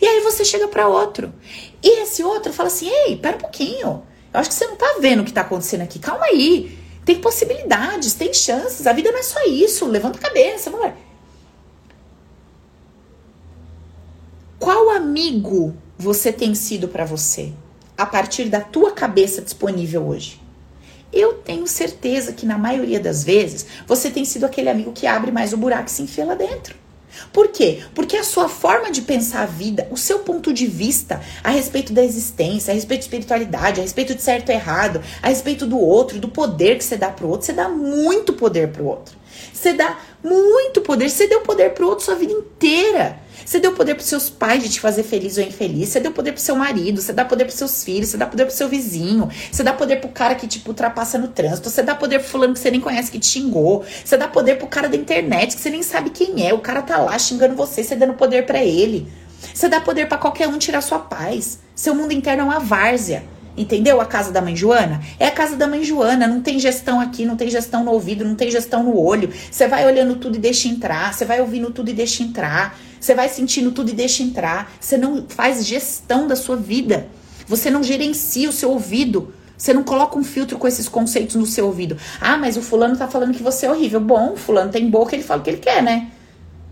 E 0.00 0.06
aí 0.06 0.20
você 0.20 0.44
chega 0.44 0.68
para 0.68 0.88
outro. 0.88 1.32
E 1.82 2.02
esse 2.02 2.22
outro 2.22 2.52
fala 2.52 2.68
assim: 2.68 2.88
"Ei, 2.88 3.16
pera 3.16 3.36
um 3.36 3.40
pouquinho. 3.40 4.02
Eu 4.32 4.40
acho 4.40 4.48
que 4.48 4.54
você 4.54 4.66
não 4.66 4.76
tá 4.76 4.96
vendo 5.00 5.20
o 5.20 5.24
que 5.24 5.32
tá 5.32 5.42
acontecendo 5.42 5.82
aqui. 5.82 5.98
Calma 5.98 6.24
aí. 6.26 6.78
Tem 7.04 7.20
possibilidades, 7.20 8.14
tem 8.14 8.32
chances. 8.32 8.86
A 8.86 8.92
vida 8.92 9.10
não 9.10 9.18
é 9.18 9.22
só 9.22 9.44
isso. 9.44 9.86
Levanta 9.86 10.18
a 10.18 10.22
cabeça, 10.22 10.70
vamos 10.70 10.92
Qual 14.58 14.90
amigo 14.90 15.76
você 15.98 16.32
tem 16.32 16.54
sido 16.54 16.86
para 16.86 17.04
você 17.04 17.52
a 17.98 18.06
partir 18.06 18.44
da 18.44 18.60
tua 18.60 18.92
cabeça 18.92 19.42
disponível 19.42 20.06
hoje? 20.06 20.40
Eu 21.12 21.34
tenho 21.34 21.66
certeza 21.66 22.32
que 22.32 22.46
na 22.46 22.56
maioria 22.56 22.98
das 22.98 23.22
vezes 23.22 23.66
você 23.86 24.10
tem 24.10 24.24
sido 24.24 24.44
aquele 24.44 24.70
amigo 24.70 24.92
que 24.92 25.06
abre 25.06 25.30
mais 25.30 25.52
o 25.52 25.56
buraco 25.56 25.88
e 25.88 25.90
se 25.90 26.02
enfia 26.02 26.24
lá 26.24 26.34
dentro. 26.34 26.81
Por 27.32 27.48
quê? 27.48 27.82
Porque 27.94 28.16
a 28.16 28.24
sua 28.24 28.48
forma 28.48 28.90
de 28.90 29.02
pensar 29.02 29.42
a 29.42 29.46
vida, 29.46 29.88
o 29.90 29.96
seu 29.96 30.20
ponto 30.20 30.52
de 30.52 30.66
vista 30.66 31.20
a 31.42 31.50
respeito 31.50 31.92
da 31.92 32.04
existência, 32.04 32.72
a 32.72 32.74
respeito 32.74 33.00
de 33.00 33.06
espiritualidade, 33.06 33.80
a 33.80 33.82
respeito 33.82 34.14
de 34.14 34.22
certo 34.22 34.50
e 34.50 34.52
errado, 34.52 35.02
a 35.22 35.28
respeito 35.28 35.66
do 35.66 35.78
outro, 35.78 36.18
do 36.18 36.28
poder 36.28 36.78
que 36.78 36.84
você 36.84 36.96
dá 36.96 37.10
pro 37.10 37.28
outro, 37.28 37.46
você 37.46 37.52
dá 37.52 37.68
muito 37.68 38.32
poder 38.32 38.68
pro 38.68 38.86
outro. 38.86 39.16
Você 39.52 39.72
dá 39.72 39.98
muito 40.22 40.80
poder, 40.80 41.08
você 41.08 41.26
deu 41.26 41.40
poder 41.40 41.70
pro 41.70 41.88
outro 41.88 42.04
sua 42.04 42.14
vida 42.14 42.32
inteira. 42.32 43.18
Você 43.52 43.60
deu 43.60 43.72
poder 43.72 43.96
pros 43.96 44.06
seus 44.06 44.30
pais 44.30 44.62
de 44.62 44.70
te 44.70 44.80
fazer 44.80 45.02
feliz 45.02 45.36
ou 45.36 45.44
infeliz. 45.44 45.90
Você 45.90 46.00
deu 46.00 46.10
poder 46.10 46.32
pro 46.32 46.40
seu 46.40 46.56
marido. 46.56 47.02
Você 47.02 47.12
dá 47.12 47.22
poder 47.22 47.44
pros 47.44 47.58
seus 47.58 47.84
filhos. 47.84 48.08
Você 48.08 48.16
dá 48.16 48.26
poder 48.26 48.46
pro 48.46 48.54
seu 48.54 48.66
vizinho. 48.66 49.28
Você 49.50 49.62
dá 49.62 49.74
poder 49.74 49.96
pro 49.96 50.08
cara 50.08 50.34
que, 50.34 50.46
tipo, 50.46 50.70
ultrapassa 50.70 51.18
no 51.18 51.28
trânsito. 51.28 51.68
Você 51.68 51.82
dá 51.82 51.94
poder 51.94 52.20
pro 52.20 52.28
fulano 52.28 52.54
que 52.54 52.60
você 52.60 52.70
nem 52.70 52.80
conhece 52.80 53.10
que 53.10 53.18
te 53.18 53.26
xingou. 53.26 53.84
Você 54.02 54.16
dá 54.16 54.26
poder 54.26 54.56
pro 54.56 54.66
cara 54.68 54.88
da 54.88 54.96
internet 54.96 55.54
que 55.54 55.60
você 55.60 55.68
nem 55.68 55.82
sabe 55.82 56.08
quem 56.08 56.48
é. 56.48 56.54
O 56.54 56.60
cara 56.60 56.80
tá 56.80 56.96
lá 56.96 57.18
xingando 57.18 57.54
você. 57.54 57.84
Você 57.84 57.94
dando 57.94 58.14
poder 58.14 58.46
para 58.46 58.64
ele. 58.64 59.06
Você 59.52 59.68
dá 59.68 59.82
poder 59.82 60.08
para 60.08 60.16
qualquer 60.16 60.48
um 60.48 60.56
tirar 60.56 60.80
sua 60.80 61.00
paz. 61.00 61.58
Seu 61.74 61.94
mundo 61.94 62.14
interno 62.14 62.44
é 62.44 62.46
uma 62.46 62.58
várzea. 62.58 63.22
Entendeu? 63.54 64.00
A 64.00 64.06
casa 64.06 64.32
da 64.32 64.40
mãe 64.40 64.56
Joana? 64.56 65.02
É 65.20 65.26
a 65.26 65.30
casa 65.30 65.56
da 65.56 65.66
mãe 65.66 65.84
Joana. 65.84 66.26
Não 66.26 66.40
tem 66.40 66.58
gestão 66.58 66.98
aqui, 66.98 67.26
não 67.26 67.36
tem 67.36 67.50
gestão 67.50 67.84
no 67.84 67.90
ouvido, 67.90 68.24
não 68.24 68.34
tem 68.34 68.50
gestão 68.50 68.82
no 68.82 68.98
olho. 68.98 69.30
Você 69.50 69.68
vai 69.68 69.84
olhando 69.84 70.16
tudo 70.16 70.36
e 70.36 70.40
deixa 70.40 70.68
entrar. 70.68 71.12
Você 71.12 71.26
vai 71.26 71.38
ouvindo 71.38 71.70
tudo 71.70 71.90
e 71.90 71.92
deixa 71.92 72.22
entrar. 72.22 72.74
Você 73.02 73.16
vai 73.16 73.28
sentindo 73.28 73.72
tudo 73.72 73.90
e 73.90 73.94
deixa 73.94 74.22
entrar. 74.22 74.72
Você 74.80 74.96
não 74.96 75.26
faz 75.28 75.66
gestão 75.66 76.28
da 76.28 76.36
sua 76.36 76.54
vida. 76.54 77.08
Você 77.48 77.68
não 77.68 77.82
gerencia 77.82 78.48
o 78.48 78.52
seu 78.52 78.70
ouvido. 78.70 79.34
Você 79.58 79.74
não 79.74 79.82
coloca 79.82 80.16
um 80.16 80.22
filtro 80.22 80.56
com 80.56 80.68
esses 80.68 80.88
conceitos 80.88 81.34
no 81.34 81.44
seu 81.44 81.66
ouvido. 81.66 81.96
Ah, 82.20 82.36
mas 82.36 82.56
o 82.56 82.62
fulano 82.62 82.96
tá 82.96 83.08
falando 83.08 83.34
que 83.34 83.42
você 83.42 83.66
é 83.66 83.70
horrível. 83.72 83.98
Bom, 83.98 84.34
o 84.34 84.36
fulano 84.36 84.70
tem 84.70 84.88
boca, 84.88 85.16
ele 85.16 85.24
fala 85.24 85.40
o 85.40 85.42
que 85.42 85.50
ele 85.50 85.58
quer, 85.58 85.82
né? 85.82 86.12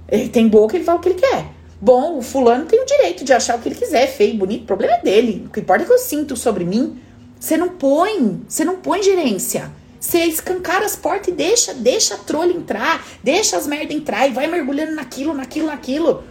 Ele 0.08 0.28
tem 0.28 0.46
boca, 0.46 0.76
ele 0.76 0.84
fala 0.84 0.98
o 0.98 1.02
que 1.02 1.08
ele 1.08 1.18
quer. 1.18 1.46
Bom, 1.80 2.18
o 2.18 2.22
fulano 2.22 2.64
tem 2.64 2.80
o 2.80 2.86
direito 2.86 3.24
de 3.24 3.32
achar 3.32 3.56
o 3.56 3.60
que 3.60 3.68
ele 3.68 3.74
quiser, 3.74 4.06
feio, 4.06 4.36
bonito, 4.36 4.62
o 4.62 4.66
problema 4.66 4.94
é 4.94 5.02
dele. 5.02 5.46
O 5.46 5.50
que 5.50 5.58
importa 5.58 5.82
é 5.82 5.86
que 5.86 5.92
eu 5.92 5.98
sinto 5.98 6.36
sobre 6.36 6.64
mim. 6.64 6.96
Você 7.40 7.56
não 7.56 7.70
põe, 7.70 8.40
você 8.46 8.64
não 8.64 8.76
põe 8.76 9.02
gerência. 9.02 9.68
Você 10.00 10.20
escancara 10.20 10.86
as 10.86 10.96
portas 10.96 11.28
e 11.28 11.32
deixa, 11.32 11.74
deixa 11.74 12.14
a 12.14 12.18
trolha 12.18 12.52
entrar, 12.52 13.06
deixa 13.22 13.58
as 13.58 13.66
merda 13.66 13.92
entrar 13.92 14.26
e 14.26 14.32
vai 14.32 14.46
mergulhando 14.46 14.94
naquilo, 14.94 15.34
naquilo, 15.34 15.66
naquilo. 15.66 16.24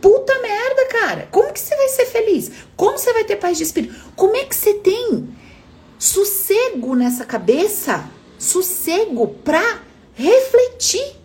Puta 0.00 0.38
merda, 0.40 0.86
cara. 0.86 1.28
Como 1.32 1.52
que 1.52 1.58
você 1.58 1.76
vai 1.76 1.88
ser 1.88 2.06
feliz? 2.06 2.52
Como 2.76 2.96
você 2.96 3.12
vai 3.12 3.24
ter 3.24 3.36
paz 3.36 3.58
de 3.58 3.64
espírito? 3.64 3.94
Como 4.14 4.36
é 4.36 4.44
que 4.44 4.54
você 4.54 4.74
tem 4.74 5.28
sossego 5.98 6.94
nessa 6.94 7.24
cabeça? 7.24 8.08
Sossego 8.38 9.28
pra 9.44 9.80
refletir. 10.14 11.16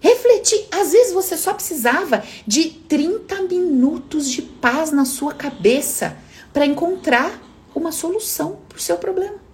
Refletir. 0.00 0.66
Às 0.72 0.90
vezes 0.90 1.12
você 1.12 1.36
só 1.36 1.54
precisava 1.54 2.24
de 2.44 2.70
30 2.70 3.42
minutos 3.42 4.28
de 4.28 4.42
paz 4.42 4.90
na 4.90 5.04
sua 5.04 5.32
cabeça 5.32 6.16
para 6.52 6.66
encontrar 6.66 7.40
uma 7.72 7.92
solução 7.92 8.58
pro 8.68 8.80
seu 8.80 8.98
problema. 8.98 9.45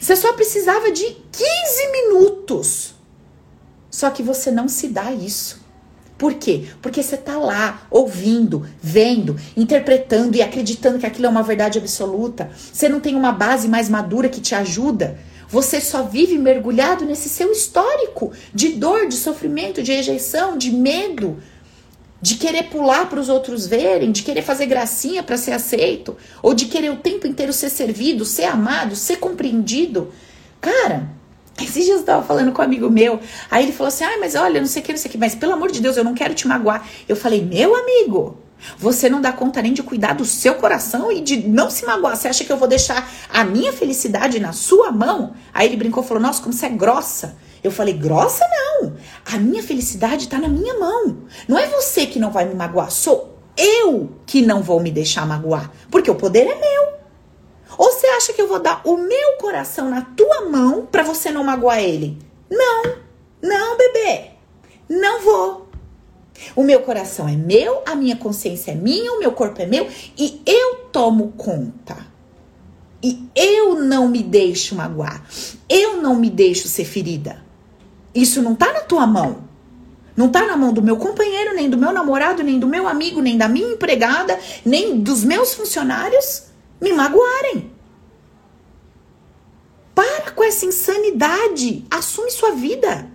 Você 0.00 0.16
só 0.16 0.32
precisava 0.32 0.90
de 0.90 1.04
15 1.04 1.92
minutos. 1.92 2.94
Só 3.90 4.10
que 4.10 4.22
você 4.22 4.50
não 4.50 4.68
se 4.68 4.88
dá 4.88 5.12
isso. 5.12 5.60
Por 6.16 6.34
quê? 6.34 6.66
Porque 6.82 7.02
você 7.02 7.16
tá 7.16 7.38
lá 7.38 7.86
ouvindo, 7.90 8.66
vendo, 8.80 9.36
interpretando 9.56 10.36
e 10.36 10.42
acreditando 10.42 10.98
que 10.98 11.06
aquilo 11.06 11.26
é 11.26 11.30
uma 11.30 11.42
verdade 11.42 11.78
absoluta. 11.78 12.50
Você 12.72 12.90
não 12.90 13.00
tem 13.00 13.16
uma 13.16 13.32
base 13.32 13.66
mais 13.66 13.88
madura 13.88 14.28
que 14.28 14.40
te 14.40 14.54
ajuda. 14.54 15.18
Você 15.48 15.80
só 15.80 16.02
vive 16.02 16.36
mergulhado 16.38 17.06
nesse 17.06 17.28
seu 17.28 17.50
histórico 17.50 18.32
de 18.54 18.68
dor, 18.68 19.08
de 19.08 19.16
sofrimento, 19.16 19.82
de 19.82 19.92
rejeição, 19.92 20.58
de 20.58 20.70
medo, 20.70 21.38
de 22.20 22.34
querer 22.34 22.64
pular 22.64 23.08
para 23.08 23.18
os 23.18 23.28
outros 23.28 23.66
verem, 23.66 24.12
de 24.12 24.22
querer 24.22 24.42
fazer 24.42 24.66
gracinha 24.66 25.22
para 25.22 25.36
ser 25.36 25.52
aceito, 25.52 26.16
ou 26.42 26.52
de 26.52 26.66
querer 26.66 26.90
o 26.90 26.96
tempo 26.96 27.26
inteiro 27.26 27.52
ser 27.52 27.70
servido, 27.70 28.24
ser 28.24 28.44
amado, 28.44 28.94
ser 28.94 29.16
compreendido. 29.16 30.12
Cara, 30.60 31.08
esses 31.58 31.84
dias 31.84 31.96
eu 31.96 32.00
estava 32.00 32.22
falando 32.22 32.52
com 32.52 32.60
um 32.60 32.64
amigo 32.64 32.90
meu, 32.90 33.20
aí 33.50 33.64
ele 33.64 33.72
falou 33.72 33.88
assim: 33.88 34.04
ah, 34.04 34.18
mas 34.20 34.34
olha, 34.34 34.60
não 34.60 34.66
sei 34.66 34.82
o 34.82 34.84
que, 34.84 34.92
não 34.92 34.98
sei 34.98 35.08
o 35.08 35.12
que, 35.12 35.18
mas 35.18 35.34
pelo 35.34 35.52
amor 35.52 35.70
de 35.70 35.80
Deus, 35.80 35.96
eu 35.96 36.04
não 36.04 36.14
quero 36.14 36.34
te 36.34 36.46
magoar. 36.46 36.86
Eu 37.08 37.16
falei: 37.16 37.42
meu 37.42 37.74
amigo, 37.74 38.38
você 38.78 39.08
não 39.08 39.20
dá 39.20 39.32
conta 39.32 39.62
nem 39.62 39.72
de 39.72 39.82
cuidar 39.82 40.14
do 40.14 40.24
seu 40.24 40.54
coração 40.54 41.10
e 41.10 41.20
de 41.20 41.48
não 41.48 41.70
se 41.70 41.84
magoar. 41.86 42.16
Você 42.16 42.28
acha 42.28 42.44
que 42.44 42.52
eu 42.52 42.56
vou 42.56 42.68
deixar 42.68 43.10
a 43.32 43.44
minha 43.44 43.72
felicidade 43.72 44.38
na 44.38 44.52
sua 44.52 44.90
mão? 44.90 45.34
Aí 45.52 45.68
ele 45.68 45.76
brincou 45.76 46.02
falou: 46.02 46.22
nossa, 46.22 46.42
como 46.42 46.52
você 46.52 46.66
é 46.66 46.70
grossa. 46.70 47.36
Eu 47.62 47.70
falei, 47.70 47.94
grossa 47.94 48.44
não. 48.48 48.94
A 49.24 49.38
minha 49.38 49.62
felicidade 49.62 50.24
está 50.24 50.38
na 50.38 50.48
minha 50.48 50.78
mão. 50.78 51.24
Não 51.46 51.58
é 51.58 51.66
você 51.66 52.06
que 52.06 52.18
não 52.18 52.30
vai 52.30 52.44
me 52.44 52.54
magoar, 52.54 52.90
sou 52.90 53.38
eu 53.56 54.10
que 54.24 54.40
não 54.42 54.62
vou 54.62 54.80
me 54.80 54.90
deixar 54.90 55.26
magoar, 55.26 55.70
porque 55.90 56.10
o 56.10 56.14
poder 56.14 56.46
é 56.46 56.54
meu. 56.54 57.00
Ou 57.76 57.92
você 57.92 58.06
acha 58.08 58.32
que 58.32 58.40
eu 58.40 58.48
vou 58.48 58.60
dar 58.60 58.80
o 58.84 58.96
meu 58.96 59.36
coração 59.38 59.90
na 59.90 60.02
tua 60.02 60.48
mão 60.48 60.86
para 60.90 61.02
você 61.02 61.30
não 61.30 61.44
magoar 61.44 61.78
ele? 61.78 62.18
Não. 62.50 62.82
Não, 63.42 63.76
bebê. 63.76 64.30
Não 64.88 65.22
vou. 65.22 65.68
O 66.56 66.62
meu 66.62 66.80
coração 66.80 67.28
é 67.28 67.36
meu, 67.36 67.82
a 67.86 67.94
minha 67.94 68.16
consciência 68.16 68.72
é 68.72 68.74
minha, 68.74 69.12
o 69.12 69.18
meu 69.18 69.32
corpo 69.32 69.60
é 69.60 69.66
meu 69.66 69.86
e 70.16 70.42
eu 70.46 70.86
tomo 70.90 71.32
conta. 71.36 71.96
E 73.02 73.28
eu 73.34 73.76
não 73.76 74.08
me 74.08 74.22
deixo 74.22 74.74
magoar. 74.74 75.24
Eu 75.68 76.02
não 76.02 76.14
me 76.16 76.28
deixo 76.28 76.68
ser 76.68 76.84
ferida. 76.84 77.42
Isso 78.14 78.42
não 78.42 78.54
tá 78.54 78.72
na 78.72 78.80
tua 78.80 79.06
mão. 79.06 79.44
Não 80.16 80.28
tá 80.28 80.46
na 80.46 80.56
mão 80.56 80.72
do 80.72 80.82
meu 80.82 80.96
companheiro, 80.96 81.54
nem 81.54 81.70
do 81.70 81.78
meu 81.78 81.92
namorado, 81.92 82.42
nem 82.42 82.58
do 82.58 82.66
meu 82.66 82.86
amigo, 82.86 83.20
nem 83.20 83.38
da 83.38 83.48
minha 83.48 83.72
empregada, 83.72 84.38
nem 84.64 85.00
dos 85.00 85.24
meus 85.24 85.54
funcionários 85.54 86.44
me 86.80 86.92
magoarem. 86.92 87.70
Para 89.94 90.30
com 90.32 90.42
essa 90.42 90.66
insanidade. 90.66 91.84
Assume 91.90 92.30
sua 92.30 92.52
vida. 92.52 93.10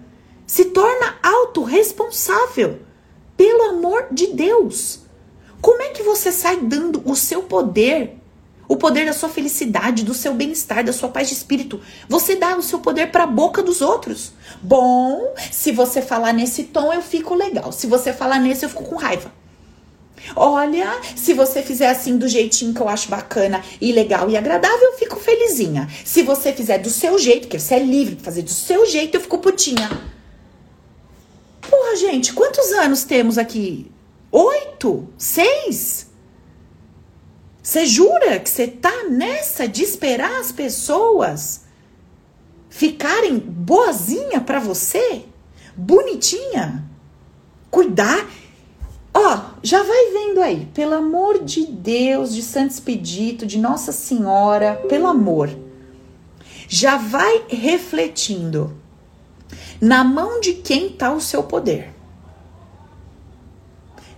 Se 0.48 0.66
torna 0.66 1.18
autorresponsável. 1.22 2.80
Pelo 3.36 3.64
amor 3.70 4.08
de 4.12 4.28
Deus. 4.28 5.02
Como 5.62 5.82
é 5.82 5.90
que 5.90 6.04
você 6.04 6.32
sai 6.32 6.58
dando 6.58 7.02
o 7.06 7.16
seu 7.16 7.44
poder 7.44 8.20
o 8.68 8.78
poder 8.78 9.06
da 9.06 9.14
sua 9.14 9.30
felicidade, 9.30 10.04
do 10.04 10.14
seu 10.14 10.34
bem-estar, 10.34 10.84
da 10.84 10.94
sua 10.94 11.10
paz 11.10 11.28
de 11.28 11.34
espírito. 11.34 11.80
Você 12.08 12.36
dá 12.36 12.56
o 12.58 12.64
seu 12.64 12.80
poder 12.80 13.12
para 13.12 13.24
a 13.24 13.28
boca 13.28 13.62
dos 13.62 13.82
outros. 13.82 14.34
Bom, 14.62 15.34
se 15.52 15.72
você 15.72 16.02
falar 16.02 16.34
nesse 16.34 16.64
tom, 16.64 16.92
eu 16.94 17.02
fico 17.02 17.36
legal. 17.36 17.72
Se 17.72 17.88
você 17.88 18.14
falar 18.14 18.40
nesse, 18.40 18.66
eu 18.66 18.70
fico 18.70 18.84
com 18.84 18.96
raiva. 18.96 19.32
Olha, 20.36 21.00
se 21.16 21.34
você 21.34 21.62
fizer 21.62 21.90
assim 21.90 22.18
do 22.18 22.28
jeitinho 22.28 22.74
que 22.74 22.82
eu 22.82 22.90
acho 22.90 23.10
bacana 23.10 23.62
e 23.80 23.92
legal 23.92 24.30
e 24.30 24.38
agradável, 24.38 24.92
eu 24.92 24.98
fico 24.98 25.20
felizinha. 25.20 25.88
Se 26.04 26.24
você 26.24 26.52
fizer 26.52 26.80
do 26.80 26.90
seu 26.90 27.20
jeito, 27.20 27.48
que 27.48 27.60
você 27.60 27.76
é 27.76 27.80
livre 27.80 28.16
de 28.16 28.24
fazer 28.24 28.42
do 28.42 28.50
seu 28.50 28.86
jeito, 28.86 29.16
eu 29.16 29.22
fico 29.22 29.38
putinha. 29.38 29.90
Porra, 31.62 31.96
gente, 31.96 32.34
quantos 32.34 32.72
anos 32.72 33.04
temos 33.04 33.38
aqui? 33.38 33.92
Oito? 34.32 35.08
Seis? 35.18 36.08
Você 37.66 37.84
jura 37.88 38.40
que 38.40 38.48
você 38.48 38.68
tá 38.68 39.06
nessa 39.10 39.68
de 39.68 39.82
esperar 39.82 40.40
as 40.40 40.52
pessoas 40.52 41.66
ficarem 42.70 43.40
boazinha 43.40 44.40
para 44.40 44.60
você? 44.60 45.26
Bonitinha? 45.76 46.88
Cuidar. 47.72 48.30
Ó, 49.12 49.40
já 49.64 49.82
vai 49.82 50.12
vendo 50.12 50.44
aí, 50.44 50.68
pelo 50.76 50.94
amor 50.94 51.44
de 51.44 51.66
Deus, 51.66 52.36
de 52.36 52.44
Santo 52.44 52.70
Expedito, 52.70 53.48
de 53.48 53.58
Nossa 53.58 53.92
Senhora, 53.92 54.76
pelo 54.88 55.08
amor. 55.08 55.50
Já 56.68 56.98
vai 56.98 57.46
refletindo. 57.50 58.78
Na 59.82 60.04
mão 60.04 60.40
de 60.40 60.54
quem 60.54 60.90
está 60.90 61.12
o 61.12 61.20
seu 61.20 61.42
poder? 61.42 61.96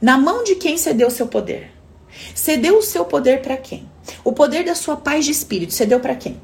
Na 0.02 0.18
mão 0.18 0.44
de 0.44 0.56
quem 0.56 0.78
cedeu 0.78 1.08
o 1.08 1.12
seu 1.12 1.28
poder? 1.28 1.77
Cedeu 2.34 2.78
o 2.78 2.82
seu 2.82 3.06
poder 3.06 3.42
para 3.42 3.58
quem? 3.58 3.90
O 4.24 4.32
poder 4.32 4.64
da 4.64 4.76
sua 4.76 4.98
paz 4.98 5.26
de 5.26 5.32
espírito 5.32 5.74
cedeu 5.74 6.00
para 6.00 6.16
quem? 6.16 6.40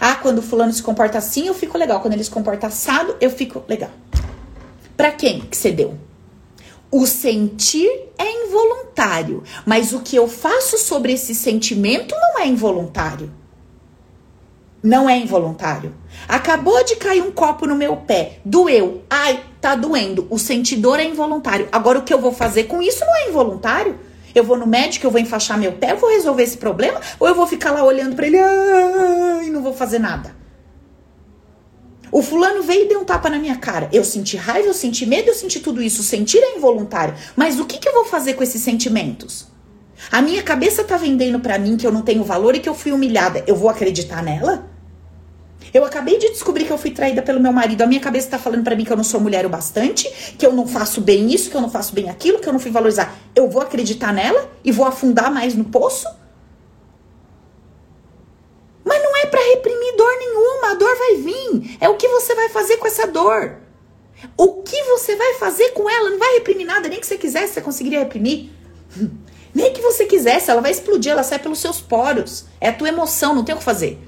Ah, 0.00 0.14
quando 0.14 0.42
fulano 0.42 0.72
se 0.72 0.82
comporta 0.82 1.18
assim, 1.18 1.46
eu 1.46 1.54
fico 1.54 1.76
legal. 1.76 2.00
Quando 2.00 2.14
ele 2.14 2.24
se 2.24 2.30
comporta 2.30 2.68
assado, 2.68 3.16
eu 3.20 3.30
fico 3.30 3.62
legal. 3.68 3.90
Para 4.96 5.10
quem 5.10 5.40
que 5.40 5.56
cedeu? 5.56 5.98
O 6.90 7.06
sentir 7.06 7.90
é 8.16 8.46
involuntário, 8.46 9.42
mas 9.66 9.92
o 9.92 10.00
que 10.00 10.14
eu 10.14 10.28
faço 10.28 10.78
sobre 10.78 11.12
esse 11.12 11.34
sentimento 11.34 12.14
não 12.14 12.40
é 12.40 12.46
involuntário. 12.46 13.32
Não 14.80 15.08
é 15.08 15.18
involuntário. 15.18 15.94
Acabou 16.28 16.84
de 16.84 16.96
cair 16.96 17.22
um 17.22 17.32
copo 17.32 17.66
no 17.66 17.74
meu 17.74 17.96
pé, 17.96 18.38
doeu. 18.44 19.02
Ai, 19.08 19.42
tá 19.60 19.74
doendo. 19.74 20.26
O 20.30 20.38
sentidor 20.38 21.00
é 21.00 21.04
involuntário. 21.04 21.68
Agora 21.72 21.98
o 21.98 22.02
que 22.02 22.12
eu 22.12 22.20
vou 22.20 22.32
fazer 22.32 22.64
com 22.64 22.80
isso 22.80 23.04
não 23.04 23.16
é 23.16 23.28
involuntário. 23.28 23.98
Eu 24.34 24.44
vou 24.44 24.56
no 24.56 24.66
médico, 24.66 25.06
eu 25.06 25.10
vou 25.10 25.20
enfaixar 25.20 25.58
meu 25.58 25.72
pé, 25.72 25.92
eu 25.92 25.96
vou 25.96 26.10
resolver 26.10 26.42
esse 26.42 26.56
problema 26.56 27.00
ou 27.20 27.28
eu 27.28 27.34
vou 27.34 27.46
ficar 27.46 27.70
lá 27.70 27.84
olhando 27.84 28.16
para 28.16 28.26
ele 28.26 28.36
e 28.36 29.50
não 29.50 29.62
vou 29.62 29.72
fazer 29.72 29.98
nada. 29.98 30.34
O 32.10 32.22
fulano 32.22 32.62
veio 32.62 32.84
e 32.84 32.88
deu 32.88 33.00
um 33.00 33.04
tapa 33.04 33.28
na 33.28 33.38
minha 33.38 33.56
cara. 33.56 33.88
Eu 33.92 34.04
senti 34.04 34.36
raiva, 34.36 34.68
eu 34.68 34.74
senti 34.74 35.04
medo, 35.04 35.28
eu 35.28 35.34
senti 35.34 35.58
tudo 35.58 35.82
isso. 35.82 36.02
Sentir 36.02 36.38
é 36.38 36.56
involuntário. 36.56 37.14
Mas 37.34 37.58
o 37.58 37.64
que, 37.64 37.78
que 37.78 37.88
eu 37.88 37.92
vou 37.92 38.04
fazer 38.04 38.34
com 38.34 38.42
esses 38.44 38.62
sentimentos? 38.62 39.48
A 40.12 40.22
minha 40.22 40.42
cabeça 40.42 40.84
tá 40.84 40.96
vendendo 40.96 41.40
para 41.40 41.58
mim 41.58 41.76
que 41.76 41.84
eu 41.84 41.90
não 41.90 42.02
tenho 42.02 42.22
valor 42.22 42.54
e 42.54 42.60
que 42.60 42.68
eu 42.68 42.74
fui 42.74 42.92
humilhada. 42.92 43.42
Eu 43.48 43.56
vou 43.56 43.68
acreditar 43.68 44.22
nela? 44.22 44.73
Eu 45.74 45.84
acabei 45.84 46.18
de 46.18 46.30
descobrir 46.30 46.66
que 46.66 46.72
eu 46.72 46.78
fui 46.78 46.92
traída 46.92 47.20
pelo 47.20 47.40
meu 47.40 47.52
marido. 47.52 47.82
A 47.82 47.86
minha 47.86 48.00
cabeça 48.00 48.30
tá 48.30 48.38
falando 48.38 48.62
para 48.62 48.76
mim 48.76 48.84
que 48.84 48.92
eu 48.92 48.96
não 48.96 49.02
sou 49.02 49.18
mulher 49.18 49.44
o 49.44 49.48
bastante, 49.48 50.08
que 50.38 50.46
eu 50.46 50.52
não 50.52 50.68
faço 50.68 51.00
bem 51.00 51.34
isso, 51.34 51.50
que 51.50 51.56
eu 51.56 51.60
não 51.60 51.68
faço 51.68 51.92
bem 51.92 52.08
aquilo, 52.08 52.38
que 52.38 52.48
eu 52.48 52.52
não 52.52 52.60
fui 52.60 52.70
valorizar. 52.70 53.12
Eu 53.34 53.50
vou 53.50 53.60
acreditar 53.60 54.12
nela 54.12 54.48
e 54.62 54.70
vou 54.70 54.86
afundar 54.86 55.34
mais 55.34 55.56
no 55.56 55.64
poço? 55.64 56.06
Mas 58.84 59.02
não 59.02 59.16
é 59.16 59.26
para 59.26 59.40
reprimir 59.40 59.96
dor 59.96 60.16
nenhuma, 60.16 60.70
a 60.70 60.74
dor 60.74 60.96
vai 60.96 61.16
vir. 61.16 61.76
É 61.80 61.88
o 61.88 61.96
que 61.96 62.06
você 62.06 62.36
vai 62.36 62.48
fazer 62.50 62.76
com 62.76 62.86
essa 62.86 63.08
dor. 63.08 63.56
O 64.36 64.62
que 64.62 64.80
você 64.84 65.16
vai 65.16 65.34
fazer 65.34 65.70
com 65.70 65.90
ela? 65.90 66.08
Não 66.08 66.20
vai 66.20 66.34
reprimir 66.34 66.68
nada, 66.68 66.88
nem 66.88 67.00
que 67.00 67.06
você 67.06 67.18
quisesse, 67.18 67.54
você 67.54 67.60
conseguiria 67.60 67.98
reprimir. 67.98 68.52
Nem 69.52 69.72
que 69.72 69.80
você 69.80 70.04
quisesse, 70.04 70.50
ela 70.50 70.60
vai 70.60 70.72
explodir, 70.72 71.12
ela 71.12 71.22
sai 71.22 71.38
pelos 71.38 71.60
seus 71.60 71.80
poros. 71.80 72.44
É 72.60 72.70
a 72.70 72.72
tua 72.72 72.88
emoção, 72.88 73.32
não 73.36 73.44
tem 73.44 73.54
o 73.54 73.58
que 73.58 73.62
fazer. 73.62 74.00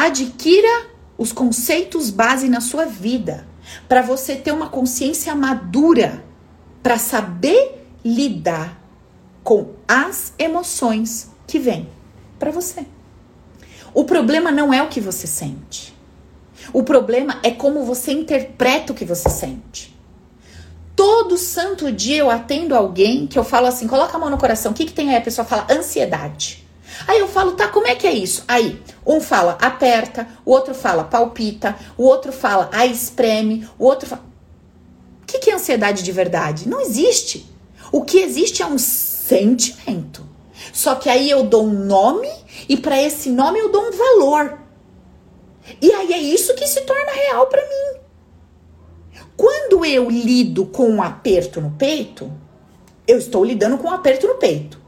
Adquira 0.00 0.86
os 1.18 1.32
conceitos 1.32 2.08
base 2.08 2.48
na 2.48 2.60
sua 2.60 2.84
vida, 2.84 3.48
para 3.88 4.00
você 4.00 4.36
ter 4.36 4.52
uma 4.52 4.68
consciência 4.68 5.34
madura, 5.34 6.24
para 6.84 6.96
saber 6.96 7.84
lidar 8.04 8.80
com 9.42 9.72
as 9.88 10.32
emoções 10.38 11.32
que 11.48 11.58
vêm 11.58 11.88
para 12.38 12.52
você. 12.52 12.86
O 13.92 14.04
problema 14.04 14.52
não 14.52 14.72
é 14.72 14.80
o 14.80 14.88
que 14.88 15.00
você 15.00 15.26
sente. 15.26 15.92
O 16.72 16.84
problema 16.84 17.40
é 17.42 17.50
como 17.50 17.82
você 17.82 18.12
interpreta 18.12 18.92
o 18.92 18.94
que 18.94 19.04
você 19.04 19.28
sente. 19.28 19.98
Todo 20.94 21.36
santo 21.36 21.90
dia 21.90 22.18
eu 22.18 22.30
atendo 22.30 22.72
alguém 22.72 23.26
que 23.26 23.36
eu 23.36 23.42
falo 23.42 23.66
assim, 23.66 23.88
coloca 23.88 24.16
a 24.16 24.20
mão 24.20 24.30
no 24.30 24.38
coração, 24.38 24.70
o 24.70 24.74
que, 24.76 24.84
que 24.84 24.92
tem 24.92 25.10
aí? 25.10 25.16
A 25.16 25.20
pessoa 25.20 25.44
fala 25.44 25.66
ansiedade. 25.68 26.67
Aí 27.06 27.18
eu 27.18 27.28
falo, 27.28 27.52
tá, 27.52 27.68
como 27.68 27.86
é 27.86 27.94
que 27.94 28.06
é 28.06 28.12
isso? 28.12 28.44
Aí, 28.48 28.82
um 29.06 29.20
fala 29.20 29.56
aperta, 29.60 30.28
o 30.44 30.50
outro 30.50 30.74
fala 30.74 31.04
palpita, 31.04 31.76
o 31.96 32.04
outro 32.04 32.32
fala 32.32 32.68
a 32.72 32.86
espreme, 32.86 33.68
o 33.78 33.84
outro 33.84 34.08
fala. 34.08 34.22
O 35.22 35.26
que, 35.26 35.38
que 35.38 35.50
é 35.50 35.54
ansiedade 35.54 36.02
de 36.02 36.12
verdade? 36.12 36.68
Não 36.68 36.80
existe. 36.80 37.46
O 37.92 38.02
que 38.02 38.18
existe 38.18 38.62
é 38.62 38.66
um 38.66 38.78
sentimento. 38.78 40.26
Só 40.72 40.94
que 40.94 41.08
aí 41.08 41.30
eu 41.30 41.44
dou 41.44 41.64
um 41.64 41.84
nome 41.84 42.30
e 42.68 42.76
para 42.76 43.00
esse 43.00 43.30
nome 43.30 43.58
eu 43.58 43.70
dou 43.70 43.88
um 43.88 43.92
valor. 43.92 44.58
E 45.80 45.92
aí 45.92 46.12
é 46.12 46.18
isso 46.18 46.54
que 46.54 46.66
se 46.66 46.80
torna 46.82 47.12
real 47.12 47.46
para 47.46 47.62
mim. 47.62 48.00
Quando 49.36 49.84
eu 49.84 50.10
lido 50.10 50.66
com 50.66 50.88
um 50.88 51.02
aperto 51.02 51.60
no 51.60 51.70
peito, 51.72 52.32
eu 53.06 53.18
estou 53.18 53.44
lidando 53.44 53.78
com 53.78 53.88
um 53.88 53.92
aperto 53.92 54.26
no 54.26 54.34
peito. 54.34 54.80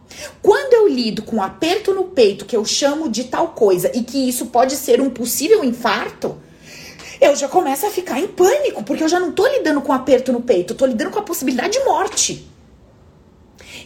Quando 0.42 0.74
eu 0.74 0.88
lido 0.88 1.22
com 1.22 1.36
um 1.36 1.42
aperto 1.42 1.94
no 1.94 2.04
peito 2.04 2.44
que 2.44 2.56
eu 2.56 2.64
chamo 2.64 3.08
de 3.08 3.24
tal 3.24 3.48
coisa 3.48 3.90
e 3.94 4.02
que 4.02 4.28
isso 4.28 4.46
pode 4.46 4.76
ser 4.76 5.00
um 5.00 5.10
possível 5.10 5.62
infarto, 5.64 6.36
eu 7.20 7.36
já 7.36 7.48
começo 7.48 7.86
a 7.86 7.90
ficar 7.90 8.18
em 8.18 8.28
pânico, 8.28 8.82
porque 8.82 9.04
eu 9.04 9.08
já 9.08 9.20
não 9.20 9.32
tô 9.32 9.46
lidando 9.46 9.82
com 9.82 9.92
um 9.92 9.94
aperto 9.94 10.32
no 10.32 10.40
peito, 10.40 10.72
eu 10.72 10.76
tô 10.76 10.86
lidando 10.86 11.10
com 11.10 11.18
a 11.18 11.22
possibilidade 11.22 11.78
de 11.78 11.84
morte. 11.84 12.48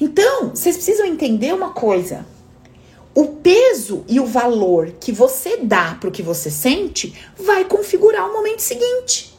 Então, 0.01 0.51
vocês 0.51 0.77
precisam 0.77 1.07
entender 1.07 1.53
uma 1.53 1.71
coisa. 1.71 2.27
O 3.15 3.27
peso 3.27 4.05
e 4.09 4.19
o 4.19 4.27
valor 4.27 4.93
que 4.99 5.13
você 5.13 5.59
dá 5.59 5.97
para 6.01 6.09
o 6.09 6.13
que 6.13 6.23
você 6.23 6.51
sente 6.51 7.15
vai 7.37 7.65
configurar 7.65 8.29
o 8.29 8.33
momento 8.33 8.61
seguinte. 8.61 9.35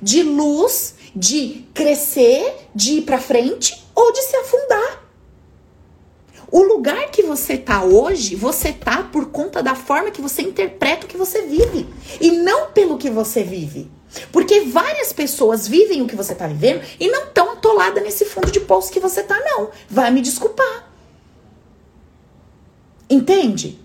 De 0.00 0.22
luz, 0.22 0.94
de 1.14 1.66
crescer, 1.74 2.54
de 2.74 2.94
ir 2.94 3.02
para 3.02 3.18
frente 3.18 3.84
ou 3.94 4.12
de 4.12 4.22
se 4.22 4.36
afundar. 4.36 5.07
O 6.50 6.62
lugar 6.62 7.10
que 7.10 7.22
você 7.22 7.58
tá 7.58 7.84
hoje, 7.84 8.34
você 8.34 8.72
tá 8.72 9.02
por 9.02 9.26
conta 9.26 9.62
da 9.62 9.74
forma 9.74 10.10
que 10.10 10.22
você 10.22 10.42
interpreta 10.42 11.04
o 11.04 11.08
que 11.08 11.16
você 11.16 11.42
vive 11.42 11.86
e 12.20 12.30
não 12.30 12.70
pelo 12.70 12.96
que 12.96 13.10
você 13.10 13.42
vive. 13.42 13.90
Porque 14.32 14.60
várias 14.60 15.12
pessoas 15.12 15.68
vivem 15.68 16.00
o 16.00 16.06
que 16.06 16.16
você 16.16 16.34
tá 16.34 16.46
vivendo 16.46 16.82
e 16.98 17.08
não 17.08 17.24
estão 17.24 17.52
atoladas 17.52 18.02
nesse 18.02 18.24
fundo 18.24 18.50
de 18.50 18.60
poço 18.60 18.90
que 18.90 19.00
você 19.00 19.22
tá, 19.22 19.38
não. 19.38 19.70
Vai 19.90 20.10
me 20.10 20.22
desculpar. 20.22 20.90
Entende? 23.10 23.78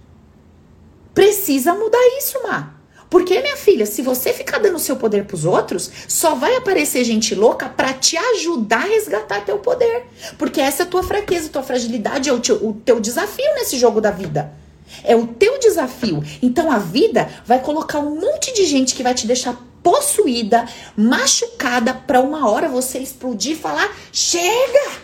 Precisa 1.13 1.73
mudar 1.73 2.01
isso, 2.17 2.41
Má. 2.43 2.72
Porque, 3.13 3.39
minha 3.41 3.55
filha, 3.55 3.85
se 3.85 4.01
você 4.01 4.33
ficar 4.33 4.57
dando 4.57 4.79
seu 4.79 4.95
poder 4.95 5.25
pros 5.25 5.45
outros, 5.45 5.87
só 6.07 6.33
vai 6.33 6.55
aparecer 6.55 7.03
gente 7.03 7.35
louca 7.35 7.69
para 7.69 7.93
te 7.93 8.17
ajudar 8.17 8.85
a 8.85 8.87
resgatar 8.87 9.45
teu 9.45 9.59
poder. 9.59 10.07
Porque 10.35 10.59
essa 10.59 10.81
é 10.81 10.85
a 10.87 10.89
tua 10.89 11.03
fraqueza, 11.03 11.47
tua 11.47 11.61
fragilidade, 11.61 12.27
é 12.27 12.33
o 12.33 12.39
teu, 12.39 12.55
o 12.55 12.73
teu 12.73 12.99
desafio 12.99 13.53
nesse 13.53 13.77
jogo 13.77 14.01
da 14.01 14.09
vida. 14.09 14.51
É 15.03 15.15
o 15.15 15.27
teu 15.27 15.59
desafio. 15.59 16.23
Então 16.41 16.71
a 16.71 16.79
vida 16.79 17.29
vai 17.45 17.61
colocar 17.61 17.99
um 17.99 18.19
monte 18.19 18.51
de 18.51 18.65
gente 18.65 18.95
que 18.95 19.03
vai 19.03 19.13
te 19.13 19.27
deixar 19.27 19.63
possuída, 19.83 20.67
machucada, 20.97 21.93
para 21.93 22.19
uma 22.19 22.49
hora 22.49 22.67
você 22.67 22.97
explodir 22.97 23.51
e 23.51 23.59
falar: 23.59 23.95
chega! 24.11 25.03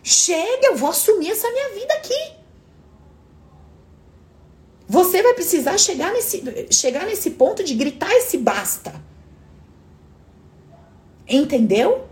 Chega, 0.00 0.68
eu 0.68 0.76
vou 0.76 0.90
assumir 0.90 1.32
essa 1.32 1.50
minha 1.50 1.70
vida 1.70 1.92
aqui. 1.94 2.35
Você 4.88 5.22
vai 5.22 5.34
precisar 5.34 5.78
chegar 5.78 6.12
nesse, 6.12 6.68
chegar 6.70 7.06
nesse 7.06 7.30
ponto 7.30 7.64
de 7.64 7.74
gritar 7.74 8.12
esse 8.12 8.38
basta. 8.38 8.94
Entendeu? 11.28 12.06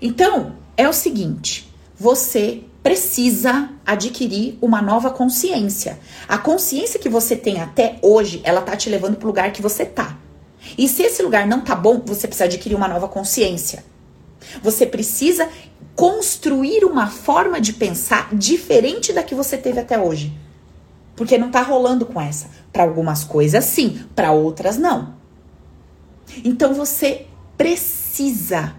Então, 0.00 0.56
é 0.76 0.88
o 0.88 0.92
seguinte: 0.92 1.72
você 1.98 2.62
precisa 2.82 3.70
adquirir 3.84 4.58
uma 4.60 4.82
nova 4.82 5.10
consciência. 5.10 5.98
A 6.28 6.36
consciência 6.36 7.00
que 7.00 7.08
você 7.08 7.34
tem 7.34 7.60
até 7.60 7.98
hoje, 8.02 8.40
ela 8.44 8.60
tá 8.60 8.76
te 8.76 8.90
levando 8.90 9.16
pro 9.16 9.26
lugar 9.26 9.52
que 9.52 9.62
você 9.62 9.84
tá. 9.84 10.18
E 10.76 10.86
se 10.86 11.02
esse 11.02 11.22
lugar 11.22 11.46
não 11.46 11.62
tá 11.62 11.74
bom, 11.74 12.02
você 12.04 12.28
precisa 12.28 12.44
adquirir 12.44 12.74
uma 12.74 12.88
nova 12.88 13.08
consciência. 13.08 13.84
Você 14.62 14.86
precisa 14.86 15.48
construir 15.94 16.84
uma 16.84 17.08
forma 17.08 17.60
de 17.60 17.72
pensar 17.72 18.34
diferente 18.34 19.12
da 19.12 19.22
que 19.22 19.34
você 19.34 19.56
teve 19.56 19.80
até 19.80 19.98
hoje. 19.98 20.32
Porque 21.16 21.38
não 21.38 21.50
tá 21.50 21.62
rolando 21.62 22.06
com 22.06 22.20
essa. 22.20 22.48
Para 22.72 22.84
algumas 22.84 23.24
coisas 23.24 23.64
sim, 23.64 24.04
para 24.14 24.32
outras 24.32 24.76
não. 24.76 25.14
Então 26.44 26.74
você 26.74 27.26
precisa 27.56 28.76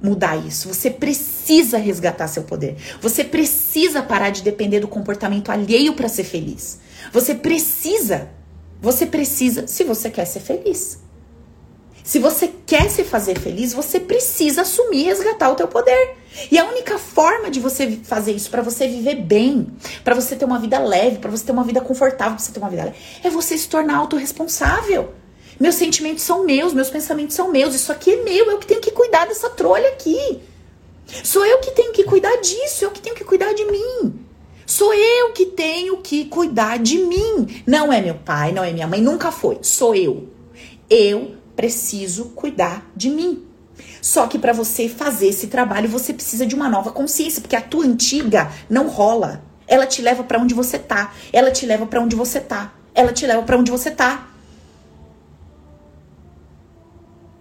mudar 0.00 0.36
isso. 0.36 0.68
Você 0.68 0.90
precisa 0.90 1.78
resgatar 1.78 2.28
seu 2.28 2.44
poder. 2.44 2.76
Você 3.00 3.24
precisa 3.24 4.02
parar 4.02 4.30
de 4.30 4.42
depender 4.42 4.80
do 4.80 4.88
comportamento 4.88 5.50
alheio 5.50 5.94
para 5.94 6.08
ser 6.08 6.24
feliz. 6.24 6.80
Você 7.12 7.34
precisa. 7.34 8.28
Você 8.80 9.06
precisa, 9.06 9.66
se 9.66 9.84
você 9.84 10.10
quer 10.10 10.24
ser 10.24 10.40
feliz. 10.40 11.01
Se 12.04 12.18
você 12.18 12.50
quer 12.66 12.90
se 12.90 13.04
fazer 13.04 13.38
feliz, 13.38 13.72
você 13.72 14.00
precisa 14.00 14.62
assumir 14.62 15.02
e 15.02 15.04
resgatar 15.04 15.50
o 15.50 15.54
teu 15.54 15.68
poder. 15.68 16.16
E 16.50 16.58
a 16.58 16.64
única 16.64 16.98
forma 16.98 17.50
de 17.50 17.60
você 17.60 17.98
fazer 18.02 18.32
isso 18.32 18.50
para 18.50 18.62
você 18.62 18.88
viver 18.88 19.16
bem, 19.16 19.68
para 20.02 20.14
você 20.14 20.34
ter 20.34 20.44
uma 20.44 20.58
vida 20.58 20.78
leve, 20.78 21.18
para 21.18 21.30
você 21.30 21.44
ter 21.44 21.52
uma 21.52 21.62
vida 21.62 21.80
confortável, 21.80 22.34
para 22.34 22.44
você 22.44 22.52
ter 22.52 22.58
uma 22.58 22.70
vida 22.70 22.84
leve, 22.84 22.96
é 23.22 23.30
você 23.30 23.56
se 23.56 23.68
tornar 23.68 23.96
autorresponsável. 23.96 25.12
Meus 25.60 25.76
sentimentos 25.76 26.24
são 26.24 26.44
meus, 26.44 26.72
meus 26.72 26.90
pensamentos 26.90 27.36
são 27.36 27.50
meus, 27.50 27.74
isso 27.74 27.92
aqui 27.92 28.12
é 28.12 28.22
meu, 28.22 28.50
eu 28.50 28.58
que 28.58 28.66
tenho 28.66 28.80
que 28.80 28.90
cuidar 28.90 29.26
dessa 29.26 29.50
trolha 29.50 29.88
aqui. 29.90 30.40
Sou 31.22 31.44
eu 31.44 31.58
que 31.58 31.70
tenho 31.72 31.92
que 31.92 32.04
cuidar 32.04 32.36
disso, 32.40 32.84
eu 32.84 32.90
que 32.90 33.00
tenho 33.00 33.14
que 33.14 33.24
cuidar 33.24 33.52
de 33.52 33.64
mim. 33.66 34.14
Sou 34.66 34.92
eu 34.94 35.32
que 35.32 35.46
tenho 35.46 35.98
que 35.98 36.24
cuidar 36.24 36.78
de 36.78 36.98
mim. 36.98 37.62
Não 37.66 37.92
é 37.92 38.00
meu 38.00 38.14
pai, 38.14 38.52
não 38.52 38.64
é 38.64 38.72
minha 38.72 38.86
mãe, 38.86 39.00
nunca 39.00 39.30
foi. 39.30 39.58
Sou 39.60 39.94
eu. 39.94 40.28
Eu 40.88 41.41
preciso 41.56 42.26
cuidar 42.30 42.86
de 42.96 43.10
mim. 43.10 43.46
Só 44.00 44.26
que 44.26 44.38
para 44.38 44.52
você 44.52 44.88
fazer 44.88 45.28
esse 45.28 45.46
trabalho, 45.46 45.88
você 45.88 46.12
precisa 46.12 46.46
de 46.46 46.54
uma 46.54 46.68
nova 46.68 46.90
consciência, 46.90 47.40
porque 47.40 47.56
a 47.56 47.60
tua 47.60 47.84
antiga 47.84 48.50
não 48.68 48.88
rola. 48.88 49.44
Ela 49.66 49.86
te 49.86 50.02
leva 50.02 50.22
para 50.24 50.38
onde 50.38 50.54
você 50.54 50.78
tá. 50.78 51.14
Ela 51.32 51.50
te 51.50 51.64
leva 51.64 51.86
para 51.86 52.00
onde 52.00 52.16
você 52.16 52.40
tá. 52.40 52.72
Ela 52.94 53.12
te 53.12 53.26
leva 53.26 53.42
para 53.42 53.56
onde 53.56 53.70
você 53.70 53.90
tá. 53.90 54.28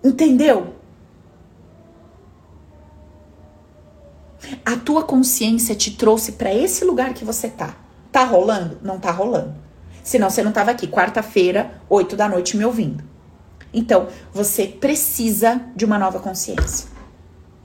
Entendeu? 0.04 0.76
A 4.66 4.76
tua 4.76 5.04
consciência 5.04 5.76
te 5.76 5.92
trouxe 5.92 6.34
para 6.34 6.54
esse 6.54 6.84
lugar 6.84 7.14
que 7.14 7.26
você 7.26 7.50
tá. 7.50 7.76
Tá 8.12 8.24
rolando? 8.24 8.80
Não 8.82 9.00
tá 9.00 9.12
rolando. 9.12 9.56
Senão 10.04 10.30
você 10.30 10.42
não 10.42 10.52
tava 10.52 10.72
aqui 10.72 10.88
quarta-feira, 10.88 11.82
8 11.90 12.16
da 12.16 12.28
noite 12.28 12.58
me 12.58 12.66
ouvindo. 12.66 13.11
Então, 13.74 14.08
você 14.34 14.68
precisa 14.68 15.62
de 15.76 15.86
uma 15.86 15.98
nova 15.98 16.20
consciência. 16.20 16.90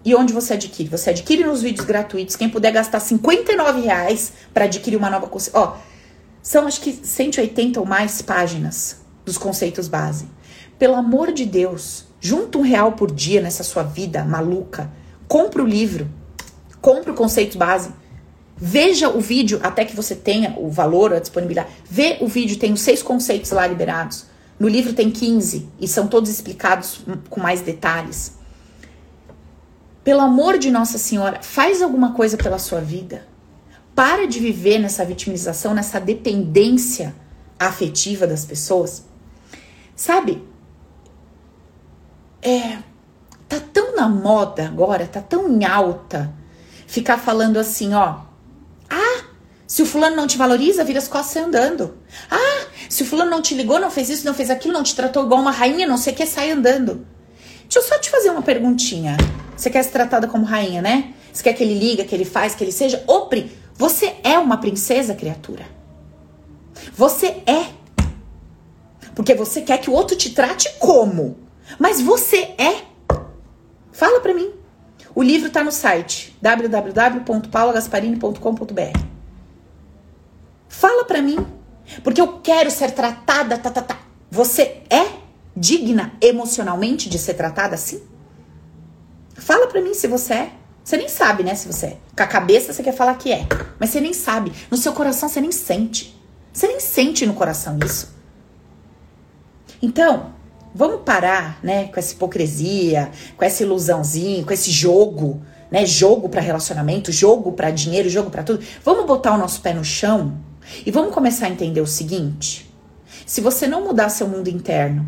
E 0.04 0.14
onde 0.14 0.32
você 0.32 0.54
adquire? 0.54 0.88
Você 0.88 1.10
adquire 1.10 1.42
nos 1.42 1.62
vídeos 1.62 1.84
gratuitos. 1.84 2.36
Quem 2.36 2.48
puder 2.48 2.70
gastar 2.72 3.00
59 3.00 3.80
reais 3.80 4.32
para 4.54 4.66
adquirir 4.66 4.96
uma 4.96 5.10
nova 5.10 5.26
consciência. 5.26 5.58
Ó, 5.58 5.76
são 6.40 6.66
acho 6.66 6.80
que 6.80 6.92
180 6.92 7.80
ou 7.80 7.84
mais 7.84 8.22
páginas 8.22 9.00
dos 9.24 9.36
conceitos 9.36 9.88
base. 9.88 10.28
Pelo 10.78 10.94
amor 10.94 11.32
de 11.32 11.44
Deus, 11.44 12.04
junta 12.20 12.58
um 12.58 12.62
real 12.62 12.92
por 12.92 13.10
dia 13.10 13.42
nessa 13.42 13.64
sua 13.64 13.82
vida 13.82 14.24
maluca. 14.24 14.92
Compre 15.26 15.60
o 15.60 15.66
livro. 15.66 16.08
Compre 16.80 17.10
o 17.10 17.14
conceito 17.14 17.58
base. 17.58 17.90
Veja 18.56 19.08
o 19.08 19.20
vídeo 19.20 19.58
até 19.62 19.84
que 19.84 19.96
você 19.96 20.14
tenha 20.14 20.54
o 20.56 20.70
valor, 20.70 21.12
a 21.12 21.18
disponibilidade. 21.18 21.68
Vê 21.84 22.18
o 22.20 22.28
vídeo, 22.28 22.56
tem 22.58 22.72
os 22.72 22.80
seis 22.80 23.02
conceitos 23.02 23.50
lá 23.50 23.66
liberados. 23.66 24.26
No 24.58 24.68
livro 24.68 24.92
tem 24.92 25.10
15 25.10 25.68
e 25.78 25.86
são 25.86 26.08
todos 26.08 26.30
explicados 26.30 27.00
com 27.28 27.40
mais 27.40 27.60
detalhes. 27.60 28.38
Pelo 30.02 30.20
amor 30.20 30.58
de 30.58 30.70
Nossa 30.70 30.98
Senhora, 30.98 31.42
faz 31.42 31.82
alguma 31.82 32.14
coisa 32.14 32.36
pela 32.36 32.58
sua 32.58 32.80
vida. 32.80 33.26
Para 33.94 34.26
de 34.26 34.38
viver 34.38 34.78
nessa 34.78 35.04
vitimização, 35.04 35.74
nessa 35.74 35.98
dependência 35.98 37.14
afetiva 37.58 38.26
das 38.26 38.44
pessoas. 38.44 39.04
Sabe? 39.94 40.46
É, 42.40 42.78
tá 43.48 43.58
tão 43.72 43.96
na 43.96 44.08
moda 44.08 44.66
agora, 44.66 45.06
tá 45.06 45.20
tão 45.20 45.48
em 45.50 45.64
alta 45.64 46.32
ficar 46.86 47.18
falando 47.18 47.58
assim, 47.58 47.94
ó. 47.94 48.25
Se 49.66 49.82
o 49.82 49.86
fulano 49.86 50.14
não 50.14 50.26
te 50.26 50.38
valoriza, 50.38 50.84
vira 50.84 50.98
as 50.98 51.08
costas 51.08 51.42
andando. 51.42 51.98
Ah, 52.30 52.66
se 52.88 53.02
o 53.02 53.06
fulano 53.06 53.30
não 53.30 53.42
te 53.42 53.54
ligou, 53.54 53.80
não 53.80 53.90
fez 53.90 54.08
isso, 54.08 54.24
não 54.24 54.34
fez 54.34 54.48
aquilo, 54.48 54.72
não 54.72 54.82
te 54.82 54.94
tratou 54.94 55.24
igual 55.24 55.40
uma 55.40 55.50
rainha, 55.50 55.86
não 55.86 55.98
sei 55.98 56.12
o 56.12 56.16
que, 56.16 56.24
sai 56.24 56.52
andando. 56.52 57.06
Deixa 57.62 57.80
eu 57.80 57.82
só 57.82 57.98
te 57.98 58.08
fazer 58.08 58.30
uma 58.30 58.42
perguntinha. 58.42 59.16
Você 59.56 59.68
quer 59.68 59.82
ser 59.82 59.90
tratada 59.90 60.28
como 60.28 60.44
rainha, 60.44 60.80
né? 60.80 61.12
Você 61.32 61.42
quer 61.42 61.54
que 61.54 61.64
ele 61.64 61.74
liga, 61.74 62.04
que 62.04 62.14
ele 62.14 62.24
faz, 62.24 62.54
que 62.54 62.62
ele 62.62 62.70
seja? 62.70 63.02
Opre, 63.08 63.50
você 63.74 64.14
é 64.22 64.38
uma 64.38 64.58
princesa, 64.58 65.14
criatura. 65.14 65.66
Você 66.96 67.42
é. 67.46 67.66
Porque 69.14 69.34
você 69.34 69.62
quer 69.62 69.78
que 69.78 69.90
o 69.90 69.92
outro 69.92 70.16
te 70.16 70.30
trate 70.30 70.72
como? 70.78 71.36
Mas 71.78 72.00
você 72.00 72.54
é. 72.56 72.84
Fala 73.90 74.20
pra 74.20 74.32
mim. 74.32 74.52
O 75.14 75.22
livro 75.22 75.50
tá 75.50 75.62
no 75.64 75.72
site 75.72 76.36
www.paulagasparini.com.br. 76.40 79.05
Fala 80.86 81.04
pra 81.04 81.20
mim. 81.20 81.44
Porque 82.04 82.20
eu 82.20 82.38
quero 82.38 82.70
ser 82.70 82.92
tratada, 82.92 83.58
tá, 83.58 83.70
tá, 83.70 83.82
tá. 83.82 83.98
Você 84.30 84.82
é 84.88 85.04
digna 85.56 86.12
emocionalmente 86.20 87.08
de 87.08 87.18
ser 87.18 87.34
tratada 87.34 87.74
assim? 87.74 88.00
Fala 89.34 89.66
pra 89.66 89.82
mim 89.82 89.94
se 89.94 90.06
você 90.06 90.34
é. 90.34 90.52
Você 90.84 90.96
nem 90.96 91.08
sabe, 91.08 91.42
né, 91.42 91.56
se 91.56 91.66
você 91.66 91.86
é. 91.86 91.96
Com 92.16 92.22
a 92.22 92.26
cabeça 92.28 92.72
você 92.72 92.84
quer 92.84 92.92
falar 92.94 93.16
que 93.16 93.32
é. 93.32 93.48
Mas 93.80 93.90
você 93.90 94.00
nem 94.00 94.12
sabe. 94.12 94.52
No 94.70 94.76
seu 94.76 94.92
coração 94.92 95.28
você 95.28 95.40
nem 95.40 95.50
sente. 95.50 96.16
Você 96.52 96.68
nem 96.68 96.78
sente 96.78 97.26
no 97.26 97.34
coração 97.34 97.80
isso. 97.84 98.14
Então, 99.82 100.34
vamos 100.72 101.00
parar, 101.04 101.58
né, 101.64 101.88
com 101.88 101.98
essa 101.98 102.14
hipocrisia, 102.14 103.10
com 103.36 103.44
essa 103.44 103.64
ilusãozinha, 103.64 104.44
com 104.44 104.52
esse 104.52 104.70
jogo, 104.70 105.42
né, 105.68 105.84
jogo 105.84 106.28
para 106.28 106.40
relacionamento, 106.40 107.10
jogo 107.10 107.50
para 107.50 107.72
dinheiro, 107.72 108.08
jogo 108.08 108.30
para 108.30 108.44
tudo. 108.44 108.64
Vamos 108.84 109.04
botar 109.04 109.34
o 109.34 109.38
nosso 109.38 109.60
pé 109.60 109.74
no 109.74 109.84
chão 109.84 110.45
e 110.84 110.90
vamos 110.90 111.14
começar 111.14 111.46
a 111.46 111.50
entender 111.50 111.80
o 111.80 111.86
seguinte: 111.86 112.72
se 113.24 113.40
você 113.40 113.66
não 113.66 113.84
mudar 113.84 114.08
seu 114.08 114.28
mundo 114.28 114.48
interno, 114.48 115.06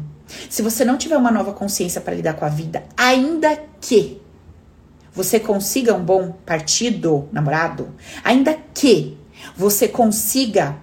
se 0.48 0.62
você 0.62 0.84
não 0.84 0.96
tiver 0.96 1.16
uma 1.16 1.30
nova 1.30 1.52
consciência 1.52 2.00
para 2.00 2.14
lidar 2.14 2.34
com 2.34 2.44
a 2.44 2.48
vida, 2.48 2.84
ainda 2.96 3.58
que 3.80 4.20
você 5.12 5.40
consiga 5.40 5.94
um 5.94 6.04
bom 6.04 6.32
partido, 6.46 7.28
namorado, 7.32 7.94
ainda 8.22 8.56
que 8.74 9.18
você 9.56 9.88
consiga 9.88 10.76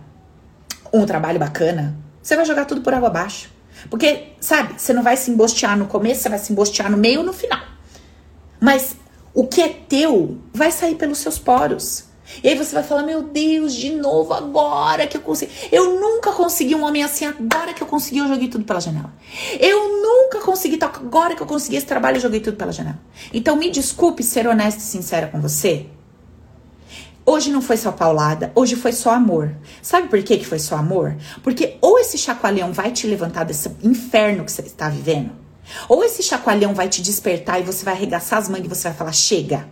um 0.92 1.06
trabalho 1.06 1.40
bacana, 1.40 1.98
você 2.22 2.36
vai 2.36 2.46
jogar 2.46 2.66
tudo 2.66 2.82
por 2.82 2.94
água 2.94 3.10
abaixo. 3.10 3.54
Porque, 3.90 4.34
sabe, 4.40 4.82
você 4.82 4.94
não 4.94 5.04
vai 5.04 5.16
se 5.16 5.30
embostear 5.30 5.78
no 5.78 5.86
começo, 5.86 6.22
você 6.22 6.30
vai 6.30 6.40
se 6.40 6.52
embostear 6.52 6.90
no 6.90 6.98
meio 6.98 7.20
ou 7.20 7.26
no 7.26 7.34
final. 7.34 7.60
Mas 8.60 8.96
o 9.34 9.46
que 9.46 9.62
é 9.62 9.70
teu 9.70 10.40
vai 10.54 10.72
sair 10.72 10.96
pelos 10.96 11.20
seus 11.20 11.38
poros. 11.38 12.06
E 12.44 12.50
aí 12.50 12.58
você 12.58 12.74
vai 12.74 12.84
falar: 12.84 13.04
Meu 13.04 13.22
Deus, 13.24 13.74
de 13.74 13.92
novo, 13.92 14.34
agora 14.34 15.08
que 15.08 15.18
eu 15.18 15.22
consegui. 15.22 15.52
Eu 15.72 16.00
nunca 16.00 16.32
consegui 16.32 16.76
um 16.76 16.84
homem 16.84 17.04
assim, 17.04 17.26
agora 17.26 17.74
que 17.74 17.82
eu 17.82 17.88
consegui, 17.88 18.20
eu 18.20 18.28
joguei 18.28 18.48
tudo 18.48 18.66
pela 18.66 18.80
janela. 18.80 19.14
Eu 19.60 20.02
nunca 20.02 20.40
consegui, 20.40 20.80
agora 20.82 21.36
que 21.36 21.42
eu 21.42 21.48
consegui 21.48 21.78
esse 21.78 21.86
trabalho, 21.86 22.18
eu 22.18 22.22
joguei 22.22 22.40
tudo 22.40 22.58
pela 22.58 22.72
janela. 22.72 23.00
Então 23.34 23.56
me 23.56 23.70
desculpe 23.70 24.24
ser 24.24 24.48
honesta 24.48 24.80
e 24.80 24.84
sincera 24.84 25.28
com 25.28 25.40
você. 25.40 25.88
Hoje 27.28 27.52
não 27.52 27.62
foi 27.62 27.76
só 27.78 27.92
paulada, 27.92 28.52
hoje 28.54 28.76
foi 28.76 28.92
só 28.92 29.12
amor. 29.12 29.56
Sabe 29.82 30.08
por 30.08 30.22
que, 30.22 30.38
que 30.38 30.46
foi 30.46 30.60
só 30.60 30.76
amor? 30.76 31.16
Porque 31.42 31.78
ou 31.82 31.98
esse 31.98 32.20
chacoalhão 32.20 32.72
vai 32.72 32.92
te 32.92 33.08
levantar 33.08 33.46
desse 33.46 33.70
inferno 33.82 34.46
que 34.46 34.52
você 34.52 34.62
está 34.62 34.90
vivendo, 34.90 35.32
ou 35.90 36.04
esse 36.04 36.22
chacoalhão 36.22 36.76
vai 36.76 36.88
te 36.88 37.02
despertar 37.02 37.60
e 37.60 37.64
você 37.64 37.84
vai 37.84 37.96
arregaçar 37.96 38.38
as 38.38 38.48
mangas 38.48 38.66
e 38.66 38.70
você 38.70 38.90
vai 38.90 38.98
falar: 38.98 39.12
chega 39.12 39.68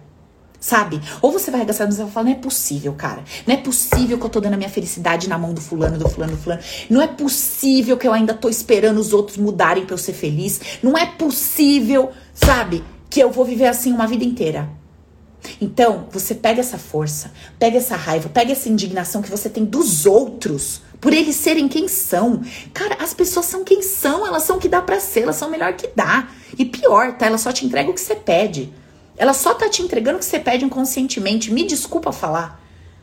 sabe? 0.63 1.01
Ou 1.21 1.29
você 1.29 1.51
vai 1.51 1.59
arregaçar 1.59 1.91
e 1.91 1.93
vai 1.93 2.09
falar, 2.09 2.23
não 2.23 2.31
é 2.31 2.35
possível, 2.35 2.93
cara. 2.93 3.21
Não 3.45 3.53
é 3.53 3.57
possível 3.57 4.17
que 4.17 4.25
eu 4.25 4.29
tô 4.29 4.39
dando 4.39 4.53
a 4.53 4.57
minha 4.57 4.69
felicidade 4.69 5.27
na 5.27 5.37
mão 5.37 5.53
do 5.53 5.59
fulano, 5.59 5.97
do 5.97 6.07
fulano, 6.07 6.37
do 6.37 6.41
fulano. 6.41 6.61
Não 6.89 7.01
é 7.01 7.07
possível 7.07 7.97
que 7.97 8.07
eu 8.07 8.13
ainda 8.13 8.33
tô 8.33 8.47
esperando 8.47 8.97
os 8.97 9.11
outros 9.11 9.35
mudarem 9.35 9.85
pra 9.85 9.93
eu 9.93 9.97
ser 9.97 10.13
feliz. 10.13 10.61
Não 10.81 10.97
é 10.97 11.05
possível, 11.05 12.11
sabe? 12.33 12.81
Que 13.09 13.19
eu 13.19 13.29
vou 13.29 13.43
viver 13.43 13.67
assim 13.67 13.91
uma 13.91 14.07
vida 14.07 14.23
inteira. 14.23 14.69
Então, 15.59 16.07
você 16.09 16.33
pega 16.33 16.61
essa 16.61 16.77
força, 16.77 17.33
pega 17.59 17.77
essa 17.77 17.97
raiva, 17.97 18.29
pega 18.29 18.53
essa 18.53 18.69
indignação 18.69 19.21
que 19.21 19.29
você 19.29 19.49
tem 19.49 19.65
dos 19.65 20.05
outros, 20.05 20.81
por 21.01 21.11
eles 21.11 21.35
serem 21.35 21.67
quem 21.67 21.89
são. 21.89 22.41
Cara, 22.73 22.95
as 23.01 23.13
pessoas 23.13 23.47
são 23.47 23.65
quem 23.65 23.81
são, 23.81 24.25
elas 24.25 24.43
são 24.43 24.55
o 24.55 24.59
que 24.59 24.69
dá 24.69 24.81
pra 24.81 25.01
ser, 25.01 25.23
elas 25.23 25.35
são 25.35 25.49
o 25.49 25.51
melhor 25.51 25.73
que 25.73 25.89
dá. 25.93 26.29
E 26.57 26.63
pior, 26.63 27.17
tá? 27.17 27.25
Elas 27.25 27.41
só 27.41 27.51
te 27.51 27.65
entregam 27.65 27.91
o 27.91 27.93
que 27.93 27.99
você 27.99 28.15
pede. 28.15 28.73
Ela 29.17 29.33
só 29.33 29.53
tá 29.53 29.69
te 29.69 29.81
entregando 29.81 30.17
o 30.17 30.19
que 30.19 30.25
você 30.25 30.39
pede 30.39 30.65
inconscientemente. 30.65 31.51
Me 31.51 31.63
desculpa 31.63 32.11
falar. 32.11 32.61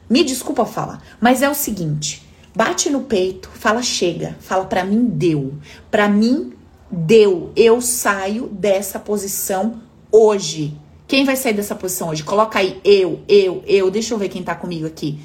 Me 0.09 0.25
desculpa 0.25 0.65
falar. 0.65 1.03
Mas 1.21 1.43
é 1.43 1.49
o 1.49 1.55
seguinte: 1.55 2.27
bate 2.55 2.91
no 2.91 3.03
peito, 3.03 3.49
fala 3.55 3.83
chega, 3.83 4.37
fala 4.41 4.65
para 4.65 4.85
mim 4.85 5.05
deu. 5.05 5.55
Para 5.91 6.09
mim 6.09 6.53
deu. 6.91 7.53
Eu 7.55 7.81
saio 7.81 8.49
dessa 8.49 8.99
posição 8.99 9.81
hoje. 10.11 10.77
Quem 11.07 11.25
vai 11.25 11.37
sair 11.37 11.55
dessa 11.55 11.75
posição 11.75 12.09
hoje? 12.09 12.23
Coloca 12.23 12.59
aí 12.59 12.81
eu, 12.85 13.21
eu, 13.29 13.63
eu. 13.67 13.91
Deixa 13.91 14.15
eu 14.15 14.19
ver 14.19 14.29
quem 14.29 14.43
tá 14.43 14.55
comigo 14.55 14.87
aqui. 14.87 15.19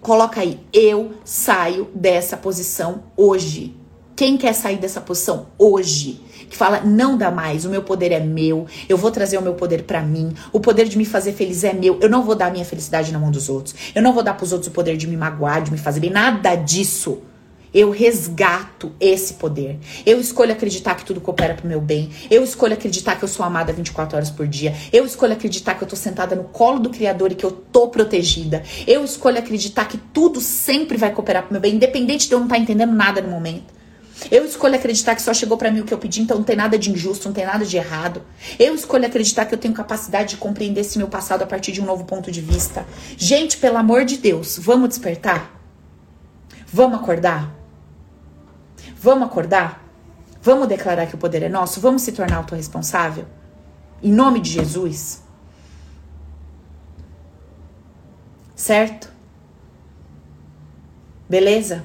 Coloca 0.00 0.40
aí 0.40 0.60
eu 0.72 1.14
saio 1.24 1.88
dessa 1.94 2.36
posição 2.36 3.04
hoje. 3.16 3.74
Quem 4.14 4.36
quer 4.36 4.54
sair 4.54 4.76
dessa 4.76 5.00
posição 5.00 5.48
hoje? 5.58 6.20
Que 6.48 6.56
fala: 6.56 6.80
não 6.80 7.16
dá 7.16 7.30
mais, 7.30 7.64
o 7.64 7.68
meu 7.68 7.82
poder 7.82 8.12
é 8.12 8.20
meu, 8.20 8.66
eu 8.88 8.96
vou 8.96 9.10
trazer 9.10 9.38
o 9.38 9.42
meu 9.42 9.54
poder 9.54 9.82
para 9.82 10.00
mim, 10.02 10.32
o 10.52 10.60
poder 10.60 10.86
de 10.86 10.96
me 10.96 11.04
fazer 11.04 11.32
feliz 11.32 11.64
é 11.64 11.72
meu, 11.72 11.98
eu 12.00 12.08
não 12.08 12.22
vou 12.22 12.34
dar 12.34 12.50
minha 12.50 12.64
felicidade 12.64 13.12
na 13.12 13.18
mão 13.18 13.30
dos 13.30 13.48
outros, 13.48 13.74
eu 13.94 14.02
não 14.02 14.12
vou 14.12 14.22
dar 14.22 14.34
pros 14.34 14.52
outros 14.52 14.68
o 14.68 14.72
poder 14.72 14.96
de 14.96 15.06
me 15.06 15.16
magoar, 15.16 15.62
de 15.62 15.70
me 15.70 15.78
fazer 15.78 16.00
bem, 16.00 16.10
nada 16.10 16.54
disso. 16.54 17.18
Eu 17.74 17.90
resgato 17.90 18.90
esse 18.98 19.34
poder. 19.34 19.78
Eu 20.06 20.18
escolho 20.18 20.50
acreditar 20.50 20.94
que 20.94 21.04
tudo 21.04 21.20
coopera 21.20 21.52
pro 21.52 21.68
meu 21.68 21.78
bem. 21.78 22.08
Eu 22.30 22.42
escolho 22.42 22.72
acreditar 22.72 23.16
que 23.16 23.24
eu 23.24 23.28
sou 23.28 23.44
amada 23.44 23.70
24 23.70 24.16
horas 24.16 24.30
por 24.30 24.46
dia. 24.46 24.74
Eu 24.90 25.04
escolho 25.04 25.34
acreditar 25.34 25.74
que 25.74 25.84
eu 25.84 25.88
tô 25.88 25.94
sentada 25.94 26.34
no 26.34 26.44
colo 26.44 26.78
do 26.78 26.88
Criador 26.88 27.32
e 27.32 27.34
que 27.34 27.44
eu 27.44 27.50
tô 27.50 27.88
protegida. 27.88 28.62
Eu 28.86 29.04
escolho 29.04 29.38
acreditar 29.38 29.84
que 29.84 29.98
tudo 29.98 30.40
sempre 30.40 30.96
vai 30.96 31.12
cooperar 31.12 31.42
pro 31.42 31.52
meu 31.52 31.60
bem, 31.60 31.74
independente 31.74 32.28
de 32.28 32.32
eu 32.32 32.38
não 32.38 32.46
estar 32.46 32.56
tá 32.56 32.62
entendendo 32.62 32.92
nada 32.92 33.20
no 33.20 33.28
momento. 33.28 33.75
Eu 34.30 34.44
escolho 34.44 34.74
acreditar 34.74 35.14
que 35.14 35.22
só 35.22 35.34
chegou 35.34 35.58
para 35.58 35.70
mim 35.70 35.80
o 35.80 35.84
que 35.84 35.92
eu 35.92 35.98
pedi, 35.98 36.22
então 36.22 36.38
não 36.38 36.44
tem 36.44 36.56
nada 36.56 36.78
de 36.78 36.90
injusto, 36.90 37.28
não 37.28 37.34
tem 37.34 37.44
nada 37.44 37.64
de 37.64 37.76
errado. 37.76 38.22
Eu 38.58 38.74
escolho 38.74 39.06
acreditar 39.06 39.44
que 39.44 39.54
eu 39.54 39.58
tenho 39.58 39.74
capacidade 39.74 40.30
de 40.30 40.36
compreender 40.38 40.80
esse 40.80 40.96
meu 40.96 41.08
passado 41.08 41.42
a 41.42 41.46
partir 41.46 41.72
de 41.72 41.80
um 41.80 41.84
novo 41.84 42.04
ponto 42.04 42.32
de 42.32 42.40
vista. 42.40 42.86
Gente, 43.16 43.58
pelo 43.58 43.76
amor 43.76 44.04
de 44.04 44.16
Deus, 44.16 44.58
vamos 44.58 44.88
despertar? 44.88 45.60
Vamos 46.72 46.98
acordar? 46.98 47.54
Vamos 48.98 49.28
acordar? 49.28 49.84
Vamos 50.42 50.66
declarar 50.66 51.06
que 51.06 51.14
o 51.14 51.18
poder 51.18 51.42
é 51.42 51.48
nosso? 51.48 51.80
Vamos 51.80 52.02
se 52.02 52.12
tornar 52.12 52.36
autorresponsável? 52.36 53.26
Em 54.02 54.12
nome 54.12 54.40
de 54.40 54.50
Jesus? 54.50 55.22
Certo? 58.54 59.12
Beleza? 61.28 61.84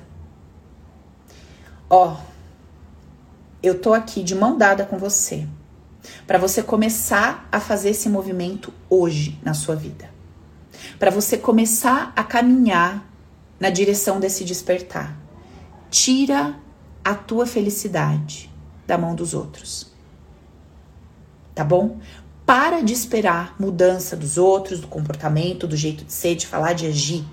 Ó, 1.93 2.15
eu 3.61 3.77
tô 3.77 3.93
aqui 3.93 4.23
de 4.23 4.33
mão 4.33 4.57
dada 4.57 4.85
com 4.85 4.97
você 4.97 5.45
para 6.25 6.37
você 6.37 6.63
começar 6.63 7.49
a 7.51 7.59
fazer 7.59 7.89
esse 7.89 8.07
movimento 8.07 8.73
hoje 8.89 9.37
na 9.43 9.53
sua 9.53 9.75
vida. 9.75 10.09
Para 10.97 11.11
você 11.11 11.37
começar 11.37 12.13
a 12.15 12.23
caminhar 12.23 13.05
na 13.59 13.69
direção 13.69 14.21
desse 14.21 14.45
despertar. 14.45 15.19
Tira 15.89 16.55
a 17.03 17.13
tua 17.13 17.45
felicidade 17.45 18.49
da 18.87 18.97
mão 18.97 19.13
dos 19.13 19.33
outros. 19.33 19.91
Tá 21.53 21.65
bom? 21.65 21.99
Para 22.45 22.79
de 22.79 22.93
esperar 22.93 23.53
mudança 23.59 24.15
dos 24.15 24.37
outros, 24.37 24.79
do 24.79 24.87
comportamento, 24.87 25.67
do 25.67 25.75
jeito 25.75 26.05
de 26.05 26.13
ser, 26.13 26.35
de 26.35 26.47
falar, 26.47 26.71
de 26.71 26.87
agir 26.87 27.25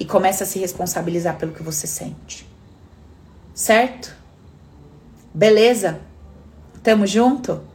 e 0.00 0.04
começa 0.04 0.42
a 0.42 0.46
se 0.48 0.58
responsabilizar 0.58 1.38
pelo 1.38 1.52
que 1.52 1.62
você 1.62 1.86
sente. 1.86 2.49
Certo? 3.54 4.14
Beleza? 5.34 6.00
Tamo 6.82 7.06
junto? 7.06 7.70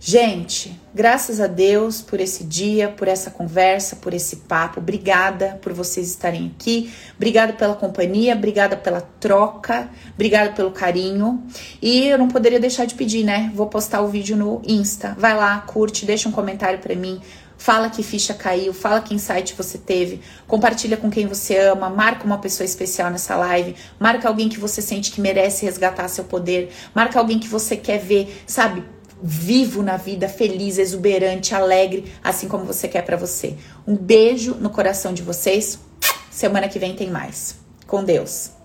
Gente, 0.00 0.80
graças 0.94 1.40
a 1.40 1.48
Deus 1.48 2.00
por 2.00 2.20
esse 2.20 2.44
dia, 2.44 2.88
por 2.88 3.08
essa 3.08 3.32
conversa, 3.32 3.96
por 3.96 4.14
esse 4.14 4.36
papo. 4.36 4.78
Obrigada 4.78 5.58
por 5.60 5.72
vocês 5.72 6.08
estarem 6.08 6.52
aqui. 6.54 6.92
Obrigada 7.16 7.52
pela 7.52 7.74
companhia, 7.74 8.36
obrigada 8.36 8.76
pela 8.76 9.00
troca, 9.00 9.90
obrigada 10.14 10.52
pelo 10.52 10.70
carinho. 10.70 11.42
E 11.82 12.06
eu 12.06 12.16
não 12.16 12.28
poderia 12.28 12.60
deixar 12.60 12.84
de 12.84 12.94
pedir, 12.94 13.24
né? 13.24 13.50
Vou 13.56 13.66
postar 13.66 14.00
o 14.00 14.06
vídeo 14.06 14.36
no 14.36 14.62
Insta. 14.64 15.16
Vai 15.18 15.36
lá, 15.36 15.58
curte, 15.62 16.06
deixa 16.06 16.28
um 16.28 16.32
comentário 16.32 16.78
para 16.78 16.94
mim. 16.94 17.20
Fala 17.58 17.90
que 17.90 18.04
ficha 18.04 18.32
caiu, 18.32 18.72
fala 18.72 19.00
que 19.00 19.12
insight 19.12 19.54
você 19.54 19.76
teve, 19.76 20.20
compartilha 20.46 20.96
com 20.96 21.10
quem 21.10 21.26
você 21.26 21.58
ama, 21.58 21.90
marca 21.90 22.24
uma 22.24 22.38
pessoa 22.38 22.64
especial 22.64 23.10
nessa 23.10 23.36
live, 23.36 23.74
marca 23.98 24.28
alguém 24.28 24.48
que 24.48 24.60
você 24.60 24.80
sente 24.80 25.10
que 25.10 25.20
merece 25.20 25.66
resgatar 25.66 26.08
seu 26.08 26.24
poder, 26.24 26.70
marca 26.94 27.18
alguém 27.18 27.38
que 27.38 27.48
você 27.48 27.76
quer 27.76 27.98
ver, 27.98 28.42
sabe, 28.46 28.84
vivo 29.20 29.82
na 29.82 29.96
vida, 29.96 30.28
feliz, 30.28 30.78
exuberante, 30.78 31.54
alegre, 31.54 32.12
assim 32.22 32.46
como 32.46 32.64
você 32.64 32.86
quer 32.86 33.02
para 33.02 33.16
você. 33.16 33.56
Um 33.86 33.96
beijo 33.96 34.54
no 34.54 34.70
coração 34.70 35.12
de 35.12 35.22
vocês. 35.22 35.80
Semana 36.30 36.68
que 36.68 36.78
vem 36.78 36.94
tem 36.94 37.10
mais. 37.10 37.56
Com 37.86 38.04
Deus. 38.04 38.57